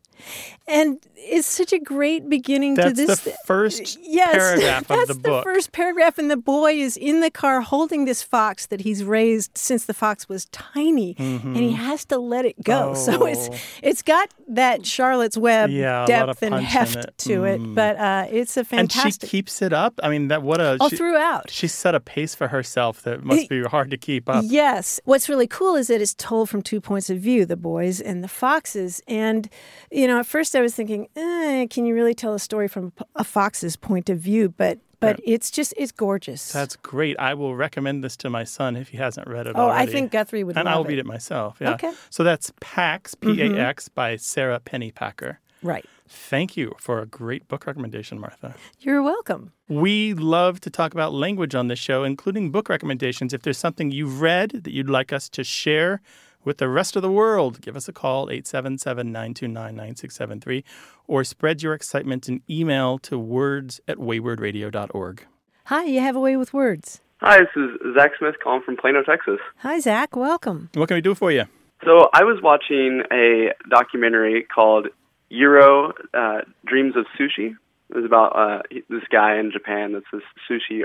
And 0.68 1.00
it's 1.16 1.48
such 1.48 1.74
a 1.74 1.80
great 1.80 2.30
beginning 2.30 2.76
That's 2.76 2.98
to 3.00 3.06
this. 3.08 3.20
the 3.22 3.36
first 3.46 3.98
yes, 4.02 4.32
paragraph 4.32 4.88
that's 4.88 5.02
of 5.02 5.08
the 5.10 5.14
the 5.16 5.20
book. 5.30 5.44
first 5.44 5.72
paragraph, 5.72 6.18
and 6.18 6.32
the 6.32 6.38
boy 6.38 6.74
is 6.74 6.96
in 6.98 7.20
the 7.20 7.30
car 7.30 7.62
holding 7.62 8.06
this 8.06 8.24
fox 8.24 8.66
that 8.68 8.82
he's 8.82 9.04
raised 9.04 9.58
since 9.58 9.86
the 9.86 9.94
fox 9.94 10.30
was 10.30 10.46
tiny, 10.46 11.16
and 11.20 11.58
he 11.58 11.74
has 11.74 12.06
to 12.06 12.18
let 12.18 12.46
it 12.46 12.62
go. 12.64 12.94
So 13.02 13.26
it's 13.26 13.50
Mm-hmm. 13.50 13.54
Oh. 13.54 13.80
it's 13.84 14.02
got 14.02 14.30
that 14.50 14.86
Charlotte's 14.86 15.38
Web 15.38 15.70
Yeah, 15.70 16.00
a 16.00 16.08
lot 16.08 16.30
of 16.30 16.40
depth 16.40 16.44
and 16.44 16.56
heft 16.56 16.96
it. 16.96 17.18
to 17.20 17.44
it, 17.46 17.60
Mm. 17.62 17.76
but 17.76 17.98
uh, 17.98 18.28
it's 18.30 18.56
a 18.58 18.64
fantastic. 18.64 19.24
and 19.24 19.30
she 19.30 19.38
keeps 19.38 19.62
it 19.62 19.74
up. 19.74 20.00
I 20.04 20.10
mean, 20.10 20.28
that 20.30 20.42
what 20.44 20.62
a 20.62 20.78
all 20.80 20.90
she, 20.90 20.96
throughout. 20.98 21.50
she 21.50 21.68
set 21.68 21.96
a 21.96 22.00
pace 22.00 22.34
for 22.36 22.48
herself 22.50 23.02
that 23.04 23.24
must 23.24 23.50
be 23.50 23.64
hard 23.64 23.90
to 23.92 23.98
keep 23.98 24.30
up. 24.30 24.46
Yes. 24.48 25.00
What's 25.06 25.28
really 25.30 25.48
cool 25.48 25.76
is 25.76 25.88
that 25.88 26.02
it's 26.02 26.14
told 26.14 26.50
from 26.50 26.62
two 26.62 26.80
points 26.82 27.10
of 27.10 27.18
view 27.18 27.46
the 27.46 27.58
boys 27.58 28.00
and 28.00 28.24
the 28.24 28.28
foxes. 28.28 29.02
And, 29.08 29.50
you 29.92 30.08
know, 30.08 30.11
at 30.20 30.26
first 30.26 30.56
I 30.56 30.62
was 30.62 30.74
thinking, 30.76 31.08
eh, 31.16 31.68
can 31.70 31.86
you 31.86 31.94
really 31.94 32.14
tell 32.14 32.34
a 32.34 32.40
story 32.40 32.68
from 32.68 32.94
a 33.16 33.24
fox's 33.24 33.76
point 33.76 34.10
of 34.10 34.18
view? 34.20 34.50
But 34.50 34.80
but 35.00 35.20
it's 35.26 35.50
just, 35.50 35.74
it's 35.78 35.92
gorgeous. 35.92 36.52
That's 36.52 36.76
great. 36.76 37.20
I 37.20 37.34
will 37.34 37.56
recommend 37.56 38.04
this 38.04 38.16
to 38.18 38.30
my 38.30 38.44
son 38.44 38.76
if 38.76 38.90
he 38.90 38.98
hasn't 38.98 39.28
read 39.28 39.48
it 39.48 39.54
oh, 39.56 39.68
I 39.68 39.88
think 39.88 40.12
Guthrie 40.12 40.44
would 40.44 40.56
and 40.56 40.70
I'll 40.70 40.84
it. 40.84 40.90
read 40.90 41.00
it 41.00 41.08
myself. 41.08 41.58
Yeah. 41.60 41.74
Okay. 41.74 41.92
So 42.12 42.24
that's 42.24 42.54
Pax, 42.60 43.16
P 43.16 43.42
A 43.42 43.58
X, 43.58 43.90
by 43.90 44.16
Sara 44.16 44.60
Pennypacker. 44.60 45.38
Right. 45.64 45.86
Thank 46.08 46.56
you 46.56 46.76
for 46.78 47.00
a 47.00 47.08
great 47.08 47.48
book 47.48 47.66
recommendation, 47.66 48.20
Martha. 48.20 48.54
You're 48.80 49.02
welcome. 49.02 49.54
We 49.70 50.14
love 50.14 50.60
to 50.62 50.70
talk 50.70 50.94
about 50.94 51.14
language 51.14 51.56
on 51.56 51.68
this 51.68 51.80
show, 51.80 52.04
including 52.04 52.52
book 52.52 52.70
recommendations. 52.70 53.34
If 53.34 53.42
there's 53.42 53.58
something 53.58 53.92
you've 53.92 54.22
read 54.22 54.52
that 54.52 54.72
you'd 54.72 54.90
like 54.90 55.12
us 55.12 55.30
to 55.30 55.44
share 55.44 56.02
with 56.44 56.58
the 56.58 56.68
rest 56.68 56.96
of 56.96 57.02
the 57.02 57.12
world, 57.12 57.62
give 57.62 57.76
us 57.76 57.88
a 57.88 57.94
call, 57.94 58.30
877 58.30 59.12
929 59.12 59.76
9673, 59.76 60.64
or 61.08 61.24
spread 61.24 61.62
your 61.62 61.74
excitement 61.74 62.28
in 62.28 62.42
email 62.50 62.98
to 63.00 63.18
words 63.18 63.82
at 63.88 63.98
waywordradio.org. 63.98 65.26
Hi, 65.66 65.84
you 65.86 66.00
have 66.00 66.16
a 66.16 66.20
way 66.20 66.38
with 66.38 66.54
words. 66.54 67.02
Hi, 67.22 67.40
this 67.40 67.50
is 67.56 67.70
Zach 67.96 68.12
Smith 68.18 68.36
calling 68.44 68.64
from 68.64 68.78
Plano, 68.78 69.04
Texas. 69.04 69.40
Hi, 69.58 69.80
Zach. 69.80 70.16
Welcome. 70.16 70.70
What 70.74 70.88
can 70.88 70.96
we 70.96 71.02
do 71.02 71.14
for 71.14 71.32
you? 71.32 71.46
So 71.84 72.10
I 72.14 72.24
was 72.24 72.42
watching 72.42 73.04
a 73.12 73.54
documentary 73.70 74.44
called 74.44 74.88
Jiro 75.32 75.94
uh, 76.14 76.42
Dreams 76.66 76.96
of 76.96 77.06
Sushi. 77.20 77.56
It 77.90 77.96
was 77.96 78.06
about 78.06 78.36
uh, 78.36 78.62
this 78.90 79.04
guy 79.12 79.38
in 79.38 79.52
Japan 79.52 79.94
that's 79.94 80.06
this 80.12 80.24
sushi 80.50 80.84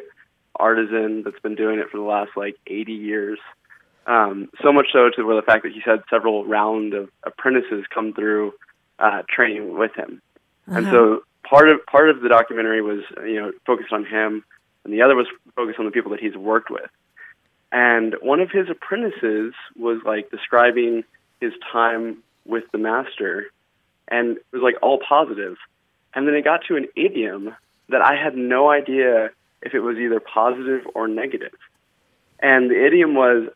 artisan 0.59 1.23
that's 1.23 1.39
been 1.41 1.55
doing 1.55 1.79
it 1.79 1.89
for 1.91 1.99
the 1.99 2.03
last 2.03 2.31
like 2.37 2.57
80 2.67 2.93
years. 2.93 3.39
Um, 4.07 4.49
so 4.63 4.73
much 4.73 4.87
so 4.93 5.11
to 5.17 5.25
where 5.25 5.37
the 5.37 5.43
fact 5.43 5.65
that 5.65 5.73
he's 5.73 5.85
had 5.85 6.03
several 6.09 6.45
round 6.45 6.95
of 6.95 7.11
apprentices 7.25 7.85
come 7.93 8.13
through 8.13 8.53
uh, 8.99 9.23
training 9.29 9.77
with 9.77 9.95
him. 9.97 10.23
And 10.67 10.87
so 10.87 11.23
part 11.49 11.69
of 11.69 11.85
part 11.87 12.11
of 12.11 12.21
the 12.21 12.29
documentary 12.29 12.83
was 12.83 13.01
you 13.25 13.41
know 13.41 13.53
focused 13.67 13.93
on 13.93 14.05
him, 14.05 14.45
and 14.85 14.93
the 14.93 15.03
other 15.03 15.15
was 15.15 15.27
focused 15.55 15.79
on 15.79 15.85
the 15.85 15.91
people 15.91 16.13
that 16.13 16.21
he's 16.21 16.37
worked 16.37 16.71
with. 16.71 16.91
And 17.73 18.15
one 18.21 18.41
of 18.41 18.51
his 18.51 18.69
apprentices 18.71 19.55
was 19.77 20.01
like 20.05 20.31
describing 20.31 21.05
his 21.41 21.53
time 21.73 22.19
with 22.45 22.65
the 22.73 22.79
master, 22.79 23.47
and 24.09 24.37
it 24.37 24.45
was 24.53 24.63
like 24.63 24.77
all 24.83 24.99
positive. 25.07 25.57
And 26.15 26.27
then 26.27 26.35
it 26.35 26.45
got 26.45 26.63
to 26.69 26.77
an 26.77 26.87
idiom 26.97 27.55
that 27.89 28.01
I 28.01 28.15
had 28.17 28.37
no 28.37 28.71
idea 28.71 29.31
if 29.63 29.75
it 29.75 29.81
was 29.81 29.97
either 29.99 30.21
positive 30.21 30.83
or 30.95 31.09
negative. 31.09 31.53
And 32.41 32.71
the 32.71 32.87
idiom 32.87 33.15
was, 33.15 33.49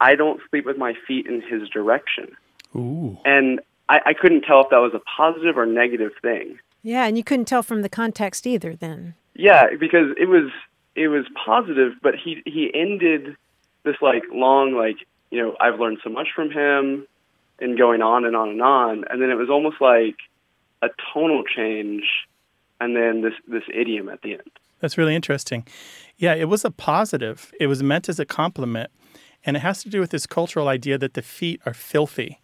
"I 0.00 0.14
don't 0.14 0.40
sleep 0.50 0.64
with 0.64 0.78
my 0.78 0.94
feet 1.06 1.26
in 1.26 1.42
his 1.42 1.68
direction." 1.68 2.36
Ooh. 2.74 3.18
And 3.24 3.60
I, 3.88 4.00
I 4.06 4.12
couldn't 4.14 4.42
tell 4.42 4.60
if 4.62 4.70
that 4.70 4.78
was 4.78 4.92
a 4.94 5.00
positive 5.00 5.56
or 5.56 5.66
negative 5.66 6.12
thing. 6.20 6.58
Yeah, 6.82 7.06
and 7.06 7.16
you 7.16 7.24
couldn't 7.24 7.46
tell 7.46 7.62
from 7.62 7.82
the 7.82 7.88
context 7.88 8.46
either 8.46 8.76
then. 8.76 9.14
Yeah, 9.34 9.74
because 9.78 10.14
it 10.18 10.28
was 10.28 10.50
it 10.94 11.08
was 11.08 11.26
positive, 11.44 11.94
but 12.02 12.14
he 12.14 12.42
he 12.46 12.70
ended 12.74 13.36
this 13.84 13.96
like 14.00 14.22
long 14.32 14.74
like 14.74 14.96
you 15.30 15.42
know 15.42 15.56
I've 15.60 15.78
learned 15.78 15.98
so 16.02 16.10
much 16.10 16.28
from 16.34 16.50
him, 16.50 17.06
and 17.60 17.78
going 17.78 18.02
on 18.02 18.24
and 18.24 18.36
on 18.36 18.50
and 18.50 18.62
on, 18.62 19.04
and 19.10 19.20
then 19.20 19.30
it 19.30 19.36
was 19.36 19.50
almost 19.50 19.80
like 19.80 20.16
a 20.82 20.88
tonal 21.12 21.42
change, 21.44 22.04
and 22.80 22.96
then 22.96 23.22
this 23.22 23.34
this 23.48 23.64
idiom 23.72 24.08
at 24.08 24.22
the 24.22 24.32
end. 24.32 24.50
That's 24.80 24.98
really 24.98 25.14
interesting. 25.14 25.66
Yeah, 26.18 26.34
it 26.34 26.48
was 26.48 26.64
a 26.64 26.70
positive. 26.70 27.52
It 27.58 27.66
was 27.66 27.82
meant 27.82 28.08
as 28.08 28.18
a 28.18 28.26
compliment. 28.26 28.90
And 29.46 29.56
it 29.56 29.60
has 29.60 29.82
to 29.84 29.88
do 29.88 30.00
with 30.00 30.10
this 30.10 30.26
cultural 30.26 30.68
idea 30.68 30.98
that 30.98 31.14
the 31.14 31.22
feet 31.22 31.60
are 31.64 31.72
filthy 31.72 32.40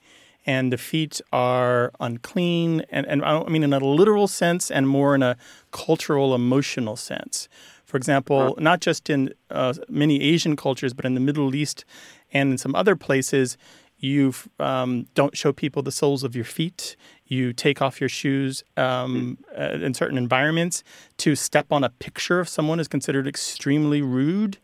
and 0.47 0.73
the 0.73 0.79
feet 0.79 1.21
are 1.33 1.93
unclean. 2.01 2.83
And, 2.91 3.07
and 3.07 3.25
I 3.25 3.33
don't 3.33 3.51
mean 3.51 3.65
in 3.65 3.73
a 3.73 3.81
literal 3.81 4.29
sense 4.29 4.71
and 4.71 4.89
more 4.89 5.15
in 5.15 5.23
a 5.23 5.37
cultural, 5.73 6.35
emotional 6.35 6.97
sense. 6.97 7.49
For 7.85 7.97
example, 7.97 8.57
not 8.59 8.81
just 8.81 9.11
in 9.11 9.35
uh, 9.51 9.75
many 9.89 10.23
Asian 10.23 10.57
cultures, 10.57 10.95
but 10.95 11.05
in 11.05 11.15
the 11.15 11.21
Middle 11.21 11.55
East 11.55 11.85
and 12.33 12.53
in 12.53 12.59
some 12.59 12.75
other 12.75 12.97
places, 12.97 13.59
you 13.99 14.33
um, 14.59 15.07
don't 15.15 15.37
show 15.37 15.53
people 15.53 15.83
the 15.83 15.93
soles 15.93 16.25
of 16.25 16.35
your 16.35 16.45
feet. 16.45 16.97
You 17.27 17.53
take 17.53 17.83
off 17.83 18.01
your 18.01 18.09
shoes 18.09 18.65
um, 18.77 19.39
uh, 19.57 19.79
in 19.81 19.95
certain 19.95 20.19
environments. 20.19 20.83
To 21.19 21.37
step 21.37 21.67
on 21.71 21.85
a 21.85 21.91
picture 21.91 22.41
of 22.41 22.49
someone 22.49 22.81
is 22.81 22.89
considered 22.89 23.27
extremely 23.27 24.03
rude. 24.03 24.59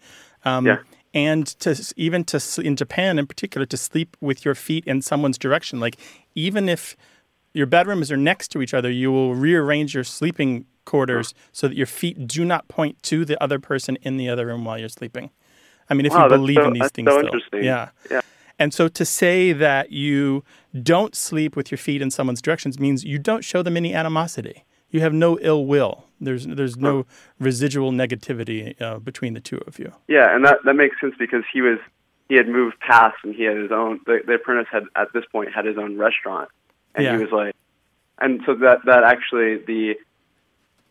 Um, 0.44 0.66
Yeah. 0.66 0.78
And 1.26 1.46
to 1.62 1.70
even 1.96 2.22
to 2.24 2.38
in 2.62 2.76
Japan 2.76 3.18
in 3.18 3.26
particular, 3.26 3.66
to 3.66 3.76
sleep 3.76 4.16
with 4.20 4.44
your 4.44 4.54
feet 4.54 4.84
in 4.86 5.02
someone's 5.02 5.38
direction, 5.38 5.80
like 5.80 5.96
even 6.34 6.68
if 6.68 6.96
your 7.54 7.66
bedrooms 7.66 8.12
are 8.12 8.16
next 8.16 8.48
to 8.52 8.62
each 8.62 8.74
other, 8.74 8.90
you 8.90 9.10
will 9.10 9.34
rearrange 9.34 9.94
your 9.94 10.04
sleeping 10.04 10.66
quarters 10.84 11.34
so 11.52 11.66
that 11.68 11.76
your 11.76 11.86
feet 11.86 12.16
do 12.28 12.44
not 12.44 12.68
point 12.68 13.02
to 13.10 13.24
the 13.24 13.36
other 13.42 13.58
person 13.58 13.96
in 14.02 14.16
the 14.16 14.28
other 14.28 14.46
room 14.46 14.64
while 14.64 14.78
you're 14.78 14.88
sleeping. 15.00 15.30
I 15.90 15.94
mean, 15.94 16.06
if 16.06 16.12
Wow, 16.12 16.24
you 16.24 16.28
believe 16.28 16.56
so- 16.62 16.66
in 16.68 16.72
these 16.74 16.90
things, 16.92 17.10
so 17.10 17.22
still. 17.46 17.62
yeah. 17.64 17.88
Yeah. 18.10 18.20
And 18.60 18.72
so 18.74 18.88
to 18.88 19.04
say 19.04 19.52
that 19.52 19.90
you 19.92 20.44
don't 20.82 21.14
sleep 21.14 21.56
with 21.56 21.70
your 21.70 21.78
feet 21.78 22.00
in 22.02 22.10
someone's 22.10 22.42
directions 22.42 22.78
means 22.78 23.04
you 23.04 23.18
don't 23.18 23.44
show 23.44 23.62
them 23.62 23.76
any 23.76 23.92
animosity. 23.94 24.64
You 24.90 25.00
have 25.00 25.12
no 25.12 25.38
ill 25.40 25.66
will. 25.66 26.04
There's 26.20 26.46
there's 26.46 26.76
no 26.76 27.06
residual 27.38 27.92
negativity 27.92 28.80
uh, 28.80 28.98
between 28.98 29.34
the 29.34 29.40
two 29.40 29.58
of 29.66 29.78
you. 29.78 29.92
Yeah, 30.08 30.34
and 30.34 30.44
that 30.44 30.58
that 30.64 30.74
makes 30.74 31.00
sense 31.00 31.14
because 31.18 31.44
he 31.52 31.60
was 31.60 31.78
he 32.28 32.34
had 32.34 32.48
moved 32.48 32.78
past 32.80 33.16
and 33.22 33.34
he 33.34 33.44
had 33.44 33.56
his 33.56 33.70
own. 33.70 34.00
The, 34.06 34.20
the 34.26 34.34
apprentice 34.34 34.66
had 34.70 34.84
at 34.96 35.12
this 35.12 35.24
point 35.30 35.52
had 35.54 35.64
his 35.64 35.78
own 35.78 35.96
restaurant, 35.98 36.48
and 36.94 37.04
Yeah. 37.04 37.16
he 37.16 37.22
was 37.22 37.32
like, 37.32 37.54
and 38.18 38.40
so 38.46 38.54
that 38.56 38.84
that 38.86 39.04
actually 39.04 39.58
the 39.58 39.96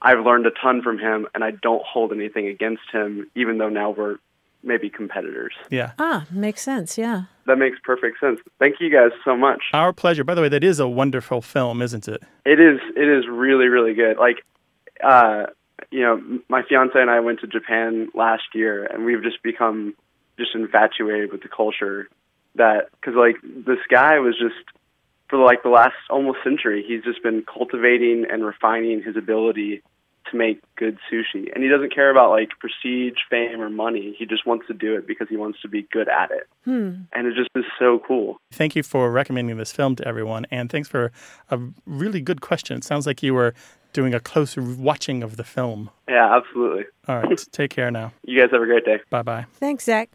I've 0.02 0.20
learned 0.24 0.46
a 0.46 0.52
ton 0.52 0.82
from 0.84 1.00
him, 1.00 1.28
and 1.34 1.44
I 1.44 1.52
don't 1.52 1.84
hold 1.84 2.14
anything 2.14 2.48
against 2.48 2.84
him, 2.92 3.30
even 3.36 3.58
though 3.58 3.70
now 3.70 3.90
we're 3.90 4.18
maybe 4.64 4.90
competitors. 4.90 5.54
Yeah. 5.70 5.92
Ah, 6.00 6.26
makes 6.32 6.62
sense. 6.62 6.98
Yeah. 6.98 7.24
That 7.46 7.58
makes 7.58 7.78
perfect 7.84 8.20
sense. 8.20 8.40
Thank 8.60 8.76
you 8.80 8.92
guys 8.92 9.12
so 9.24 9.36
much. 9.36 9.62
Our 9.74 9.94
pleasure. 9.94 10.24
By 10.24 10.36
the 10.36 10.42
way, 10.42 10.50
that 10.50 10.64
is 10.64 10.80
a 10.80 10.88
wonderful 10.88 11.42
film, 11.42 11.82
isn't 11.82 12.08
it? 12.08 12.22
It 12.46 12.60
is 12.60 12.80
it 12.96 13.08
is 13.08 13.26
really 13.28 13.68
really 13.68 13.94
good. 13.94 14.18
Like, 14.18 14.44
uh, 15.04 15.48
you 15.92 16.02
know, 16.02 16.22
my 16.50 16.64
fiance 16.68 17.00
and 17.00 17.10
I 17.10 17.20
went 17.20 17.40
to 17.42 17.48
Japan 17.48 18.10
last 18.14 18.44
year, 18.54 18.86
and 18.86 19.06
we've 19.06 19.24
just 19.24 19.42
become 19.44 19.96
just 20.38 20.54
infatuated 20.54 21.32
with 21.32 21.42
the 21.42 21.50
culture. 21.50 22.10
That 22.56 22.90
because 22.92 23.16
like 23.16 23.36
this 23.44 23.80
guy 23.90 24.20
was 24.20 24.36
just 24.38 24.56
for 25.30 25.38
like 25.44 25.64
the 25.64 25.70
last 25.70 25.96
almost 26.10 26.40
century, 26.44 26.84
he's 26.88 27.04
just 27.04 27.22
been 27.24 27.44
cultivating 27.44 28.26
and 28.30 28.44
refining 28.44 29.04
his 29.04 29.16
ability 29.16 29.84
to 30.32 30.38
make 30.38 30.62
good 30.76 30.98
sushi, 31.12 31.52
and 31.54 31.64
he 31.64 31.70
doesn't 31.70 31.94
care 31.94 32.10
about 32.10 32.30
like 32.32 32.50
prestige, 32.60 33.16
fame, 33.30 33.62
or 33.62 33.70
money. 33.70 34.16
He 34.18 34.26
just 34.26 34.46
wants 34.46 34.68
to 34.68 34.74
do 34.74 34.96
it 34.96 35.08
because 35.08 35.28
he 35.30 35.38
wants 35.38 35.62
to 35.62 35.68
be 35.68 35.84
good 35.92 36.08
at 36.10 36.32
it, 36.32 36.48
Hmm. 36.66 36.92
and 37.14 37.28
it 37.28 37.36
just 37.36 37.50
is 37.56 37.66
so 37.80 38.00
cool. 38.08 38.38
Thank 38.52 38.76
you 38.76 38.84
for 38.84 39.12
recommending 39.12 39.58
this 39.58 39.72
film 39.72 39.96
to 39.98 40.08
everyone, 40.08 40.46
and 40.52 40.70
thanks 40.70 40.88
for 40.90 41.12
a 41.50 41.60
really 41.86 42.22
good 42.22 42.42
question. 42.42 42.78
It 42.78 42.84
sounds 42.84 43.06
like 43.08 43.22
you 43.24 43.34
were 43.34 43.54
doing 43.94 44.14
a 44.14 44.20
close 44.20 44.56
watching 44.58 45.24
of 45.24 45.38
the 45.38 45.44
film. 45.44 45.90
Yeah, 46.08 46.36
absolutely. 46.36 46.86
All 47.08 47.18
right, 47.22 47.38
take 47.52 47.72
care 47.72 47.90
now. 47.92 48.12
You 48.24 48.40
guys 48.40 48.52
have 48.52 48.62
a 48.62 48.66
great 48.66 48.86
day. 48.86 49.00
Bye 49.10 49.24
bye. 49.24 49.46
Thanks, 49.54 49.86
Zach. 49.86 50.10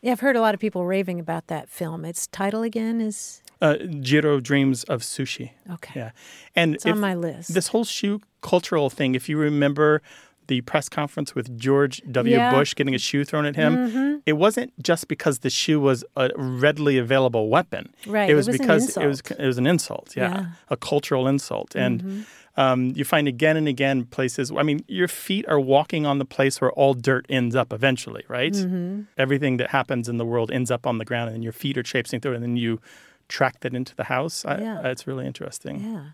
Yeah, 0.00 0.12
I've 0.12 0.20
heard 0.20 0.36
a 0.36 0.40
lot 0.40 0.54
of 0.54 0.60
people 0.60 0.84
raving 0.86 1.18
about 1.20 1.48
that 1.48 1.68
film. 1.68 2.04
Its 2.04 2.26
title 2.28 2.62
again 2.62 3.00
is 3.00 3.42
Uh, 3.60 3.74
Jiro 4.00 4.38
dreams 4.38 4.84
of 4.84 5.02
sushi. 5.02 5.50
okay. 5.72 5.92
Yeah, 6.00 6.10
and 6.54 6.76
It's 6.76 6.86
on 6.86 7.00
my 7.00 7.14
list. 7.16 7.52
This 7.52 7.68
whole 7.68 7.84
shoe 7.84 8.20
cultural 8.40 8.90
thing. 8.90 9.14
If 9.14 9.28
you 9.28 9.38
remember 9.38 10.02
the 10.46 10.62
press 10.62 10.88
conference 10.88 11.34
with 11.34 11.58
George 11.58 12.00
W. 12.10 12.34
Yeah. 12.36 12.50
Bush 12.50 12.74
getting 12.74 12.94
a 12.94 12.98
shoe 12.98 13.22
thrown 13.22 13.44
at 13.44 13.54
him, 13.54 13.76
Mhm. 13.76 14.22
it 14.24 14.32
wasn't 14.34 14.72
just 14.82 15.06
because 15.06 15.40
the 15.40 15.50
shoe 15.50 15.78
was 15.78 16.04
a 16.16 16.30
readily 16.36 16.96
available 16.96 17.50
weapon. 17.50 17.90
Right, 18.06 18.30
It 18.30 18.32
it 18.32 18.36
was, 18.36 18.46
was 18.46 18.56
an 18.56 18.62
because 18.62 18.96
it 18.96 19.06
was 19.06 19.20
it 19.38 19.46
was 19.46 19.58
an 19.58 19.66
insult. 19.66 20.14
Yeah, 20.16 20.34
Yeah. 20.34 20.46
a 20.70 20.76
cultural 20.76 21.26
insult, 21.28 21.74
and. 21.76 22.02
Mhm. 22.02 22.24
Um, 22.56 22.92
you 22.96 23.04
find 23.04 23.28
again 23.28 23.56
and 23.56 23.68
again 23.68 24.04
places. 24.04 24.50
I 24.50 24.64
mean, 24.64 24.84
your 24.88 25.06
feet 25.06 25.44
are 25.46 25.60
walking 25.60 26.04
on 26.06 26.18
the 26.18 26.24
place 26.24 26.60
where 26.60 26.72
all 26.72 26.92
dirt 26.92 27.24
ends 27.28 27.54
up 27.54 27.72
eventually, 27.72 28.24
right? 28.26 28.52
Mhm. 28.52 29.06
Everything 29.16 29.58
that 29.58 29.70
happens 29.70 30.08
in 30.08 30.16
the 30.16 30.24
world 30.24 30.50
ends 30.50 30.68
up 30.68 30.84
on 30.84 30.98
the 30.98 31.04
ground, 31.04 31.32
and 31.32 31.44
your 31.44 31.52
feet 31.52 31.78
are 31.78 31.84
traipsing 31.84 32.18
through 32.18 32.32
it, 32.32 32.34
and 32.34 32.42
then 32.42 32.56
you 32.56 32.80
track 33.28 33.60
that 33.60 33.74
into 33.74 33.94
the 33.94 34.04
house. 34.04 34.44
I, 34.44 34.58
Yeah. 34.58 34.88
It's 34.88 35.06
really 35.06 35.24
interesting. 35.24 35.78
Yeah. 35.84 36.04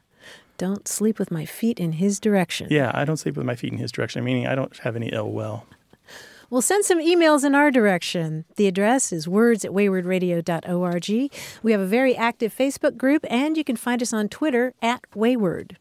Don't 0.57 0.87
sleep 0.87 1.19
with 1.19 1.31
my 1.31 1.45
feet 1.45 1.81
in 1.81 1.93
his 1.93 2.21
direction. 2.21 2.69
Yeah, 2.71 2.91
I 2.95 3.05
don't 3.05 3.17
sleep 3.17 3.37
with 3.37 3.47
my 3.47 3.57
feet 3.57 3.73
in 3.73 3.79
his 3.79 3.91
direction, 3.91 4.23
meaning 4.25 4.47
I 4.47 4.55
don't 4.55 4.77
have 4.79 4.97
any 4.97 5.09
ill 5.09 5.33
will. 5.33 5.67
Well, 6.51 6.63
send 6.63 6.85
some 6.85 7.01
emails 7.01 7.45
in 7.45 7.55
our 7.55 7.71
direction. 7.71 8.45
The 8.57 8.69
address 8.69 9.13
is 9.13 9.27
words 9.27 9.65
at 9.65 9.73
waywordradio.org. 9.73 11.33
We 11.63 11.73
have 11.73 11.81
a 11.81 11.87
very 11.87 12.15
active 12.15 12.55
Facebook 12.55 12.97
group, 12.97 13.25
and 13.29 13.57
you 13.57 13.65
can 13.65 13.77
find 13.77 14.01
us 14.03 14.13
on 14.13 14.29
Twitter 14.29 14.75
at 14.81 15.03
Wayword. 15.15 15.77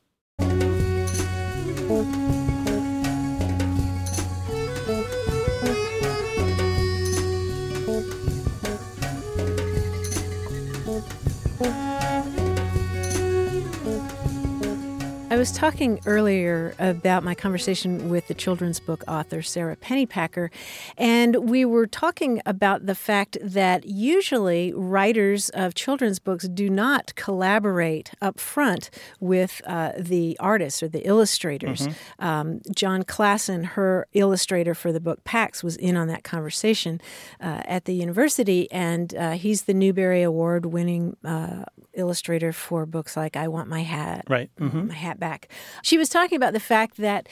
I 15.34 15.36
was 15.36 15.52
talking 15.52 16.00
earlier 16.06 16.76
about 16.78 17.24
my 17.24 17.34
conversation 17.34 18.08
with 18.12 18.28
the 18.28 18.36
children's 18.36 18.80
book 18.80 19.04
author 19.08 19.42
Sara 19.42 19.76
Pennypacker, 19.76 20.52
and 20.96 21.50
we 21.50 21.66
were 21.66 21.88
talking 21.88 22.40
about 22.46 22.86
the 22.86 22.94
fact 22.94 23.40
that 23.42 23.84
usually 23.84 24.72
writers 24.76 25.50
of 25.50 25.74
children's 25.74 26.20
books 26.20 26.48
do 26.48 26.70
not 26.70 27.16
collaborate 27.16 28.12
up 28.22 28.40
front 28.40 28.92
with 29.20 29.60
uh, 29.66 29.94
the 29.98 30.38
artists 30.40 30.84
or 30.84 30.88
the 30.88 31.00
illustrators. 31.00 31.88
Mm-hmm. 31.88 32.24
Um, 32.24 32.62
Jon 32.76 33.02
Klassen, 33.02 33.66
her 33.66 34.06
illustrator 34.14 34.76
for 34.76 34.92
the 34.92 35.00
book 35.00 35.24
Pax, 35.24 35.64
was 35.64 35.76
in 35.78 35.98
on 35.98 36.08
that 36.10 36.24
conversation 36.24 37.02
uh, 37.42 37.64
at 37.66 37.86
the 37.86 37.96
university, 37.96 38.72
and 38.72 39.16
uh, 39.16 39.32
he's 39.32 39.64
the 39.64 39.74
Newbery 39.74 40.22
Award 40.22 40.68
winning 40.68 41.18
uh, 41.26 41.64
illustrator 41.94 42.52
for 42.54 42.86
books 42.86 43.16
like 43.18 43.36
I 43.36 43.48
Want 43.48 43.70
My 43.70 43.82
Hat, 43.84 44.26
Right. 44.30 44.50
hmm 44.58 44.88
my 44.88 44.94
hat 44.94 45.20
back. 45.20 45.50
She 45.82 45.98
was 45.98 46.10
talking 46.10 46.36
about 46.36 46.54
the 46.54 46.60
fact 46.60 46.98
that 46.98 47.28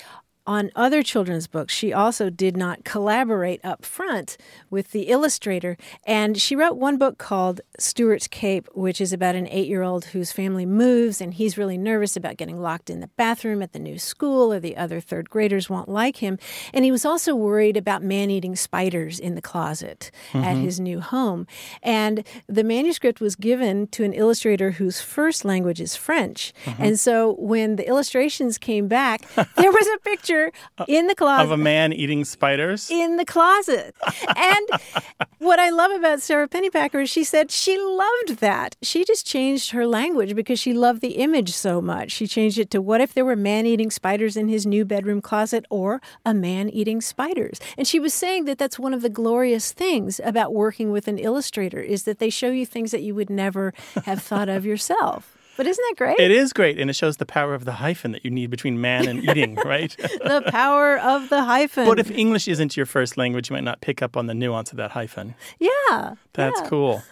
on 0.47 0.71
other 0.75 1.03
children's 1.03 1.47
books, 1.47 1.73
she 1.73 1.93
also 1.93 2.29
did 2.29 2.57
not 2.57 2.83
collaborate 2.83 3.63
up 3.63 3.85
front 3.85 4.37
with 4.69 4.91
the 4.91 5.03
illustrator. 5.03 5.77
And 6.05 6.39
she 6.39 6.55
wrote 6.55 6.77
one 6.77 6.97
book 6.97 7.17
called 7.17 7.61
Stuart's 7.77 8.27
Cape, 8.27 8.67
which 8.73 8.99
is 8.99 9.13
about 9.13 9.35
an 9.35 9.47
eight 9.47 9.67
year 9.67 9.83
old 9.83 10.05
whose 10.05 10.31
family 10.31 10.65
moves 10.65 11.21
and 11.21 11.33
he's 11.33 11.57
really 11.57 11.77
nervous 11.77 12.15
about 12.15 12.37
getting 12.37 12.59
locked 12.59 12.89
in 12.89 13.01
the 13.01 13.07
bathroom 13.09 13.61
at 13.61 13.73
the 13.73 13.79
new 13.79 13.99
school 13.99 14.51
or 14.51 14.59
the 14.59 14.77
other 14.77 14.99
third 14.99 15.29
graders 15.29 15.69
won't 15.69 15.89
like 15.89 16.17
him. 16.17 16.39
And 16.73 16.83
he 16.83 16.91
was 16.91 17.05
also 17.05 17.35
worried 17.35 17.77
about 17.77 18.01
man 18.01 18.31
eating 18.31 18.55
spiders 18.55 19.19
in 19.19 19.35
the 19.35 19.41
closet 19.41 20.09
at 20.33 20.41
mm-hmm. 20.41 20.63
his 20.63 20.79
new 20.79 21.01
home. 21.01 21.45
And 21.83 22.25
the 22.47 22.63
manuscript 22.63 23.21
was 23.21 23.35
given 23.35 23.87
to 23.87 24.03
an 24.03 24.13
illustrator 24.13 24.71
whose 24.71 25.01
first 25.01 25.45
language 25.45 25.79
is 25.79 25.95
French. 25.95 26.53
Mm-hmm. 26.65 26.83
And 26.83 26.99
so 26.99 27.35
when 27.37 27.75
the 27.75 27.87
illustrations 27.87 28.57
came 28.57 28.87
back, 28.87 29.21
there 29.35 29.71
was 29.71 29.87
a 29.87 29.99
picture 30.03 30.30
Uh, 30.77 30.85
in 30.87 31.07
the 31.07 31.15
closet 31.15 31.43
Of 31.43 31.51
a 31.51 31.57
man 31.57 31.93
eating 31.93 32.23
spiders. 32.25 32.89
in 32.89 33.17
the 33.17 33.25
closet. 33.25 33.95
And 34.35 34.67
what 35.39 35.59
I 35.59 35.69
love 35.69 35.91
about 35.91 36.21
Sara 36.21 36.47
Pennypacker 36.47 37.03
is 37.03 37.09
she 37.09 37.23
said 37.23 37.51
she 37.51 37.77
loved 37.77 38.39
that. 38.39 38.75
She 38.81 39.03
just 39.03 39.25
changed 39.25 39.71
her 39.71 39.85
language 39.85 40.35
because 40.35 40.59
she 40.59 40.73
loved 40.73 41.01
the 41.01 41.15
image 41.17 41.51
so 41.53 41.81
much. 41.81 42.11
She 42.11 42.27
changed 42.27 42.57
it 42.57 42.69
to 42.71 42.81
what 42.81 43.01
if 43.01 43.13
there 43.13 43.25
were 43.25 43.35
man 43.35 43.65
eating 43.65 43.91
spiders 43.91 44.37
in 44.37 44.47
his 44.47 44.65
new 44.65 44.85
bedroom 44.85 45.21
closet 45.21 45.65
or 45.69 46.01
a 46.25 46.33
man 46.33 46.69
eating 46.69 47.01
spiders. 47.01 47.59
And 47.77 47.87
she 47.87 47.99
was 47.99 48.13
saying 48.13 48.45
that 48.45 48.57
that's 48.57 48.79
one 48.79 48.93
of 48.93 49.01
the 49.01 49.09
glorious 49.09 49.71
things 49.71 50.19
about 50.23 50.53
working 50.53 50.91
with 50.91 51.07
an 51.07 51.17
illustrator 51.17 51.79
is 51.79 52.03
that 52.03 52.19
they 52.19 52.29
show 52.29 52.49
you 52.49 52.65
things 52.65 52.91
that 52.91 53.01
you 53.01 53.13
would 53.15 53.29
never 53.29 53.73
have 54.05 54.21
thought 54.21 54.49
of 54.49 54.65
yourself. 54.65 55.37
But 55.57 55.67
isn't 55.67 55.83
that 55.89 55.95
great? 55.97 56.19
It 56.19 56.31
is 56.31 56.53
great, 56.53 56.79
and 56.79 56.89
it 56.89 56.95
shows 56.95 57.17
the 57.17 57.25
power 57.25 57.53
of 57.53 57.65
the 57.65 57.73
hyphen 57.73 58.11
that 58.13 58.23
you 58.23 58.31
need 58.31 58.49
between 58.49 58.79
man 58.79 59.07
and 59.07 59.23
eating, 59.23 59.55
right? 59.65 59.95
the 59.97 60.43
power 60.47 60.97
of 60.97 61.29
the 61.29 61.43
hyphen. 61.43 61.85
but 61.85 61.99
if 61.99 62.09
English 62.09 62.47
isn't 62.47 62.77
your 62.77 62.85
first 62.85 63.17
language, 63.17 63.49
you 63.49 63.55
might 63.55 63.63
not 63.63 63.81
pick 63.81 64.01
up 64.01 64.15
on 64.15 64.27
the 64.27 64.33
nuance 64.33 64.71
of 64.71 64.77
that 64.77 64.91
hyphen. 64.91 65.35
yeah. 65.59 66.15
That's 66.33 66.61
yeah. 66.61 66.67
cool. 66.69 67.03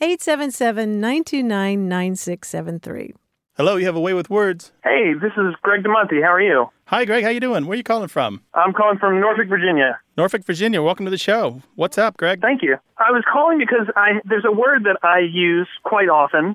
877 0.00 1.00
929 1.00 1.88
9673. 1.88 3.14
Hello, 3.56 3.76
you 3.76 3.86
have 3.86 3.96
a 3.96 4.00
way 4.00 4.12
with 4.12 4.28
words. 4.28 4.72
Hey, 4.84 5.14
this 5.14 5.32
is 5.36 5.54
Greg 5.62 5.82
DeMonte. 5.82 6.22
How 6.22 6.32
are 6.32 6.40
you? 6.42 6.66
Hi, 6.86 7.04
Greg. 7.06 7.24
How 7.24 7.30
you 7.30 7.40
doing? 7.40 7.64
Where 7.66 7.72
are 7.72 7.76
you 7.76 7.82
calling 7.82 8.08
from? 8.08 8.42
I'm 8.54 8.72
calling 8.74 8.98
from 8.98 9.18
Norfolk, 9.18 9.48
Virginia. 9.48 9.98
Norfolk, 10.16 10.44
Virginia. 10.44 10.82
Welcome 10.82 11.06
to 11.06 11.10
the 11.10 11.18
show. 11.18 11.62
What's 11.74 11.96
up, 11.98 12.16
Greg? 12.18 12.40
Thank 12.42 12.62
you. 12.62 12.76
I 12.98 13.10
was 13.10 13.24
calling 13.30 13.58
because 13.58 13.86
I 13.96 14.20
there's 14.24 14.44
a 14.46 14.52
word 14.52 14.84
that 14.84 14.98
I 15.02 15.20
use 15.20 15.68
quite 15.84 16.08
often, 16.08 16.54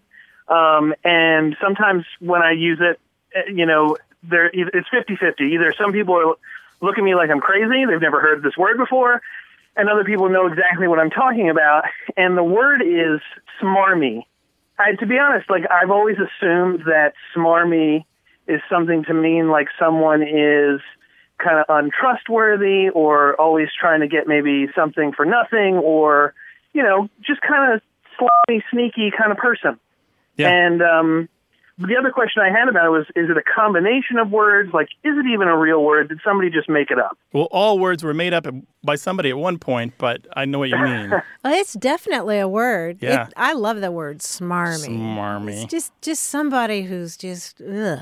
um, 0.51 0.93
and 1.03 1.55
sometimes 1.63 2.03
when 2.19 2.41
I 2.41 2.51
use 2.51 2.79
it, 2.81 2.99
eh, 3.33 3.51
you 3.53 3.65
know, 3.65 3.95
there 4.21 4.51
it's 4.53 4.87
50-50. 4.89 5.53
Either 5.53 5.73
some 5.79 5.93
people 5.93 6.15
are 6.15 6.35
look 6.81 6.97
at 6.97 7.03
me 7.03 7.15
like 7.15 7.29
I'm 7.29 7.39
crazy; 7.39 7.85
they've 7.85 8.01
never 8.01 8.19
heard 8.19 8.43
this 8.43 8.57
word 8.57 8.77
before, 8.77 9.21
and 9.77 9.89
other 9.89 10.03
people 10.03 10.29
know 10.29 10.47
exactly 10.47 10.87
what 10.87 10.99
I'm 10.99 11.09
talking 11.09 11.49
about. 11.49 11.85
And 12.17 12.37
the 12.37 12.43
word 12.43 12.81
is 12.81 13.21
smarmy. 13.61 14.23
I, 14.77 14.93
to 14.99 15.05
be 15.05 15.17
honest, 15.17 15.49
like 15.49 15.63
I've 15.71 15.91
always 15.91 16.17
assumed 16.17 16.81
that 16.85 17.13
smarmy 17.35 18.03
is 18.47 18.59
something 18.69 19.05
to 19.05 19.13
mean 19.13 19.49
like 19.49 19.67
someone 19.79 20.21
is 20.21 20.81
kind 21.37 21.59
of 21.59 21.65
untrustworthy 21.69 22.89
or 22.89 23.39
always 23.39 23.69
trying 23.79 24.01
to 24.01 24.07
get 24.07 24.27
maybe 24.27 24.67
something 24.75 25.13
for 25.13 25.25
nothing 25.25 25.75
or 25.75 26.33
you 26.73 26.83
know 26.83 27.09
just 27.25 27.41
kind 27.41 27.73
of 27.73 27.81
slightly 28.17 28.63
sneaky 28.69 29.11
kind 29.17 29.31
of 29.31 29.37
person. 29.37 29.79
Yeah. 30.41 30.49
And 30.49 30.81
um, 30.81 31.29
the 31.77 31.95
other 31.97 32.11
question 32.11 32.43
I 32.43 32.49
had 32.49 32.67
about 32.69 32.85
it 32.85 32.89
was: 32.89 33.05
Is 33.15 33.29
it 33.29 33.37
a 33.37 33.41
combination 33.41 34.17
of 34.17 34.29
words? 34.29 34.71
Like, 34.73 34.89
is 35.03 35.17
it 35.17 35.25
even 35.33 35.47
a 35.47 35.57
real 35.57 35.83
word? 35.83 36.09
Did 36.09 36.19
somebody 36.23 36.49
just 36.51 36.69
make 36.69 36.91
it 36.91 36.99
up? 36.99 37.17
Well, 37.33 37.47
all 37.51 37.79
words 37.79 38.03
were 38.03 38.13
made 38.13 38.33
up 38.33 38.45
by 38.83 38.95
somebody 38.95 39.29
at 39.29 39.37
one 39.37 39.57
point, 39.57 39.93
but 39.97 40.27
I 40.35 40.45
know 40.45 40.59
what 40.59 40.69
you 40.69 40.77
mean. 40.77 41.11
Well, 41.43 41.53
it's 41.59 41.73
definitely 41.73 42.37
a 42.37 42.47
word. 42.47 42.97
It- 43.01 43.07
Yeah. 43.09 43.27
I 43.35 43.53
love 43.53 43.81
the 43.81 43.91
word 43.91 44.19
smarmy. 44.19 44.87
Smarmy. 44.89 45.63
It's 45.63 45.71
just 45.71 45.91
just 46.01 46.23
somebody 46.23 46.83
who's 46.83 47.17
just 47.17 47.59
ugh, 47.61 47.99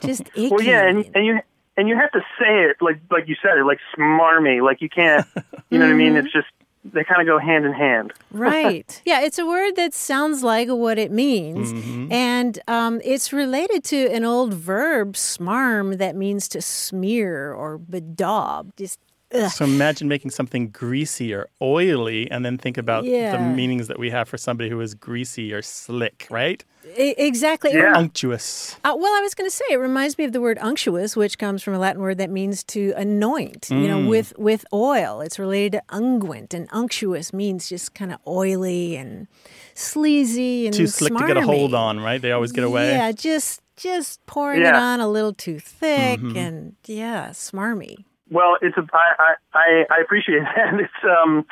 just 0.00 0.22
icky. 0.34 0.48
Well, 0.50 0.62
yeah, 0.62 0.88
and, 0.88 1.04
and 1.14 1.26
you 1.26 1.38
and 1.76 1.88
you 1.88 1.96
have 1.96 2.10
to 2.12 2.20
say 2.38 2.64
it 2.70 2.76
like 2.80 3.00
like 3.10 3.28
you 3.28 3.36
said 3.42 3.58
it, 3.58 3.64
like 3.64 3.78
smarmy. 3.98 4.62
Like 4.62 4.80
you 4.80 4.88
can't, 4.88 5.26
you 5.68 5.78
know 5.78 5.84
what 5.86 5.92
I 5.92 5.96
mean? 5.96 6.16
It's 6.16 6.32
just 6.32 6.46
they 6.84 7.04
kind 7.04 7.20
of 7.20 7.26
go 7.26 7.38
hand 7.38 7.64
in 7.64 7.72
hand. 7.72 8.12
right. 8.30 9.00
Yeah, 9.06 9.20
it's 9.20 9.38
a 9.38 9.46
word 9.46 9.76
that 9.76 9.94
sounds 9.94 10.42
like 10.42 10.68
what 10.68 10.98
it 10.98 11.12
means, 11.12 11.72
Mm-hmm. 11.72 12.12
and 12.12 12.58
um, 12.66 13.00
it's 13.04 13.32
related 13.32 13.84
to 13.84 14.06
an 14.12 14.24
old 14.24 14.52
verb, 14.54 15.14
smarm, 15.14 15.98
that 15.98 16.16
means 16.16 16.48
to 16.48 16.60
smear 16.60 17.52
or 17.52 17.78
bedaub. 17.78 18.74
Just 18.76 18.98
ugh. 19.34 19.50
So 19.50 19.64
imagine 19.64 20.08
making 20.08 20.30
something 20.30 20.68
greasy 20.68 21.32
or 21.34 21.48
oily 21.60 22.30
and 22.30 22.44
then 22.44 22.58
think 22.58 22.76
about 22.78 23.04
the 23.04 23.38
meanings 23.38 23.88
that 23.88 23.98
we 23.98 24.10
have 24.10 24.28
for 24.28 24.36
somebody 24.38 24.68
who 24.70 24.80
is 24.80 24.94
greasy 24.94 25.52
or 25.52 25.62
slick, 25.62 26.26
right? 26.30 26.64
E- 26.98 27.14
exactly. 27.16 27.72
Yeah. 27.72 27.94
Unctuous. 27.96 28.74
Uh, 28.84 28.94
well, 28.98 29.12
I 29.14 29.20
was 29.20 29.34
going 29.34 29.48
to 29.48 29.54
say 29.54 29.64
it 29.70 29.76
reminds 29.76 30.18
me 30.18 30.24
of 30.24 30.32
the 30.32 30.40
word 30.40 30.58
unctuous, 30.60 31.16
which 31.16 31.38
comes 31.38 31.62
from 31.62 31.74
a 31.74 31.78
Latin 31.78 32.02
word 32.02 32.18
that 32.18 32.28
means 32.28 32.64
to 32.64 32.92
anoint. 32.96 33.68
You 33.70 33.76
Mm. 33.76 33.86
know, 33.88 34.08
with 34.08 34.32
with 34.36 34.64
oil. 34.72 35.20
It's 35.20 35.38
related 35.38 35.72
to 35.72 35.82
unguent, 35.96 36.52
and 36.54 36.68
unctuous 36.72 37.32
means 37.32 37.68
just 37.68 37.94
kind 37.94 38.12
of 38.12 38.18
oily 38.26 38.96
and 38.96 39.28
sleazy 39.74 40.66
and 40.66 40.74
Too 40.74 40.86
slick 40.86 41.14
to 41.16 41.26
get 41.26 41.36
a 41.36 41.42
hold 41.42 41.74
on, 41.74 42.00
right? 42.00 42.20
They 42.20 42.32
always 42.32 42.52
get 42.52 42.64
away. 42.64 42.90
Yeah, 42.92 43.12
just 43.12 43.60
just 43.76 44.24
pouring 44.26 44.60
it 44.62 44.74
on 44.74 45.00
a 45.00 45.08
little 45.08 45.32
too 45.32 45.58
thick, 45.58 46.20
Mm-hmm. 46.20 46.36
and 46.36 46.76
yeah, 46.86 47.28
smarmy. 47.30 48.04
Well, 48.32 48.56
it's 48.62 48.76
a 48.76 48.82
I 48.92 49.14
I 49.18 49.34
I, 49.54 49.84
I 49.90 50.00
appreciate 50.00 50.40
that. 50.56 50.74
It's 50.80 51.04
um 51.04 51.44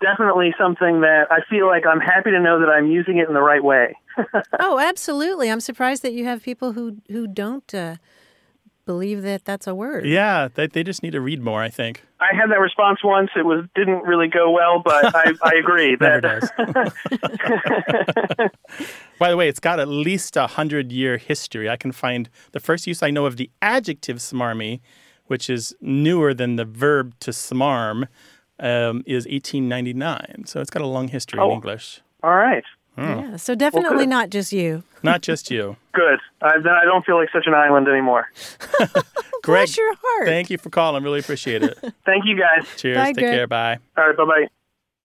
definitely 0.00 0.54
something 0.58 1.00
that 1.00 1.26
I 1.30 1.40
feel 1.48 1.66
like 1.66 1.86
I'm 1.86 2.00
happy 2.00 2.30
to 2.30 2.40
know 2.40 2.60
that 2.60 2.68
I'm 2.68 2.90
using 2.90 3.18
it 3.18 3.28
in 3.28 3.34
the 3.34 3.42
right 3.42 3.64
way. 3.64 3.96
oh, 4.60 4.78
absolutely. 4.78 5.50
I'm 5.50 5.60
surprised 5.60 6.02
that 6.02 6.12
you 6.12 6.24
have 6.24 6.42
people 6.42 6.72
who 6.72 6.98
who 7.10 7.26
don't 7.26 7.74
uh, 7.74 7.96
believe 8.84 9.22
that 9.22 9.44
that's 9.44 9.66
a 9.66 9.74
word. 9.74 10.06
Yeah, 10.06 10.48
they, 10.54 10.66
they 10.68 10.82
just 10.82 11.02
need 11.02 11.12
to 11.12 11.20
read 11.20 11.42
more, 11.42 11.62
I 11.62 11.68
think. 11.68 12.02
I 12.20 12.34
had 12.34 12.50
that 12.50 12.60
response 12.60 13.04
once. 13.04 13.30
It 13.36 13.44
was 13.44 13.66
didn't 13.74 14.02
really 14.04 14.28
go 14.28 14.50
well, 14.50 14.80
but 14.82 15.14
I, 15.14 15.34
I 15.42 15.52
agree 15.58 15.96
Never 16.00 16.20
that 16.20 16.40
does. 18.36 18.50
By 19.18 19.30
the 19.30 19.36
way, 19.36 19.48
it's 19.48 19.60
got 19.60 19.80
at 19.80 19.88
least 19.88 20.36
a 20.36 20.46
hundred 20.46 20.92
year 20.92 21.18
history. 21.18 21.68
I 21.68 21.76
can 21.76 21.92
find 21.92 22.30
the 22.52 22.60
first 22.60 22.86
use 22.86 23.02
I 23.02 23.10
know 23.10 23.26
of 23.26 23.36
the 23.36 23.50
adjective 23.60 24.18
smarmy, 24.18 24.80
which 25.26 25.48
is 25.50 25.74
newer 25.80 26.32
than 26.34 26.56
the 26.56 26.64
verb 26.64 27.14
to 27.20 27.30
smarm, 27.30 28.08
um, 28.58 29.02
is 29.06 29.26
1899. 29.26 30.44
So 30.46 30.60
it's 30.60 30.70
got 30.70 30.82
a 30.82 30.86
long 30.86 31.08
history 31.08 31.38
in 31.38 31.44
Oh. 31.44 31.52
English. 31.52 32.00
All 32.22 32.34
right. 32.34 32.64
Yeah, 32.98 33.36
so 33.36 33.54
definitely 33.54 34.04
good. 34.04 34.08
not 34.08 34.30
just 34.30 34.52
you. 34.54 34.82
Not 35.02 35.20
just 35.20 35.50
you. 35.50 35.76
Good. 35.92 36.18
I, 36.40 36.52
then 36.64 36.72
I 36.72 36.84
don't 36.86 37.04
feel 37.04 37.16
like 37.16 37.28
such 37.30 37.46
an 37.46 37.52
island 37.52 37.88
anymore. 37.88 38.26
Greg, 39.42 39.66
Bless 39.66 39.76
your 39.76 39.94
heart. 40.02 40.26
thank 40.26 40.48
you 40.48 40.56
for 40.56 40.70
calling. 40.70 41.02
I 41.02 41.04
really 41.04 41.20
appreciate 41.20 41.62
it. 41.62 41.76
Thank 42.06 42.24
you 42.24 42.38
guys. 42.38 42.66
Cheers. 42.78 42.96
Bye, 42.96 43.04
Take 43.12 43.16
Greg. 43.18 43.34
care. 43.34 43.46
Bye. 43.46 43.78
All 43.98 44.06
right. 44.08 44.16
Bye 44.16 44.24
bye. 44.24 44.46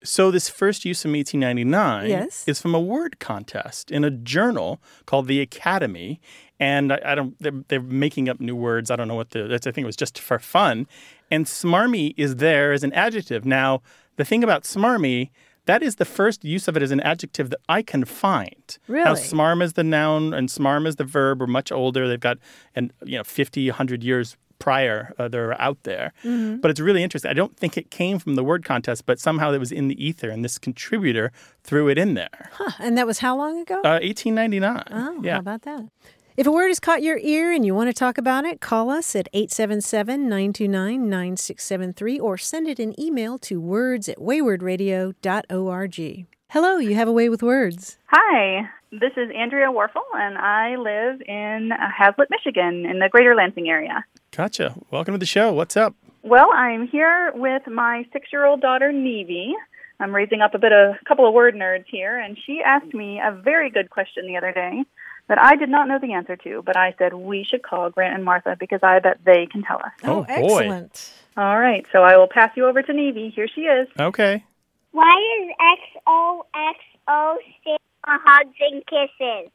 So 0.06 0.32
this 0.32 0.50
first 0.50 0.84
use 0.86 1.02
from 1.02 1.12
1899 1.12 2.10
Yes. 2.10 2.48
is 2.48 2.62
from 2.62 2.74
a 2.74 2.80
word 2.80 3.20
contest 3.20 3.92
in 3.92 4.04
a 4.06 4.10
journal 4.10 4.82
called 5.06 5.28
The 5.28 5.42
Academy, 5.42 6.20
and 6.62 6.94
I, 6.94 7.00
I 7.04 7.16
don't. 7.16 7.36
They're, 7.40 7.64
they're, 7.68 7.82
making 7.82 8.30
up 8.30 8.40
new 8.40 8.56
words. 8.56 8.92
I 8.92 8.96
don't 8.96 9.08
know 9.08 9.16
what 9.16 9.32
the. 9.32 9.54
I 9.54 9.58
think 9.58 9.80
it 9.80 9.86
was 9.86 9.98
just 9.98 10.20
for 10.20 10.38
fun, 10.40 10.88
and 11.32 11.46
smarmy 11.46 12.14
is 12.16 12.38
there 12.38 12.72
as 12.72 12.84
an 12.84 12.94
adjective. 12.94 13.44
Now, 13.44 13.82
the 14.16 14.24
thing 14.24 14.46
about 14.46 14.64
smarmy. 14.64 15.32
That 15.68 15.84
is 15.84 15.98
the 15.98 16.06
first 16.06 16.44
use 16.44 16.68
of 16.68 16.76
it 16.76 16.82
as 16.82 16.90
an 16.90 17.02
adjective 17.02 17.52
that 17.52 17.60
I 17.70 17.84
can 17.84 18.04
find. 18.04 18.80
Really? 18.88 19.06
Now, 19.06 19.14
smarm 19.14 19.62
is 19.62 19.74
the 19.74 19.84
noun 19.84 20.34
and 20.34 20.50
smarm 20.50 20.88
is 20.88 20.96
the 20.96 21.04
verb. 21.04 21.40
We're 21.40 21.46
much 21.46 21.72
older. 21.72 22.08
They've 22.08 22.20
got, 22.20 22.40
and 22.76 22.92
you 23.06 23.16
know, 23.20 23.24
50, 23.24 23.70
100 23.70 24.04
years 24.04 24.38
prior 24.58 25.14
uh, 25.20 25.28
they're 25.28 25.60
out 25.62 25.84
there. 25.84 26.14
Mm-hmm. 26.24 26.58
But 26.62 26.72
it's 26.72 26.80
really 26.80 27.04
interesting. 27.04 27.30
I 27.30 27.36
don't 27.36 27.56
think 27.58 27.78
it 27.78 27.92
came 27.92 28.18
from 28.18 28.36
the 28.36 28.44
word 28.44 28.66
contest, 28.66 29.06
but 29.06 29.20
somehow 29.20 29.52
it 29.52 29.60
was 29.60 29.72
in 29.72 29.88
the 29.88 30.04
ether, 30.04 30.30
and 30.30 30.44
this 30.44 30.58
contributor 30.58 31.32
threw 31.64 31.90
it 31.90 31.98
in 31.98 32.16
there. 32.16 32.50
Huh. 32.54 32.72
And 32.80 32.98
that 32.98 33.06
was 33.06 33.20
how 33.20 33.38
long 33.38 33.60
ago? 33.62 33.76
Uh, 33.84 34.00
1899. 34.02 34.84
oh, 34.92 35.22
yeah. 35.24 35.34
how 35.34 35.40
about 35.40 35.62
that? 35.62 35.90
If 36.38 36.48
a 36.48 36.52
word 36.52 36.70
has 36.70 36.80
caught 36.80 37.04
your 37.04 37.18
ear 37.18 37.52
and 37.52 37.66
you 37.66 37.76
want 37.76 37.90
to 37.90 37.94
talk 37.94 38.18
about 38.18 38.46
it, 38.46 38.62
call 38.62 38.90
us 38.90 39.18
at 39.18 39.28
877 39.34 40.30
929 40.30 41.10
9673 41.10 42.20
or 42.22 42.38
send 42.38 42.70
it 42.70 42.80
an 42.80 42.98
email 42.98 43.38
to 43.40 43.60
words 43.60 44.08
at 44.08 44.18
waywordradio.org. 44.18 46.26
Hello, 46.48 46.78
you 46.78 46.96
have 46.96 47.10
a 47.10 47.12
way 47.12 47.28
with 47.28 47.44
words. 47.44 47.98
Hi, 48.08 48.70
this 48.94 49.12
is 49.18 49.30
Andrea 49.36 49.68
Warfel, 49.68 50.06
and 50.14 50.38
I 50.38 50.78
live 50.78 51.22
in 51.28 51.72
Haslett, 52.00 52.30
Michigan, 52.30 52.86
in 52.86 53.00
the 53.00 53.10
greater 53.10 53.36
Lansing 53.36 53.68
area. 53.68 54.06
Gotcha. 54.32 54.74
Welcome 54.90 55.14
to 55.14 55.18
the 55.18 55.26
show. 55.26 55.52
What's 55.52 55.76
up? 55.76 55.96
Well, 56.24 56.50
I'm 56.54 56.88
here 56.88 57.34
with 57.36 57.68
my 57.68 58.06
six 58.14 58.30
year 58.32 58.46
old 58.46 58.62
daughter, 58.62 58.94
Nevi. 58.94 59.52
I'm 60.00 60.16
raising 60.16 60.40
up 60.40 60.54
a 60.54 60.60
bit 60.60 60.72
of 60.72 60.96
a 60.96 61.00
couple 61.06 61.28
of 61.28 61.34
word 61.34 61.56
nerds 61.56 61.88
here, 61.92 62.18
and 62.18 62.38
she 62.46 62.62
asked 62.66 62.94
me 62.94 63.20
a 63.20 63.34
very 63.34 63.70
good 63.70 63.90
question 63.90 64.28
the 64.28 64.38
other 64.38 64.54
day 64.54 64.86
that 65.32 65.42
I 65.42 65.56
did 65.56 65.70
not 65.70 65.88
know 65.88 65.98
the 65.98 66.12
answer 66.12 66.36
to, 66.36 66.62
but 66.66 66.76
I 66.76 66.94
said 66.98 67.14
we 67.14 67.46
should 67.50 67.64
call 67.64 67.90
Grant 67.90 68.14
and 68.16 68.26
Martha 68.26 68.58
because 68.60 68.82
I 68.84 69.00
bet 69.00 69.18
they 69.24 69.46
can 69.46 69.64
tell 69.64 69.78
us. 69.78 69.94
Oh, 70.04 70.24
boy. 70.24 70.28
excellent. 70.28 71.14
All 71.38 71.58
right, 71.58 71.86
so 71.94 72.04
I 72.04 72.18
will 72.18 72.28
pass 72.28 72.52
you 72.58 72.68
over 72.68 72.82
to 72.82 72.92
Nevi. 72.92 73.34
Here 73.34 73.48
she 73.48 73.62
is. 73.62 73.88
Okay. 73.98 74.44
Why 74.92 75.16
does 75.40 75.80
XOXO 76.06 77.36
stand 77.62 77.80
for 78.04 78.20
hugs 78.26 78.56
and 78.60 78.84
kisses? 78.86 79.52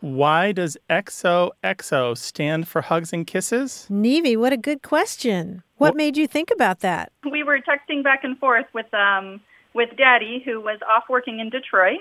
Why 0.00 0.52
does 0.52 0.78
XOXO 0.88 2.16
stand 2.16 2.66
for 2.66 2.80
hugs 2.80 3.12
and 3.12 3.26
kisses? 3.26 3.86
Nevi, 3.90 4.38
what 4.38 4.54
a 4.54 4.56
good 4.56 4.80
question. 4.80 5.62
What 5.76 5.88
Well- 5.88 5.96
made 5.96 6.16
you 6.16 6.26
think 6.26 6.50
about 6.50 6.80
that? 6.80 7.12
We 7.30 7.42
were 7.42 7.58
texting 7.58 8.02
back 8.02 8.24
and 8.24 8.38
forth 8.38 8.64
with 8.72 8.92
um 8.94 9.42
with 9.74 9.90
Daddy, 9.98 10.40
who 10.46 10.62
was 10.62 10.78
off 10.88 11.04
working 11.10 11.40
in 11.40 11.50
Detroit, 11.50 12.00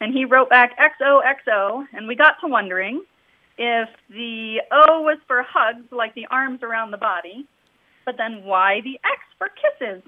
and 0.00 0.12
he 0.14 0.24
wrote 0.24 0.48
back 0.48 0.76
XOXO, 0.78 1.86
and 1.92 2.08
we 2.08 2.14
got 2.16 2.34
to 2.40 2.48
wondering 2.48 3.02
if 3.58 3.88
the 4.08 4.58
O 4.72 5.02
was 5.02 5.18
for 5.26 5.42
hugs, 5.46 5.84
like 5.92 6.14
the 6.14 6.26
arms 6.30 6.60
around 6.62 6.90
the 6.90 6.96
body, 6.96 7.46
but 8.06 8.16
then 8.16 8.42
why 8.44 8.80
the 8.82 8.94
X 9.04 9.20
for 9.38 9.48
kisses? 9.48 10.02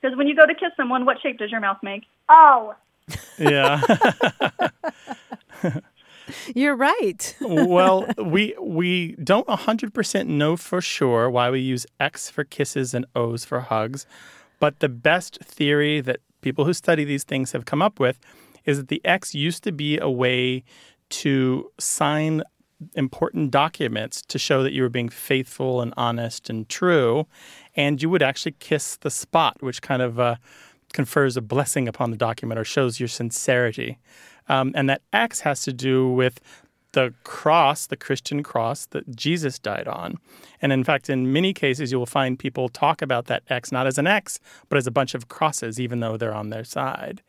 Because 0.00 0.16
when 0.18 0.26
you 0.28 0.36
go 0.36 0.46
to 0.46 0.54
kiss 0.54 0.70
someone, 0.76 1.06
what 1.06 1.16
shape 1.22 1.38
does 1.38 1.50
your 1.50 1.60
mouth 1.60 1.78
make? 1.82 2.02
Oh, 2.28 2.74
Yeah. 3.38 3.80
You're 6.54 6.76
right. 6.76 7.36
well, 7.40 8.06
we 8.16 8.54
we 8.58 9.12
don't 9.16 9.46
100% 9.46 10.26
know 10.26 10.56
for 10.56 10.80
sure 10.80 11.28
why 11.28 11.50
we 11.50 11.60
use 11.60 11.86
X 12.00 12.30
for 12.30 12.44
kisses 12.44 12.94
and 12.94 13.04
O's 13.14 13.44
for 13.44 13.60
hugs, 13.60 14.06
but 14.58 14.80
the 14.80 14.88
best 14.88 15.38
theory 15.42 16.00
that 16.00 16.20
people 16.40 16.64
who 16.64 16.72
study 16.72 17.04
these 17.04 17.24
things 17.24 17.52
have 17.52 17.66
come 17.66 17.82
up 17.82 18.00
with 18.00 18.18
is 18.64 18.78
that 18.78 18.88
the 18.88 19.00
X 19.04 19.34
used 19.34 19.62
to 19.64 19.72
be 19.72 19.98
a 19.98 20.10
way 20.10 20.64
to 21.10 21.70
sign 21.78 22.42
important 22.94 23.50
documents 23.50 24.22
to 24.22 24.38
show 24.38 24.62
that 24.62 24.72
you 24.72 24.82
were 24.82 24.88
being 24.88 25.08
faithful 25.08 25.80
and 25.80 25.94
honest 25.96 26.50
and 26.50 26.68
true, 26.68 27.26
and 27.76 28.02
you 28.02 28.10
would 28.10 28.22
actually 28.22 28.52
kiss 28.58 28.96
the 28.96 29.10
spot, 29.10 29.56
which 29.60 29.82
kind 29.82 30.02
of 30.02 30.18
uh, 30.18 30.36
confers 30.92 31.36
a 31.36 31.42
blessing 31.42 31.88
upon 31.88 32.10
the 32.10 32.16
document 32.16 32.58
or 32.58 32.64
shows 32.64 33.00
your 33.00 33.08
sincerity. 33.08 33.98
Um, 34.48 34.72
and 34.74 34.88
that 34.90 35.02
X 35.12 35.40
has 35.40 35.62
to 35.62 35.72
do 35.72 36.08
with 36.10 36.40
the 36.92 37.12
cross, 37.24 37.86
the 37.86 37.96
Christian 37.96 38.42
cross 38.42 38.86
that 38.86 39.16
Jesus 39.16 39.58
died 39.58 39.88
on. 39.88 40.16
And 40.62 40.72
in 40.72 40.84
fact, 40.84 41.10
in 41.10 41.32
many 41.32 41.52
cases, 41.52 41.90
you 41.90 41.98
will 41.98 42.06
find 42.06 42.38
people 42.38 42.68
talk 42.68 43.02
about 43.02 43.26
that 43.26 43.42
X 43.48 43.72
not 43.72 43.86
as 43.86 43.98
an 43.98 44.06
X, 44.06 44.38
but 44.68 44.78
as 44.78 44.86
a 44.86 44.92
bunch 44.92 45.14
of 45.14 45.28
crosses, 45.28 45.80
even 45.80 46.00
though 46.00 46.16
they're 46.16 46.34
on 46.34 46.50
their 46.50 46.64
side. 46.64 47.22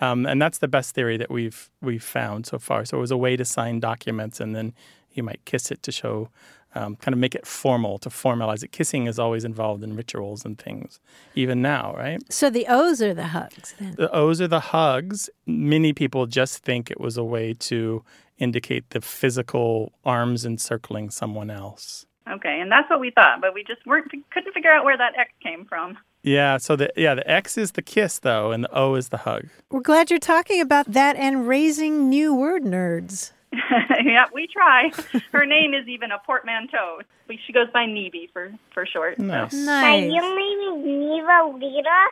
Um, 0.00 0.26
and 0.26 0.40
that's 0.42 0.58
the 0.58 0.68
best 0.68 0.94
theory 0.94 1.16
that 1.16 1.30
we've 1.30 1.70
we've 1.80 2.02
found 2.02 2.46
so 2.46 2.58
far. 2.58 2.84
So 2.84 2.98
it 2.98 3.00
was 3.00 3.10
a 3.10 3.16
way 3.16 3.36
to 3.36 3.44
sign 3.44 3.80
documents, 3.80 4.40
and 4.40 4.54
then 4.54 4.74
you 5.12 5.22
might 5.22 5.44
kiss 5.44 5.70
it 5.70 5.82
to 5.84 5.92
show, 5.92 6.28
um, 6.74 6.96
kind 6.96 7.12
of 7.12 7.18
make 7.18 7.34
it 7.34 7.46
formal, 7.46 7.98
to 7.98 8.08
formalize 8.08 8.64
it. 8.64 8.72
Kissing 8.72 9.06
is 9.06 9.18
always 9.18 9.44
involved 9.44 9.84
in 9.84 9.94
rituals 9.94 10.44
and 10.44 10.58
things, 10.58 10.98
even 11.34 11.62
now, 11.62 11.94
right? 11.96 12.20
So 12.32 12.50
the 12.50 12.66
O's 12.68 13.00
are 13.00 13.14
the 13.14 13.28
hugs 13.28 13.74
then. 13.78 13.94
The 13.96 14.12
O's 14.12 14.40
are 14.40 14.48
the 14.48 14.60
hugs. 14.60 15.30
Many 15.46 15.92
people 15.92 16.26
just 16.26 16.64
think 16.64 16.90
it 16.90 17.00
was 17.00 17.16
a 17.16 17.24
way 17.24 17.54
to 17.54 18.04
indicate 18.38 18.90
the 18.90 19.00
physical 19.00 19.92
arms 20.04 20.44
encircling 20.44 21.10
someone 21.10 21.50
else. 21.50 22.06
Okay, 22.28 22.58
and 22.60 22.72
that's 22.72 22.88
what 22.90 23.00
we 23.00 23.10
thought, 23.10 23.40
but 23.40 23.54
we 23.54 23.62
just 23.62 23.86
weren't 23.86 24.10
couldn't 24.32 24.52
figure 24.52 24.72
out 24.72 24.84
where 24.84 24.96
that 24.96 25.12
X 25.16 25.30
came 25.42 25.66
from. 25.66 25.98
Yeah, 26.26 26.56
so 26.56 26.74
the 26.74 26.90
yeah, 26.96 27.14
the 27.14 27.30
X 27.30 27.58
is 27.58 27.72
the 27.72 27.82
kiss 27.82 28.18
though, 28.18 28.50
and 28.50 28.64
the 28.64 28.74
O 28.74 28.94
is 28.94 29.10
the 29.10 29.18
hug. 29.18 29.44
We're 29.70 29.80
glad 29.82 30.08
you're 30.10 30.18
talking 30.18 30.60
about 30.62 30.90
that 30.90 31.16
and 31.16 31.46
raising 31.46 32.08
new 32.08 32.34
word 32.34 32.62
nerds. 32.64 33.32
yeah, 33.52 34.24
we 34.32 34.46
try. 34.46 34.90
Her 35.32 35.44
name 35.44 35.74
is 35.74 35.86
even 35.86 36.10
a 36.10 36.18
portmanteau. 36.24 37.00
She 37.46 37.52
goes 37.52 37.68
by 37.74 37.84
Nevi 37.84 38.30
for 38.32 38.50
for 38.72 38.86
short. 38.86 39.18
Nice. 39.18 39.52
my 39.52 40.00
Nice. 40.00 40.10
name 40.10 40.60
is 40.70 40.84
Neva 40.86 41.52
Lita, 41.58 42.08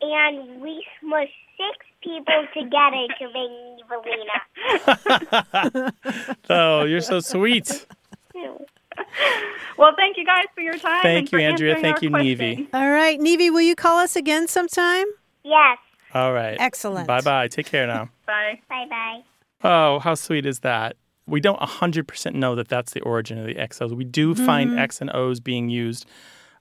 and 0.00 0.62
we 0.62 0.82
smushed 1.04 1.36
six 1.58 1.86
people 2.02 2.46
together 2.54 3.06
to 3.18 3.26
make 3.36 3.50
Neva 3.76 5.12
Lita. 5.84 5.92
oh, 6.50 6.84
you're 6.84 7.00
so 7.02 7.20
sweet. 7.20 7.86
Well, 9.78 9.92
thank 9.96 10.16
you 10.16 10.24
guys 10.24 10.44
for 10.54 10.60
your 10.60 10.76
time. 10.76 10.92
and 10.96 11.02
Thank 11.02 11.32
you, 11.32 11.38
for 11.38 11.42
Andrea. 11.42 11.74
Thank 11.80 12.02
you, 12.02 12.10
questions. 12.10 12.40
Nevi. 12.40 12.68
All 12.74 12.90
right, 12.90 13.18
Nevi, 13.18 13.50
will 13.50 13.62
you 13.62 13.74
call 13.74 13.98
us 13.98 14.16
again 14.16 14.46
sometime? 14.46 15.06
Yes. 15.44 15.78
All 16.14 16.32
right. 16.32 16.56
Excellent. 16.60 17.06
Bye 17.06 17.22
bye. 17.22 17.48
Take 17.48 17.66
care 17.66 17.86
now. 17.86 18.10
Bye. 18.26 18.60
Bye 18.68 18.86
bye. 18.88 19.22
Oh, 19.64 19.98
how 19.98 20.14
sweet 20.14 20.44
is 20.46 20.60
that? 20.60 20.96
We 21.26 21.40
don't 21.40 21.58
100% 21.58 22.34
know 22.34 22.54
that 22.54 22.68
that's 22.68 22.92
the 22.92 23.00
origin 23.00 23.38
of 23.38 23.46
the 23.46 23.54
XOs. 23.54 23.96
We 23.96 24.04
do 24.04 24.34
find 24.34 24.78
X 24.78 25.00
and 25.00 25.10
O's 25.14 25.40
being 25.40 25.68
used 25.68 26.06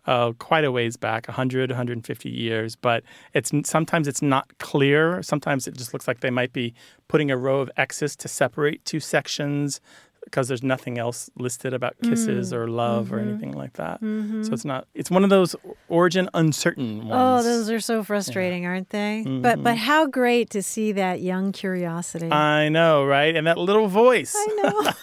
uh, 0.05 0.31
quite 0.33 0.63
a 0.63 0.71
ways 0.71 0.97
back 0.97 1.27
100, 1.27 1.69
150 1.69 2.29
years, 2.29 2.75
but 2.75 3.03
it's 3.33 3.51
sometimes 3.65 4.07
it's 4.07 4.21
not 4.21 4.57
clear. 4.59 5.21
Sometimes 5.21 5.67
it 5.67 5.75
just 5.75 5.93
looks 5.93 6.07
like 6.07 6.21
they 6.21 6.29
might 6.29 6.53
be 6.53 6.73
putting 7.07 7.29
a 7.29 7.37
row 7.37 7.59
of 7.59 7.69
X's 7.77 8.15
to 8.17 8.27
separate 8.27 8.83
two 8.85 8.99
sections 8.99 9.81
because 10.23 10.47
there's 10.47 10.63
nothing 10.63 10.97
else 10.97 11.29
listed 11.35 11.73
about 11.73 11.95
kisses 12.01 12.51
mm, 12.51 12.55
or 12.55 12.67
love 12.67 13.11
or 13.11 13.17
mm-hmm. 13.17 13.29
anything 13.29 13.51
like 13.53 13.73
that. 13.73 13.99
So 13.99 14.05
mm-hmm. 14.05 14.53
it's 14.53 14.65
not, 14.65 14.87
it's 14.93 15.11
one 15.11 15.23
of 15.23 15.29
those 15.29 15.55
origin 15.89 16.29
uncertain 16.33 17.07
ones. 17.07 17.11
Oh, 17.13 17.43
those 17.43 17.69
are 17.69 17.79
so 17.79 18.03
frustrating, 18.03 18.65
aren't 18.65 18.89
they? 18.89 19.23
But 19.25 19.63
but 19.63 19.75
mm-hmm. 19.75 19.75
how 19.77 20.07
great 20.07 20.49
to 20.51 20.63
see 20.63 20.91
that 20.93 21.21
young 21.21 21.51
curiosity. 21.51 22.31
I 22.31 22.69
know, 22.69 23.03
right? 23.03 23.35
And 23.35 23.47
that 23.47 23.57
little 23.57 23.87
voice. 23.87 24.33
I 24.35 24.93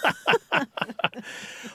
know. 0.53 0.65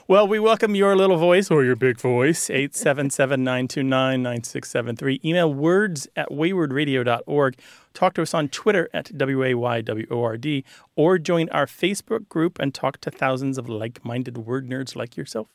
Well, 0.06 0.28
we 0.28 0.38
welcome 0.38 0.74
your 0.74 0.94
little 0.96 1.16
voice 1.16 1.50
or 1.50 1.64
your 1.64 1.76
big 1.76 1.98
voice, 1.98 2.50
877 2.50 3.42
929 3.42 4.22
9673. 4.22 5.20
Email 5.24 5.54
words 5.54 6.06
at 6.14 6.28
waywordradio.org. 6.28 7.58
Talk 7.94 8.14
to 8.14 8.22
us 8.22 8.34
on 8.34 8.48
Twitter 8.48 8.90
at 8.92 9.12
WAYWORD 9.12 10.64
or 10.96 11.16
join 11.16 11.48
our 11.50 11.66
Facebook 11.66 12.28
group 12.28 12.58
and 12.58 12.74
talk 12.74 13.00
to 13.02 13.10
thousands 13.12 13.56
of 13.56 13.68
like 13.68 14.04
minded 14.04 14.36
word 14.36 14.68
nerds 14.68 14.96
like 14.96 15.16
yourself. 15.16 15.46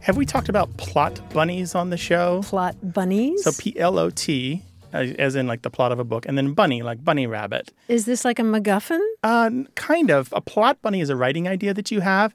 Have 0.00 0.16
we 0.16 0.26
talked 0.26 0.48
about 0.48 0.76
plot 0.76 1.20
bunnies 1.32 1.76
on 1.76 1.90
the 1.90 1.96
show? 1.96 2.42
Plot 2.42 2.74
bunnies. 2.92 3.44
So 3.44 3.52
P 3.56 3.78
L 3.78 4.00
O 4.00 4.10
T, 4.10 4.62
as 4.94 5.34
in 5.34 5.46
like 5.46 5.62
the 5.62 5.70
plot 5.70 5.92
of 5.92 5.98
a 5.98 6.04
book, 6.04 6.26
and 6.26 6.38
then 6.38 6.54
bunny, 6.54 6.82
like 6.82 7.04
bunny 7.04 7.26
rabbit. 7.26 7.72
Is 7.88 8.06
this 8.06 8.24
like 8.24 8.38
a 8.38 8.42
MacGuffin? 8.42 9.00
Uh, 9.22 9.50
kind 9.74 10.10
of. 10.10 10.32
A 10.32 10.40
plot 10.40 10.80
bunny 10.82 11.00
is 11.00 11.10
a 11.10 11.16
writing 11.16 11.48
idea 11.48 11.74
that 11.74 11.90
you 11.90 12.00
have 12.00 12.34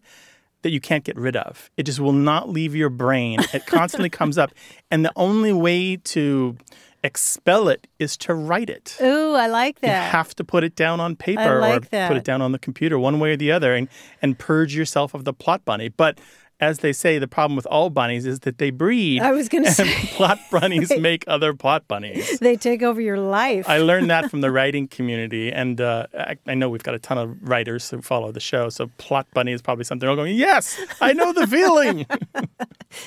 that 0.62 0.72
you 0.72 0.82
can't 0.82 1.04
get 1.06 1.16
rid 1.18 1.38
of. 1.38 1.70
It 1.78 1.84
just 1.84 2.00
will 2.00 2.14
not 2.14 2.50
leave 2.50 2.76
your 2.76 2.90
brain. 2.90 3.40
It 3.54 3.66
constantly 3.66 4.10
comes 4.10 4.38
up. 4.38 4.52
And 4.92 5.06
the 5.06 5.14
only 5.16 5.54
way 5.54 5.98
to 5.98 6.58
Expel 7.02 7.70
it 7.70 7.88
is 7.98 8.18
to 8.18 8.34
write 8.34 8.70
it. 8.70 8.98
Ooh, 9.02 9.34
I 9.34 9.48
like 9.48 9.80
that. 9.80 10.06
You 10.06 10.12
have 10.12 10.36
to 10.36 10.44
put 10.44 10.66
it 10.66 10.76
down 10.76 11.00
on 11.00 11.16
paper 11.16 11.62
like 11.62 11.84
or 11.84 11.90
that. 11.92 12.08
put 12.10 12.18
it 12.18 12.26
down 12.26 12.42
on 12.42 12.52
the 12.52 12.60
computer, 12.60 13.00
one 13.00 13.20
way 13.20 13.32
or 13.32 13.38
the 13.38 13.52
other, 13.54 13.74
and, 13.74 13.88
and 14.22 14.38
purge 14.38 14.76
yourself 14.76 15.14
of 15.14 15.24
the 15.24 15.32
plot 15.32 15.64
bunny. 15.64 15.88
But 15.88 16.20
as 16.62 16.80
they 16.80 16.92
say, 16.92 17.20
the 17.20 17.28
problem 17.28 17.56
with 17.56 17.66
all 17.68 17.90
bunnies 17.90 18.26
is 18.26 18.42
that 18.42 18.58
they 18.58 18.70
breed. 18.70 19.22
I 19.22 19.32
was 19.32 19.48
gonna 19.48 19.72
say. 19.72 19.90
plot 20.14 20.40
bunnies 20.52 20.90
Right. 20.92 21.02
make 21.10 21.24
other 21.28 21.54
plot 21.54 21.88
bunnies. 21.88 22.40
they 22.40 22.56
take 22.58 22.82
over 22.84 23.00
your 23.00 23.18
life. 23.20 23.68
I 23.70 23.78
learned 23.78 24.10
that 24.10 24.30
from 24.32 24.42
the 24.42 24.52
writing 24.52 24.88
community, 24.88 25.52
and 25.52 25.80
uh, 25.80 26.08
I, 26.14 26.36
I 26.48 26.54
know 26.56 26.70
we've 26.70 26.84
got 26.84 26.96
a 26.96 27.00
ton 27.00 27.18
of 27.18 27.38
writers 27.50 27.90
who 27.90 28.02
follow 28.02 28.32
the 28.32 28.40
show. 28.40 28.70
So 28.70 28.92
plot 28.98 29.28
bunny 29.34 29.54
is 29.54 29.62
probably 29.62 29.86
something 29.86 30.00
they're 30.02 30.10
all 30.10 30.16
going, 30.16 30.36
yes, 30.36 30.80
I 31.00 31.14
know 31.14 31.32
the 31.32 31.48
feeling. 31.48 32.06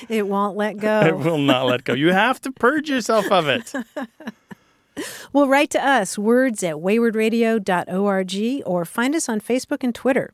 it 0.09 0.27
won't 0.27 0.57
let 0.57 0.77
go. 0.77 1.01
it 1.01 1.17
will 1.17 1.37
not 1.37 1.65
let 1.65 1.83
go. 1.83 1.93
You 1.93 2.11
have 2.11 2.41
to 2.41 2.51
purge 2.51 2.89
yourself 2.89 3.31
of 3.31 3.47
it. 3.47 3.71
well, 5.31 5.47
write 5.47 5.69
to 5.71 5.85
us, 5.85 6.17
words 6.17 6.63
at 6.63 6.75
waywordradio.org, 6.75 8.63
or 8.65 8.85
find 8.85 9.15
us 9.15 9.29
on 9.29 9.39
Facebook 9.41 9.83
and 9.83 9.93
Twitter. 9.93 10.33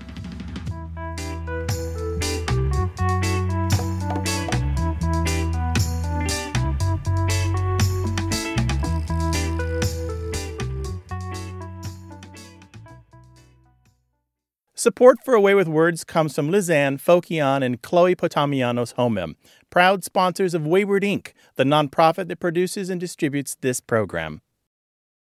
Support 14.81 15.23
for 15.23 15.35
A 15.35 15.39
Way 15.39 15.53
with 15.53 15.67
Words 15.67 16.03
comes 16.03 16.33
from 16.33 16.49
Lizanne 16.49 16.99
Fokian 16.99 17.63
and 17.63 17.79
Chloe 17.83 18.15
Potamianos 18.15 18.93
Homem, 18.93 19.35
proud 19.69 20.03
sponsors 20.03 20.55
of 20.55 20.63
Wayword 20.63 21.03
Inc., 21.03 21.33
the 21.53 21.63
nonprofit 21.63 22.27
that 22.29 22.39
produces 22.39 22.89
and 22.89 22.99
distributes 22.99 23.53
this 23.61 23.79
program. 23.79 24.41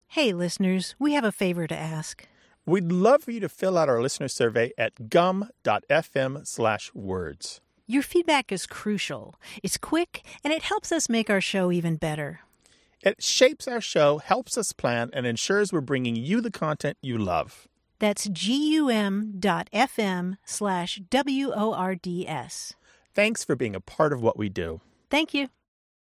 Hey, 0.09 0.31
listeners, 0.31 0.93
we 0.99 1.13
have 1.13 1.23
a 1.23 1.31
favor 1.31 1.65
to 1.65 1.75
ask. 1.75 2.27
We'd 2.67 2.91
love 2.91 3.23
for 3.23 3.31
you 3.31 3.39
to 3.39 3.49
fill 3.49 3.79
out 3.79 3.89
our 3.89 3.99
listener 3.99 4.27
survey 4.27 4.73
at 4.77 5.09
gum.fm 5.09 6.45
slash 6.45 6.93
words. 6.93 7.61
Your 7.87 8.03
feedback 8.03 8.51
is 8.51 8.67
crucial. 8.67 9.33
It's 9.63 9.79
quick, 9.79 10.23
and 10.43 10.53
it 10.53 10.61
helps 10.61 10.91
us 10.91 11.09
make 11.09 11.31
our 11.31 11.41
show 11.41 11.71
even 11.71 11.95
better. 11.95 12.41
It 13.01 13.23
shapes 13.23 13.67
our 13.67 13.81
show, 13.81 14.19
helps 14.19 14.55
us 14.55 14.71
plan, 14.71 15.09
and 15.13 15.25
ensures 15.25 15.73
we're 15.73 15.81
bringing 15.81 16.15
you 16.15 16.41
the 16.41 16.51
content 16.51 16.97
you 17.01 17.17
love. 17.17 17.67
That's 18.01 18.27
gum.fm 18.27 19.27
slash 20.43 21.01
W 21.11 21.51
O 21.55 21.73
R 21.73 21.95
D 21.95 22.27
S. 22.27 22.73
Thanks 23.13 23.43
for 23.43 23.55
being 23.55 23.75
a 23.75 23.79
part 23.79 24.11
of 24.11 24.23
what 24.23 24.37
we 24.37 24.49
do. 24.49 24.81
Thank 25.11 25.35
you. 25.35 25.49